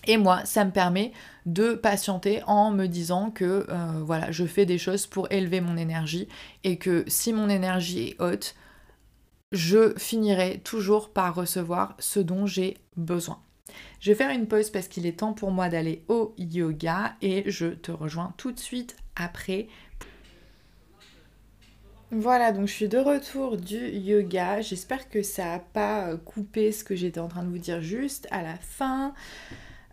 Et 0.07 0.17
moi, 0.17 0.45
ça 0.45 0.65
me 0.65 0.73
permet 0.73 1.13
de 1.47 1.75
patienter 1.75 2.43
en 2.47 2.73
me 2.73 2.87
disant 2.87 3.31
que 3.31 3.67
euh, 3.69 4.03
voilà, 4.03 4.33
je 4.33 4.45
fais 4.45 4.67
des 4.67 4.79
choses 4.79 5.07
pour 5.07 5.31
élever 5.31 5.61
mon 5.61 5.77
énergie 5.77 6.29
et 6.65 6.77
que 6.77 7.05
si 7.07 7.33
mon 7.33 7.49
énergie 7.49 8.09
est 8.09 8.21
haute, 8.21 8.57
je 9.53 9.95
finirai 9.99 10.61
toujours 10.65 11.11
par 11.11 11.35
recevoir 11.35 11.95
ce 11.99 12.19
dont 12.19 12.47
j'ai 12.47 12.79
besoin. 12.97 13.39
Je 14.01 14.11
vais 14.11 14.17
faire 14.17 14.31
une 14.31 14.49
pause 14.49 14.71
parce 14.71 14.89
qu'il 14.89 15.07
est 15.07 15.21
temps 15.21 15.33
pour 15.33 15.51
moi 15.51 15.69
d'aller 15.69 16.05
au 16.09 16.35
yoga 16.37 17.15
et 17.23 17.51
je 17.51 17.67
te 17.67 17.93
rejoins 17.93 18.35
tout 18.37 18.53
de 18.53 18.59
suite 18.59 18.97
après 19.15 19.69
voilà, 22.15 22.53
donc 22.53 22.69
je 22.69 22.75
suis 22.75 22.89
de 22.89 22.99
retour 22.99 23.57
du 23.57 23.89
yoga. 23.89 24.61
J'espère 24.61 25.09
que 25.09 25.23
ça 25.23 25.47
n'a 25.47 25.59
pas 25.61 26.09
euh, 26.09 26.19
coupé 26.19 26.71
ce 26.71 26.85
que 26.85 26.95
j'étais 26.95 27.21
en 27.21 27.29
train 27.29 27.43
de 27.43 27.49
vous 27.49 27.57
dire 27.57 27.81
juste 27.81 28.29
à 28.31 28.43
la 28.43 28.57
fin. 28.57 29.15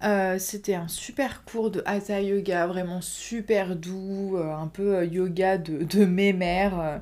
Euh, 0.03 0.37
c'était 0.37 0.75
un 0.75 0.89
super 0.89 1.45
cours 1.45 1.71
de 1.71 1.81
Hatha 1.85 2.21
Yoga, 2.21 2.67
vraiment 2.67 2.99
super 2.99 3.77
doux, 3.77 4.35
euh, 4.35 4.53
un 4.53 4.67
peu 4.67 5.05
yoga 5.05 5.57
de, 5.57 5.85
de 5.85 6.03
mes 6.03 6.33
mères. 6.33 7.01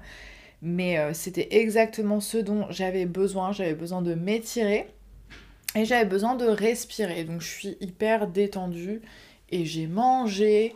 mais 0.62 1.00
c'était 1.16 1.48
exactement 1.50 2.20
ce 2.20 2.38
dont 2.38 2.68
j'avais 2.70 3.08
besoin. 3.08 3.52
J'avais 3.52 3.74
besoin 3.74 4.04
de 4.04 4.14
m'étirer 4.14 4.88
et 5.76 5.86
j'avais 5.86 6.06
besoin 6.06 6.36
de 6.36 6.46
respirer. 6.46 7.24
Donc 7.24 7.42
je 7.42 7.48
suis 7.48 7.78
hyper 7.82 8.28
détendue 8.28 9.02
et 9.50 9.66
j'ai 9.66 9.88
mangé. 9.88 10.76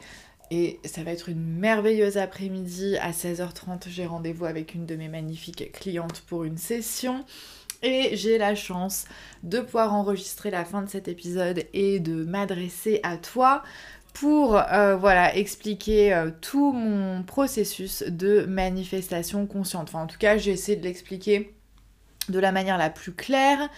Et 0.51 0.81
ça 0.83 1.01
va 1.03 1.11
être 1.11 1.29
une 1.29 1.41
merveilleuse 1.41 2.17
après-midi. 2.17 2.97
À 2.97 3.11
16h30, 3.11 3.87
j'ai 3.87 4.05
rendez-vous 4.05 4.45
avec 4.45 4.75
une 4.75 4.85
de 4.85 4.95
mes 4.97 5.07
magnifiques 5.07 5.71
clientes 5.71 6.21
pour 6.27 6.43
une 6.43 6.57
session. 6.57 7.25
Et 7.83 8.15
j'ai 8.15 8.37
la 8.37 8.53
chance 8.53 9.05
de 9.43 9.61
pouvoir 9.61 9.93
enregistrer 9.93 10.51
la 10.51 10.65
fin 10.65 10.81
de 10.81 10.89
cet 10.89 11.07
épisode 11.07 11.63
et 11.73 11.99
de 11.99 12.25
m'adresser 12.25 12.99
à 13.01 13.17
toi 13.17 13.63
pour 14.13 14.57
euh, 14.57 14.97
voilà 14.97 15.35
expliquer 15.35 16.13
euh, 16.13 16.31
tout 16.41 16.73
mon 16.73 17.23
processus 17.23 18.03
de 18.03 18.45
manifestation 18.45 19.47
consciente. 19.47 19.87
Enfin 19.87 20.03
en 20.03 20.07
tout 20.07 20.17
cas 20.19 20.37
j'ai 20.37 20.51
essayé 20.51 20.77
de 20.77 20.83
l'expliquer 20.83 21.55
de 22.29 22.37
la 22.37 22.51
manière 22.51 22.77
la 22.77 22.89
plus 22.89 23.13
claire 23.13 23.69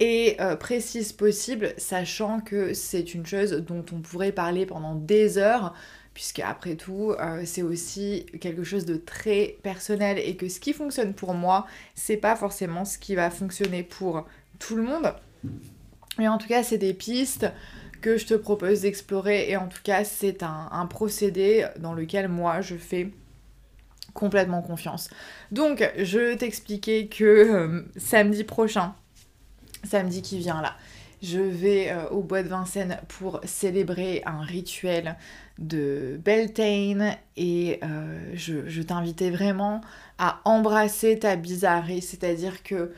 et 0.00 0.36
euh, 0.40 0.56
précise 0.56 1.12
possible, 1.12 1.72
sachant 1.78 2.40
que 2.40 2.74
c'est 2.74 3.14
une 3.14 3.24
chose 3.24 3.52
dont 3.52 3.84
on 3.92 4.00
pourrait 4.00 4.32
parler 4.32 4.66
pendant 4.66 4.94
des 4.94 5.38
heures, 5.38 5.74
puisque 6.16 6.40
après 6.40 6.76
tout, 6.76 7.14
c'est 7.44 7.60
aussi 7.60 8.24
quelque 8.40 8.64
chose 8.64 8.86
de 8.86 8.96
très 8.96 9.58
personnel 9.62 10.18
et 10.18 10.34
que 10.34 10.48
ce 10.48 10.60
qui 10.60 10.72
fonctionne 10.72 11.12
pour 11.12 11.34
moi, 11.34 11.66
c'est 11.94 12.16
pas 12.16 12.36
forcément 12.36 12.86
ce 12.86 12.96
qui 12.96 13.14
va 13.14 13.28
fonctionner 13.28 13.82
pour 13.82 14.24
tout 14.58 14.76
le 14.76 14.82
monde. 14.82 15.12
Mais 16.16 16.26
en 16.26 16.38
tout 16.38 16.48
cas, 16.48 16.62
c'est 16.62 16.78
des 16.78 16.94
pistes 16.94 17.46
que 18.00 18.16
je 18.16 18.24
te 18.24 18.32
propose 18.32 18.80
d'explorer 18.80 19.50
et 19.50 19.58
en 19.58 19.68
tout 19.68 19.82
cas 19.84 20.04
c'est 20.04 20.42
un, 20.42 20.86
procédé 20.86 21.66
dans 21.78 21.92
lequel 21.92 22.28
moi 22.28 22.62
je 22.62 22.76
fais 22.76 23.10
complètement 24.14 24.62
confiance. 24.62 25.10
Donc 25.52 25.86
je 25.98 26.34
t'expliquais 26.34 27.08
que 27.08 27.24
euh, 27.24 27.82
samedi 27.98 28.42
prochain, 28.42 28.94
samedi 29.84 30.22
qui 30.22 30.38
vient 30.38 30.62
là, 30.62 30.76
je 31.26 31.40
vais 31.40 31.90
euh, 31.90 32.08
au 32.10 32.22
bois 32.22 32.42
de 32.42 32.48
Vincennes 32.48 33.00
pour 33.08 33.40
célébrer 33.44 34.22
un 34.26 34.42
rituel 34.42 35.16
de 35.58 36.20
Beltane 36.24 37.16
et 37.36 37.80
euh, 37.82 38.30
je, 38.34 38.82
t'invitais 38.82 39.30
vraiment 39.30 39.80
à 40.18 40.40
embrasser 40.44 41.18
ta 41.18 41.36
bizarrerie, 41.36 42.02
c'est-à-dire 42.02 42.62
que 42.62 42.92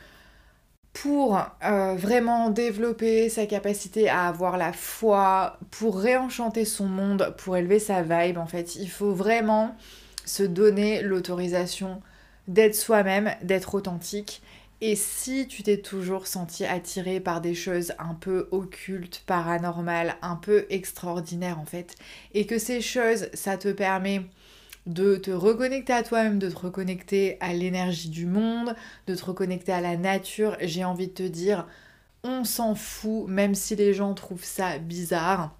pour 0.93 1.39
euh, 1.63 1.95
vraiment 1.95 2.49
développer 2.49 3.29
sa 3.29 3.45
capacité 3.45 4.09
à 4.09 4.27
avoir 4.27 4.57
la 4.57 4.73
foi, 4.73 5.57
pour 5.71 5.99
réenchanter 5.99 6.65
son 6.65 6.85
monde, 6.85 7.33
pour 7.37 7.57
élever 7.57 7.79
sa 7.79 8.01
vibe, 8.01 8.37
en 8.37 8.47
fait, 8.47 8.75
il 8.75 8.89
faut 8.89 9.13
vraiment 9.13 9.75
se 10.25 10.43
donner 10.43 11.01
l'autorisation 11.01 12.01
d'être 12.47 12.75
soi-même, 12.75 13.31
d'être 13.43 13.75
authentique. 13.75 14.41
Et 14.81 14.95
si 14.95 15.47
tu 15.47 15.61
t'es 15.61 15.81
toujours 15.81 16.25
senti 16.25 16.63
attiré 16.65 17.19
par 17.19 17.41
des 17.41 17.53
choses 17.53 17.91
un 17.99 18.13
peu 18.13 18.47
occultes, 18.51 19.23
paranormales, 19.25 20.15
un 20.21 20.37
peu 20.37 20.65
extraordinaires 20.69 21.59
en 21.59 21.65
fait, 21.65 21.95
et 22.33 22.45
que 22.45 22.57
ces 22.57 22.79
choses, 22.79 23.27
ça 23.33 23.57
te 23.57 23.69
permet 23.69 24.21
de 24.85 25.17
te 25.17 25.31
reconnecter 25.31 25.91
à 25.91 26.03
toi-même, 26.03 26.39
de 26.39 26.49
te 26.49 26.57
reconnecter 26.57 27.37
à 27.41 27.53
l'énergie 27.53 28.09
du 28.09 28.25
monde, 28.25 28.73
de 29.07 29.15
te 29.15 29.25
reconnecter 29.25 29.73
à 29.73 29.81
la 29.81 29.97
nature. 29.97 30.55
J'ai 30.61 30.85
envie 30.85 31.07
de 31.07 31.13
te 31.13 31.23
dire, 31.23 31.67
on 32.23 32.45
s'en 32.45 32.73
fout, 32.73 33.27
même 33.27 33.55
si 33.55 33.75
les 33.75 33.93
gens 33.93 34.13
trouvent 34.13 34.45
ça 34.45 34.79
bizarre. 34.79 35.55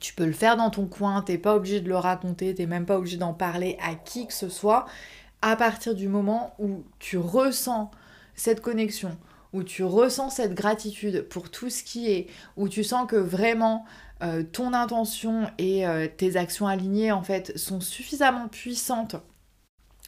Tu 0.00 0.14
peux 0.14 0.26
le 0.26 0.32
faire 0.32 0.56
dans 0.56 0.70
ton 0.70 0.86
coin, 0.86 1.22
t'es 1.22 1.38
pas 1.38 1.54
obligé 1.54 1.80
de 1.80 1.88
le 1.88 1.96
raconter, 1.96 2.54
t'es 2.54 2.66
même 2.66 2.86
pas 2.86 2.98
obligé 2.98 3.18
d'en 3.18 3.34
parler 3.34 3.76
à 3.82 3.94
qui 3.94 4.26
que 4.26 4.34
ce 4.34 4.48
soit. 4.48 4.86
À 5.42 5.54
partir 5.54 5.94
du 5.94 6.08
moment 6.08 6.54
où 6.58 6.82
tu 6.98 7.18
ressens 7.18 7.90
cette 8.38 8.60
connexion, 8.60 9.16
où 9.52 9.62
tu 9.62 9.82
ressens 9.84 10.30
cette 10.30 10.54
gratitude 10.54 11.22
pour 11.22 11.50
tout 11.50 11.70
ce 11.70 11.82
qui 11.82 12.10
est, 12.10 12.26
où 12.56 12.68
tu 12.68 12.84
sens 12.84 13.08
que 13.08 13.16
vraiment 13.16 13.84
euh, 14.22 14.42
ton 14.42 14.72
intention 14.72 15.50
et 15.58 15.86
euh, 15.86 16.06
tes 16.14 16.36
actions 16.36 16.66
alignées 16.66 17.12
en 17.12 17.22
fait 17.22 17.56
sont 17.56 17.80
suffisamment 17.80 18.48
puissantes 18.48 19.16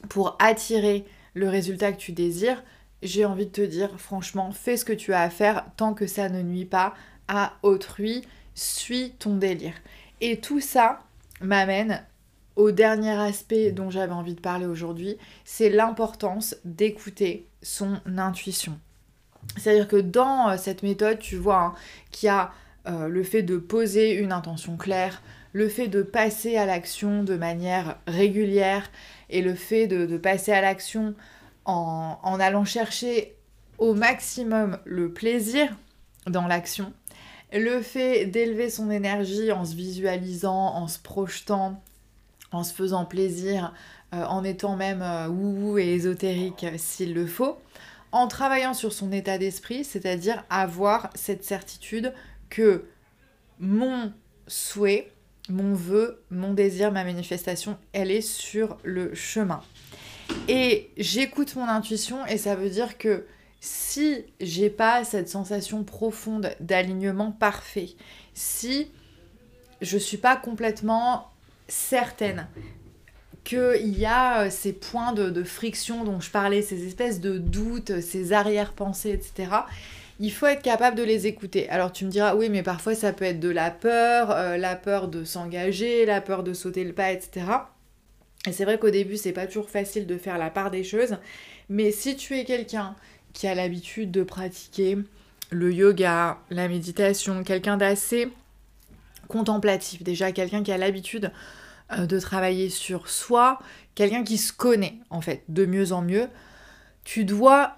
pour 0.09 0.37
attirer 0.39 1.05
le 1.35 1.49
résultat 1.49 1.93
que 1.93 1.99
tu 1.99 2.13
désires, 2.13 2.63
j'ai 3.03 3.25
envie 3.25 3.47
de 3.47 3.53
te 3.53 3.61
dire 3.61 3.99
franchement, 3.99 4.51
fais 4.53 4.77
ce 4.77 4.85
que 4.85 4.93
tu 4.93 5.13
as 5.13 5.23
à 5.23 5.31
faire 5.31 5.65
tant 5.77 5.95
que 5.95 6.07
ça 6.07 6.29
ne 6.29 6.43
nuit 6.43 6.65
pas 6.65 6.95
à 7.29 7.55
autrui, 7.63 8.23
suis 8.55 9.13
ton 9.13 9.37
délire. 9.37 9.75
Et 10.21 10.41
tout 10.41 10.61
ça 10.61 11.01
m'amène 11.41 12.05
au 12.61 12.73
dernier 12.73 13.13
aspect 13.13 13.73
dont 13.73 13.89
j'avais 13.89 14.13
envie 14.13 14.35
de 14.35 14.41
parler 14.41 14.67
aujourd'hui, 14.67 15.17
c'est 15.47 15.71
l'importance 15.71 16.57
d'écouter 16.67 17.49
son 17.63 17.99
intuition. 18.19 18.79
C'est-à-dire 19.57 19.89
que 19.89 19.97
dans 19.97 20.51
euh, 20.51 20.57
cette 20.59 20.83
méthode, 20.83 21.19
tu 21.19 21.37
vois, 21.37 21.63
hein, 21.63 21.75
qu'il 22.11 22.27
y 22.27 22.31
a 22.31 22.53
euh, 22.87 23.09
le 23.09 23.23
fait 23.23 23.43
de 23.43 23.57
poser 23.57 24.13
une 24.13 24.31
intention 24.31 24.77
claire, 24.77 25.23
le 25.55 25.71
fait 25.71 25.89
de 25.89 26.03
passer 26.03 26.59
à 26.59 26.67
l'action 26.67 27.25
de 27.25 27.35
manière 27.35 27.97
régulière 28.07 28.91
et 29.31 29.41
le 29.41 29.55
fait 29.55 29.87
de, 29.87 30.17
passer 30.19 30.53
à 30.53 30.61
l'action 30.61 31.15
en, 31.65 32.19
en, 32.23 32.41
allant 32.41 32.67
chercher 32.67 33.37
au 33.79 33.95
maximum 33.95 34.79
le 34.85 35.11
plaisir 35.11 35.75
dans 36.27 36.47
l'action, 36.47 36.93
le 37.55 37.81
fait 37.81 38.27
d'élever 38.27 38.69
son 38.69 38.91
énergie 38.91 39.51
en 39.51 39.65
se 39.65 39.75
visualisant, 39.75 40.75
en 40.75 40.89
se 40.89 40.99
projetant, 40.99 41.83
en 42.53 42.65
se 42.65 42.73
faisant 42.73 43.05
plaisir, 43.05 43.73
euh, 44.15 44.25
en 44.25 44.45
étant 44.45 44.77
même 44.77 45.03
euh, 45.03 45.29
wouhou 45.29 45.79
et 45.79 45.89
ésotérique 45.95 46.67
s'il 46.77 47.15
le 47.15 47.27
faut, 47.27 47.59
en 48.13 48.27
travaillant 48.27 48.75
sur 48.75 48.93
son 48.93 49.13
état 49.13 49.39
d'esprit, 49.39 49.85
c'est-à-dire 49.85 50.45
avoir 50.51 51.11
cette 51.15 51.45
certitude 51.45 52.13
que 52.49 52.85
mon 53.61 54.13
souhait, 54.47 55.13
mon 55.49 55.75
vœu, 55.75 56.23
mon 56.31 56.55
désir, 56.55 56.93
ma 56.93 57.05
manifestation, 57.05 57.79
elle 57.93 58.11
est 58.11 58.21
sur 58.21 58.79
le 58.83 59.15
chemin. 59.15 59.63
Et 60.49 60.91
j'écoute 60.97 61.55
mon 61.57 61.69
intuition 61.69 62.25
et 62.27 62.39
ça 62.39 62.55
veut 62.55 62.71
dire 62.71 62.99
que 62.99 63.27
si 63.61 64.25
j'ai 64.41 64.71
pas 64.71 65.05
cette 65.05 65.29
sensation 65.29 65.85
profonde 65.85 66.51
d'alignement 66.61 67.31
parfait, 67.31 67.91
si 68.33 68.91
je 69.81 69.99
suis 69.99 70.17
pas 70.17 70.37
complètement 70.37 71.30
certaine 71.71 72.47
qu'il 73.45 73.99
y 73.99 74.07
a 74.07 74.43
euh, 74.43 74.51
ces 74.51 74.73
points 74.73 75.13
de, 75.13 75.43
friction 75.43 76.05
dont 76.05 76.21
je 76.21 76.31
parlais, 76.31 76.63
ces 76.63 76.87
espèces 76.87 77.21
de 77.21 77.39
doutes, 77.39 78.01
ces 78.01 78.33
arrière-pensées, 78.33 79.11
etc., 79.11 79.51
il 80.23 80.31
faut 80.31 80.47
être 80.47 80.61
capable 80.61 80.99
de 80.99 81.03
les 81.03 81.27
écouter. 81.27 81.67
Alors 81.71 81.93
tu 81.93 82.05
me 82.05 82.11
diras, 82.11 82.35
oui, 82.35 82.51
mais 82.51 82.63
parfois 82.63 82.95
ça 82.95 83.15
peut 83.15 83.25
être 83.25 83.41
de 83.41 83.49
la 83.49 83.71
peur, 83.71 84.31
euh, 84.31 84.59
la 84.59 84.77
peur 84.77 85.09
de 85.09 85.25
s'engager, 85.25 86.05
la 86.05 86.21
peur 86.21 86.43
de 86.43 86.53
sauter 86.53 86.85
le 86.85 86.93
pas, 86.93 87.11
etc. 87.11 87.47
Et 88.47 88.53
c'est 88.53 88.65
vrai 88.65 88.79
qu'au 88.79 88.91
début, 88.91 89.17
c'est 89.17 89.33
pas 89.33 89.47
toujours 89.47 89.71
facile 89.71 90.07
de 90.07 90.19
faire 90.19 90.37
la 90.37 90.51
part 90.51 90.71
des 90.71 90.85
choses, 90.85 91.17
mais 91.71 91.91
si 91.91 92.17
tu 92.17 92.37
es 92.37 92.45
quelqu'un 92.45 92.95
qui 93.33 93.47
a 93.47 93.55
l'habitude 93.55 94.11
de 94.11 94.23
pratiquer 94.23 94.99
le 95.51 95.73
yoga, 95.73 96.39
la 96.51 96.69
méditation, 96.69 97.43
quelqu'un 97.43 97.77
d'assez 97.77 98.29
contemplatif, 99.31 100.03
déjà 100.03 100.33
quelqu'un 100.33 100.63
qui 100.63 100.73
a 100.73 100.77
l'habitude 100.77 101.33
euh, 101.93 102.07
de 102.07 102.19
travailler 102.19 102.69
sur 102.69 103.09
soi, 103.09 103.59
quelqu'un 103.95 104.23
qui 104.23 104.37
se 104.37 104.53
connaît 104.53 104.99
en 105.09 105.21
fait 105.21 105.45
de 105.49 105.65
mieux 105.65 105.93
en 105.93 106.03
mieux, 106.03 106.29
tu 107.05 107.25
dois 107.25 107.77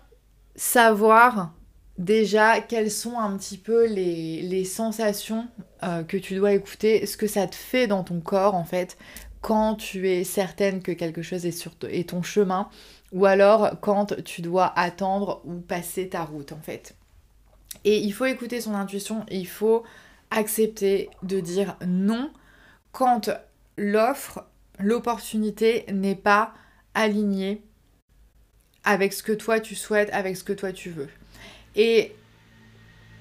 savoir 0.57 1.55
déjà 1.99 2.61
quelles 2.61 2.91
sont 2.91 3.19
un 3.19 3.37
petit 3.37 3.59
peu 3.59 3.87
les, 3.87 4.65
sensations 4.65 5.47
euh, 5.83 6.03
que 6.03 6.17
tu 6.17 6.35
dois 6.35 6.53
écouter, 6.53 7.07
ce 7.07 7.17
que 7.17 7.27
ça 7.27 7.47
te 7.47 7.55
fait 7.55 7.87
dans 7.87 8.05
ton 8.05 8.21
corps 8.21 8.55
en 8.55 8.65
fait 8.65 8.97
quand 9.41 9.75
tu 9.75 10.09
es 10.09 10.25
certaine 10.25 10.83
que 10.83 10.93
quelque 10.93 11.23
chose 11.23 11.45
est 11.47 11.51
sur 11.51 11.73
est 11.89 12.11
ton 12.11 12.23
chemin 12.23 12.69
ou 13.13 13.27
alors 13.27 13.81
quand 13.81 14.23
tu 14.25 14.41
dois 14.41 14.73
attendre 14.79 15.43
ou 15.45 15.61
passer 15.61 16.09
ta 16.09 16.25
route 16.25 16.53
en 16.53 16.61
fait. 16.61 16.95
Et 17.85 17.99
il 17.99 18.13
faut 18.13 18.27
écouter 18.27 18.61
son 18.61 18.75
intuition 18.75 19.27
il 19.31 19.49
faut 19.49 19.83
accepter 20.33 21.11
de 21.23 21.41
dire 21.41 21.77
non 21.87 22.31
quand 22.91 23.31
l'offre, 23.77 24.45
l'opportunité 24.79 25.85
n'est 25.93 26.17
pas 26.17 26.55
alignée 26.95 27.63
avec 28.85 29.13
ce 29.13 29.23
que 29.23 29.33
toi 29.33 29.61
tu 29.61 29.75
souhaites, 29.75 30.11
avec 30.13 30.37
ce 30.37 30.45
que 30.45 30.53
toi 30.53 30.73
tu 30.73 30.91
veux. 30.91 31.09
Et 31.77 32.15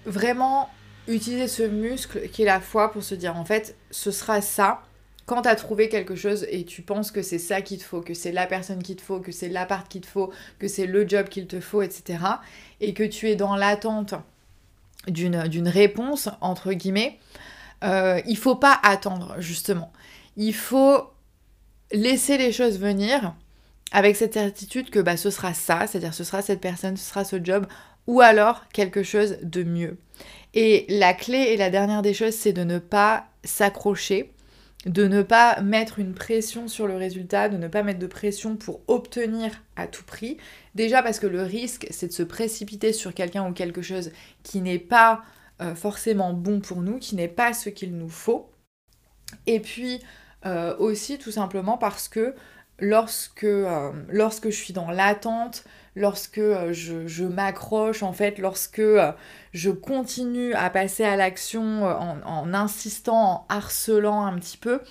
vraiment 0.05 0.69
utiliser 1.07 1.47
ce 1.47 1.63
muscle 1.63 2.29
qui 2.29 2.43
est 2.43 2.45
la 2.45 2.59
foi 2.59 2.91
pour 2.91 3.03
se 3.03 3.15
dire 3.15 3.35
en 3.35 3.45
fait 3.45 3.75
ce 3.91 4.11
sera 4.11 4.41
ça 4.41 4.81
quand 5.25 5.43
tu 5.43 5.49
as 5.49 5.55
trouvé 5.55 5.87
quelque 5.87 6.15
chose 6.15 6.45
et 6.49 6.65
tu 6.65 6.81
penses 6.81 7.11
que 7.11 7.21
c'est 7.21 7.37
ça 7.37 7.61
qu'il 7.61 7.77
te 7.77 7.83
faut, 7.83 8.01
que 8.01 8.13
c'est 8.13 8.31
la 8.31 8.47
personne 8.47 8.83
qu'il 8.83 8.97
te 8.97 9.01
faut, 9.01 9.19
que 9.19 9.31
c'est 9.31 9.47
l'appart 9.47 9.87
qu'il 9.87 10.01
te 10.01 10.07
faut, 10.07 10.31
que 10.59 10.67
c'est 10.67 10.87
le 10.87 11.07
job 11.07 11.29
qu'il 11.29 11.47
te 11.47 11.61
faut, 11.61 11.81
etc. 11.81 12.19
Et 12.81 12.93
que 12.93 13.03
tu 13.03 13.29
es 13.29 13.35
dans 13.35 13.55
l'attente 13.55 14.13
d'une 15.07 15.67
réponse, 15.67 16.29
entre 16.41 16.73
guillemets, 16.73 17.19
euh, 17.83 18.21
il 18.27 18.37
faut 18.37 18.55
pas 18.55 18.79
attendre, 18.83 19.35
justement. 19.39 19.91
Il 20.37 20.53
faut 20.53 21.09
laisser 21.91 22.37
les 22.37 22.51
choses 22.51 22.79
venir 22.79 23.33
avec 23.91 24.15
cette 24.15 24.33
certitude 24.33 24.89
que 24.89 24.99
bah, 24.99 25.17
ce 25.17 25.29
sera 25.29 25.53
ça, 25.53 25.87
c'est-à-dire 25.87 26.13
ce 26.13 26.23
sera 26.23 26.41
cette 26.41 26.61
personne, 26.61 26.95
ce 26.97 27.09
sera 27.09 27.23
ce 27.23 27.43
job, 27.43 27.67
ou 28.07 28.21
alors 28.21 28.67
quelque 28.69 29.03
chose 29.03 29.37
de 29.41 29.63
mieux. 29.63 29.97
Et 30.53 30.85
la 30.89 31.13
clé 31.13 31.37
et 31.37 31.57
la 31.57 31.69
dernière 31.69 32.01
des 32.01 32.13
choses, 32.13 32.35
c'est 32.35 32.53
de 32.53 32.63
ne 32.63 32.79
pas 32.79 33.25
s'accrocher 33.43 34.31
de 34.85 35.07
ne 35.07 35.21
pas 35.21 35.61
mettre 35.61 35.99
une 35.99 36.13
pression 36.13 36.67
sur 36.67 36.87
le 36.87 36.95
résultat, 36.95 37.49
de 37.49 37.57
ne 37.57 37.67
pas 37.67 37.83
mettre 37.83 37.99
de 37.99 38.07
pression 38.07 38.55
pour 38.55 38.81
obtenir 38.87 39.51
à 39.75 39.87
tout 39.87 40.03
prix. 40.03 40.37
Déjà 40.73 41.03
parce 41.03 41.19
que 41.19 41.27
le 41.27 41.43
risque, 41.43 41.87
c'est 41.91 42.07
de 42.07 42.13
se 42.13 42.23
précipiter 42.23 42.91
sur 42.91 43.13
quelqu'un 43.13 43.47
ou 43.47 43.53
quelque 43.53 43.81
chose 43.81 44.11
qui 44.43 44.61
n'est 44.61 44.79
pas 44.79 45.23
euh, 45.61 45.75
forcément 45.75 46.33
bon 46.33 46.61
pour 46.61 46.81
nous, 46.81 46.97
qui 46.97 47.15
n'est 47.15 47.27
pas 47.27 47.53
ce 47.53 47.69
qu'il 47.69 47.95
nous 47.95 48.09
faut. 48.09 48.49
Et 49.45 49.59
puis 49.59 49.99
euh, 50.47 50.75
aussi 50.77 51.19
tout 51.19 51.31
simplement 51.31 51.77
parce 51.77 52.07
que 52.07 52.33
lorsque, 52.81 53.45
euh, 53.45 53.91
lorsque 54.09 54.49
je 54.49 54.55
suis 54.55 54.73
dans 54.73 54.91
l'attente, 54.91 55.63
lorsque 55.95 56.37
euh, 56.37 56.73
je, 56.73 57.23
m'accroche, 57.23 58.03
en 58.03 58.13
fait, 58.13 58.37
lorsque 58.39 58.79
euh, 58.79 59.11
je 59.53 59.69
continue 59.69 60.53
à 60.53 60.69
passer 60.69 61.03
à 61.03 61.15
l'action 61.15 61.85
euh, 61.85 61.93
en, 62.25 62.53
insistant, 62.53 63.15
en 63.15 63.45
harcelant 63.49 64.25
un 64.25 64.37
petit 64.37 64.57
peu, 64.57 64.81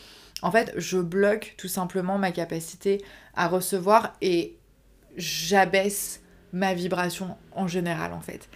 en 0.43 0.51
fait, 0.51 0.73
je 0.77 0.99
bloque 0.99 1.55
tout 1.59 1.69
simplement 1.69 2.19
ma 2.19 2.33
capacité 2.33 3.03
à 3.35 3.49
recevoir 3.49 4.15
et 4.23 4.57
j'abaisse 5.17 6.23
ma 6.53 6.75
vibration 6.75 7.37
en 7.53 7.67
général, 7.67 8.13
en 8.13 8.21
fait. 8.21 8.49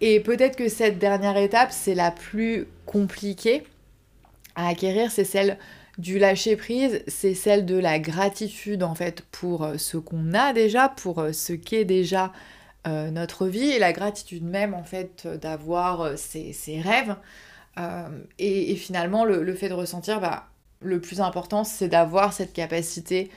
Et 0.00 0.20
peut-être 0.20 0.56
que 0.56 0.68
cette 0.68 0.98
dernière 0.98 1.36
étape, 1.36 1.70
c'est 1.70 1.94
la 1.94 2.10
plus 2.10 2.66
compliquée 2.86 3.64
à 4.54 4.68
acquérir, 4.68 5.10
c'est 5.10 5.24
celle 5.24 5.58
du 5.98 6.18
lâcher 6.18 6.56
prise, 6.56 7.02
c'est 7.06 7.34
celle 7.34 7.66
de 7.66 7.76
la 7.76 7.98
gratitude 7.98 8.82
en 8.82 8.94
fait 8.94 9.22
pour 9.30 9.64
euh, 9.64 9.76
ce 9.76 9.98
qu'on 9.98 10.32
a 10.34 10.52
déjà, 10.52 10.88
pour 10.88 11.18
euh, 11.18 11.32
ce 11.32 11.52
qu'est 11.52 11.84
déjà 11.84 12.32
euh, 12.86 13.10
notre 13.10 13.46
vie 13.46 13.70
et 13.70 13.78
la 13.78 13.92
gratitude 13.92 14.42
même 14.42 14.74
en 14.74 14.84
fait 14.84 15.26
d'avoir 15.26 16.16
ses, 16.16 16.54
rêves. 16.80 17.16
et, 18.38 18.74
finalement 18.76 19.24
le, 19.24 19.54
fait 19.54 19.68
de 19.68 19.74
ressentir, 19.74 20.20
bah, 20.20 20.48
le 20.80 21.00
plus 21.00 21.20
important 21.20 21.62
c'est 21.62 21.88
d'avoir 21.88 22.32
cette 22.32 22.52
capacité 22.52 23.30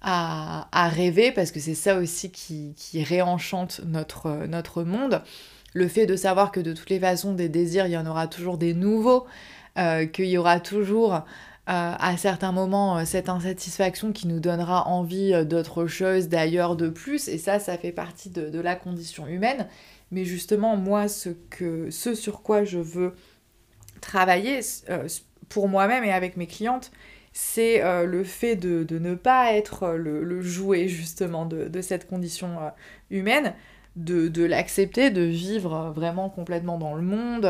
à, 0.00 0.88
rêver 0.88 1.32
parce 1.32 1.50
que 1.50 1.60
c'est 1.60 1.74
ça 1.74 1.96
aussi 1.98 2.30
qui, 2.30 2.74
réenchante 3.02 3.82
notre, 3.84 4.46
notre 4.46 4.82
monde. 4.82 5.22
Le 5.74 5.86
fait 5.86 6.06
de 6.06 6.16
savoir 6.16 6.50
que 6.50 6.60
de 6.60 6.72
toutes 6.72 6.90
les 6.90 6.98
façons 6.98 7.34
des 7.34 7.48
désirs, 7.48 7.86
il 7.86 7.92
y 7.92 7.96
en 7.96 8.06
aura 8.06 8.26
toujours 8.26 8.56
des 8.58 8.74
nouveaux, 8.74 9.26
qu'il 9.76 10.26
y 10.26 10.38
aura 10.38 10.58
toujours 10.58 11.22
à 11.70 12.16
certains 12.16 12.50
moments 12.50 12.96
euh, 12.98 13.04
cette 13.04 13.28
insatisfaction 13.28 14.12
qui 14.12 14.26
nous 14.26 14.40
donnera 14.40 14.88
envie 14.88 15.34
euh, 15.34 15.44
d'autre 15.44 15.86
chose, 15.86 16.28
d'ailleurs 16.28 16.76
de 16.76 16.88
plus, 16.88 17.28
et 17.28 17.36
ça, 17.36 17.58
ça 17.58 17.76
fait 17.76 17.92
partie 17.92 18.30
de, 18.30 18.58
la 18.58 18.74
condition 18.74 19.26
humaine. 19.26 19.68
Mais 20.10 20.24
justement, 20.24 20.76
moi, 20.76 21.08
ce, 21.08 21.28
que, 21.50 21.90
ce 21.90 22.14
sur 22.14 22.42
quoi 22.42 22.64
je 22.64 22.78
veux 22.78 23.14
travailler 24.00 24.60
pour 25.50 25.68
moi-même 25.68 26.04
et 26.04 26.12
avec 26.12 26.38
mes 26.38 26.46
clientes, 26.46 26.90
c'est 27.34 27.82
le 28.04 28.24
fait 28.24 28.56
de, 28.56 28.98
ne 28.98 29.14
pas 29.14 29.52
être 29.52 29.90
le, 29.90 30.40
jouet 30.40 30.88
justement 30.88 31.44
de, 31.44 31.80
cette 31.82 32.08
condition 32.08 32.56
humaine, 33.10 33.54
de, 33.96 34.44
l'accepter, 34.44 35.10
de 35.10 35.22
vivre 35.22 35.92
vraiment 35.94 36.30
complètement 36.30 36.78
dans 36.78 36.94
le 36.94 37.02
monde 37.02 37.46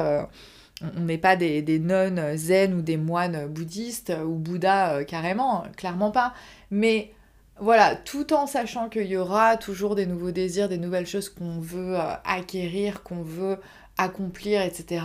on 0.83 1.01
n'est 1.01 1.19
pas 1.19 1.37
des, 1.37 1.63
des, 1.63 1.79
nonnes 1.79 2.37
zen 2.37 2.75
ou 2.75 2.83
des 2.83 2.97
moines 2.97 3.49
bouddhistes 3.49 4.13
ou 4.25 4.35
Bouddha 4.35 4.95
euh, 4.95 5.05
carrément, 5.05 5.65
clairement 5.77 6.11
pas. 6.11 6.35
Mais 6.71 7.13
voilà, 7.61 7.97
tout 7.97 8.33
en 8.33 8.47
sachant 8.47 8.89
qu'il 8.89 9.07
y 9.07 9.17
aura 9.17 9.57
toujours 9.57 9.97
des 9.97 10.07
nouveaux 10.07 10.31
désirs, 10.31 10.69
des 10.69 10.79
nouvelles 10.79 11.07
choses 11.07 11.29
qu'on 11.29 11.59
veut 11.59 11.99
euh, 11.99 12.13
acquérir, 12.25 13.03
qu'on 13.03 13.23
veut 13.23 13.59
accomplir, 13.97 14.63
etc. 14.63 15.05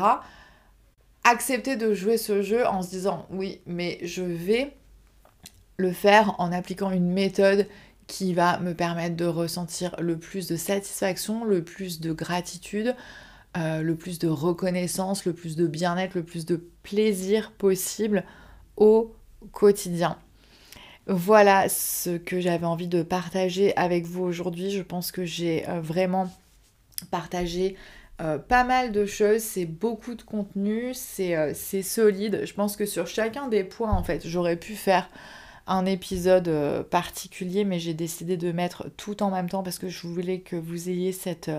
Accepter 1.24 1.76
de 1.76 1.93
jouer 1.93 2.17
ce 2.17 2.43
jeu 2.43 2.65
en 2.67 2.84
se 2.84 2.89
disant 2.89 3.26
oui, 3.32 3.61
mais 3.65 3.97
je 4.03 4.21
vais 4.21 4.74
le 5.78 5.91
faire 5.91 6.36
en 6.39 6.51
appliquant 6.51 6.91
une 6.91 7.11
méthode 7.11 7.67
qui 8.05 8.34
va 8.34 8.59
me 8.59 8.74
permettre 8.74 9.15
de 9.15 9.26
ressentir 9.26 9.95
le 9.99 10.17
plus 10.17 10.47
de 10.47 10.55
satisfaction, 10.55 11.45
le 11.45 11.63
plus 11.63 11.99
de 11.99 12.13
gratitude, 12.13 12.95
euh, 13.55 13.83
le 13.83 13.93
plus 13.95 14.17
de 14.17 14.27
reconnaissance, 14.27 15.25
le 15.25 15.33
plus 15.33 15.55
de 15.55 15.67
bien-être, 15.67 16.15
le 16.15 16.23
plus 16.23 16.47
de 16.47 16.55
plaisir 16.81 17.51
possible 17.51 18.23
au 18.77 19.13
quotidien. 19.51 20.17
Voilà 21.05 21.69
ce 21.69 22.17
que 22.17 22.39
j'avais 22.39 22.65
envie 22.65 22.87
de 22.87 23.03
partager 23.03 23.75
avec 23.77 24.07
vous 24.07 24.23
aujourd'hui. 24.23 24.71
Je 24.71 24.81
pense 24.81 25.11
que 25.11 25.23
j'ai 25.23 25.69
euh, 25.69 25.81
vraiment 25.81 26.33
partagé 27.11 27.75
euh, 28.21 28.39
pas 28.39 28.63
mal 28.63 28.91
de 28.91 29.05
choses, 29.05 29.41
c'est 29.41 29.65
beaucoup 29.65 30.15
de 30.15 30.23
contenu, 30.23 30.93
c'est 30.95 31.83
solide. 31.83 32.41
Je 32.45 32.53
pense 32.53 32.75
que 32.75 32.87
sur 32.87 33.05
chacun 33.05 33.47
des 33.49 33.63
points, 33.63 33.91
en 33.91 34.03
fait, 34.03 34.27
j'aurais 34.27 34.55
pu 34.55 34.73
faire 34.73 35.09
un 35.67 35.85
épisode 35.85 36.83
particulier, 36.89 37.65
mais 37.65 37.79
j'ai 37.79 37.93
décidé 37.93 38.35
de 38.35 38.51
mettre 38.51 38.89
tout 38.97 39.21
en 39.21 39.29
même 39.29 39.49
temps 39.49 39.63
parce 39.63 39.79
que 39.79 39.89
je 39.89 40.07
voulais 40.07 40.39
que 40.39 40.55
vous 40.55 40.89
ayez 40.89 41.11
cette 41.11 41.49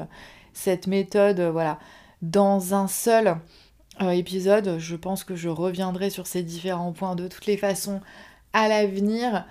cette 0.54 0.86
méthode, 0.86 1.40
euh, 1.40 1.50
voilà, 1.50 1.78
dans 2.22 2.74
un 2.74 2.88
seul 2.88 3.36
euh, 4.00 4.10
épisode. 4.10 4.78
Je 4.78 4.96
pense 4.96 5.24
que 5.24 5.36
je 5.36 5.48
reviendrai 5.48 6.08
sur 6.08 6.26
ces 6.26 6.42
différents 6.42 6.92
points 6.92 7.16
de 7.16 7.28
toutes 7.28 7.46
les 7.46 7.58
façons 7.58 8.00
à 8.52 8.68
l'avenir. 8.68 9.44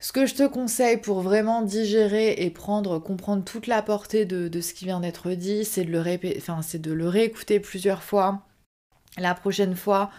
Ce 0.00 0.12
que 0.12 0.26
je 0.26 0.34
te 0.34 0.46
conseille 0.46 0.96
pour 0.96 1.20
vraiment 1.20 1.62
digérer 1.62 2.32
et 2.38 2.50
prendre, 2.50 3.00
comprendre 3.00 3.44
toute 3.44 3.66
la 3.66 3.82
portée 3.82 4.24
de, 4.24 4.60
ce 4.60 4.72
qui 4.72 4.84
vient 4.84 5.00
d'être 5.00 5.30
dit, 5.32 5.64
c'est 5.64 5.84
de, 5.84 5.90
le 5.90 6.00
enfin, 6.38 6.60
de 6.74 6.92
le 6.92 7.08
réécouter 7.08 7.58
plusieurs 7.58 8.02
fois. 8.02 8.42
La 9.18 9.34
prochaine 9.34 9.74
fois, 9.74 10.10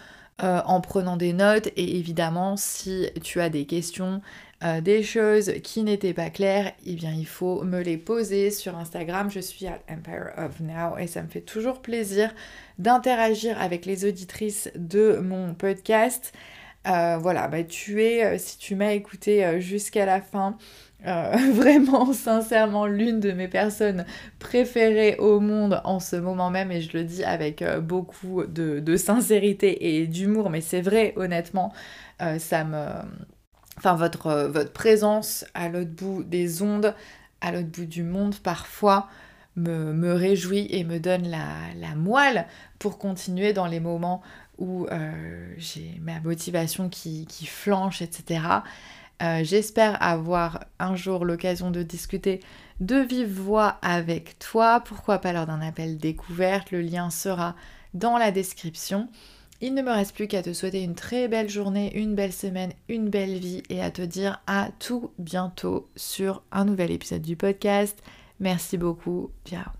euh, 0.42 0.60
en 0.66 0.80
prenant 0.80 1.16
des 1.16 1.32
notes 1.32 1.68
et 1.76 1.98
évidemment 1.98 2.56
si 2.56 3.08
tu 3.22 3.40
as 3.40 3.50
des 3.50 3.66
questions, 3.66 4.22
euh, 4.62 4.82
des 4.82 5.02
choses 5.02 5.52
qui 5.64 5.82
n'étaient 5.82 6.12
pas 6.12 6.28
claires, 6.28 6.72
eh 6.84 6.94
bien 6.94 7.12
il 7.12 7.26
faut 7.26 7.62
me 7.62 7.80
les 7.80 7.96
poser 7.96 8.50
sur 8.50 8.76
Instagram. 8.76 9.30
Je 9.30 9.40
suis 9.40 9.66
à 9.66 9.78
Empire 9.88 10.32
of 10.36 10.60
Now 10.60 10.98
et 10.98 11.06
ça 11.06 11.22
me 11.22 11.28
fait 11.28 11.40
toujours 11.40 11.80
plaisir 11.80 12.34
d'interagir 12.78 13.58
avec 13.58 13.86
les 13.86 14.04
auditrices 14.04 14.70
de 14.74 15.16
mon 15.16 15.54
podcast. 15.54 16.34
Euh, 16.86 17.16
voilà, 17.18 17.48
bah, 17.48 17.64
tu 17.64 18.02
es, 18.04 18.22
euh, 18.22 18.36
si 18.38 18.58
tu 18.58 18.74
m'as 18.74 18.92
écouté 18.92 19.60
jusqu'à 19.62 20.04
la 20.04 20.20
fin, 20.20 20.58
vraiment 21.02 22.12
sincèrement 22.12 22.84
l'une 22.84 23.20
de 23.20 23.32
mes 23.32 23.48
personnes 23.48 24.04
préférées 24.38 25.16
au 25.16 25.40
monde 25.40 25.80
en 25.84 25.98
ce 26.00 26.16
moment 26.16 26.50
même 26.50 26.70
et 26.70 26.82
je 26.82 26.98
le 26.98 27.04
dis 27.04 27.24
avec 27.24 27.64
beaucoup 27.80 28.44
de, 28.44 28.80
de, 28.80 28.96
sincérité 28.98 29.98
et 29.98 30.06
d'humour, 30.06 30.50
mais 30.50 30.60
c'est 30.60 30.82
vrai 30.82 31.14
honnêtement, 31.16 31.72
ça 32.38 32.64
me 32.64 32.86
enfin 33.80 33.94
votre, 33.94 34.26
euh, 34.26 34.48
votre 34.48 34.72
présence 34.72 35.44
à 35.54 35.68
l'autre 35.68 35.90
bout 35.90 36.22
des 36.22 36.62
ondes, 36.62 36.94
à 37.40 37.50
l'autre 37.50 37.68
bout 37.68 37.86
du 37.86 38.02
monde 38.02 38.36
parfois 38.36 39.08
me, 39.56 40.12
réjouit 40.12 40.66
et 40.70 40.84
me 40.84 40.98
donne 41.00 41.28
la, 41.28 41.94
moelle 41.96 42.46
pour 42.78 42.98
continuer 42.98 43.52
dans 43.52 43.66
les 43.66 43.80
moments 43.80 44.22
où 44.58 44.86
euh, 44.86 45.54
j'ai 45.56 45.98
ma 46.02 46.20
motivation 46.20 46.88
qui, 46.88 47.26
flanche, 47.46 48.02
etc. 48.02 48.42
Euh, 49.22 49.40
j'espère 49.42 50.02
avoir 50.02 50.64
un 50.78 50.94
jour 50.94 51.24
l'occasion 51.24 51.70
de 51.70 51.82
discuter 51.82 52.40
de 52.80 52.96
vive 52.96 53.32
voix 53.32 53.78
avec 53.82 54.38
toi. 54.38 54.80
Pourquoi 54.80 55.18
pas 55.18 55.32
lors 55.32 55.46
d'un 55.46 55.60
appel 55.60 55.98
découverte 55.98 56.70
Le 56.70 56.80
lien 56.80 57.10
sera 57.10 57.54
dans 57.92 58.18
la 58.18 58.30
description. 58.30 59.08
Il 59.62 59.74
ne 59.74 59.82
me 59.82 59.90
reste 59.90 60.14
plus 60.14 60.26
qu'à 60.26 60.42
te 60.42 60.52
souhaiter 60.52 60.82
une 60.82 60.94
très 60.94 61.28
belle 61.28 61.50
journée, 61.50 61.94
une 61.94 62.14
belle 62.14 62.32
semaine, 62.32 62.72
une 62.88 63.10
belle 63.10 63.38
vie 63.38 63.62
et 63.68 63.82
à 63.82 63.90
te 63.90 64.02
dire 64.02 64.40
à 64.46 64.70
tout 64.78 65.10
bientôt 65.18 65.88
sur 65.96 66.42
un 66.50 66.64
nouvel 66.64 66.90
épisode 66.90 67.22
du 67.22 67.36
podcast. 67.36 68.02
Merci 68.38 68.78
beaucoup. 68.78 69.30
Ciao. 69.44 69.79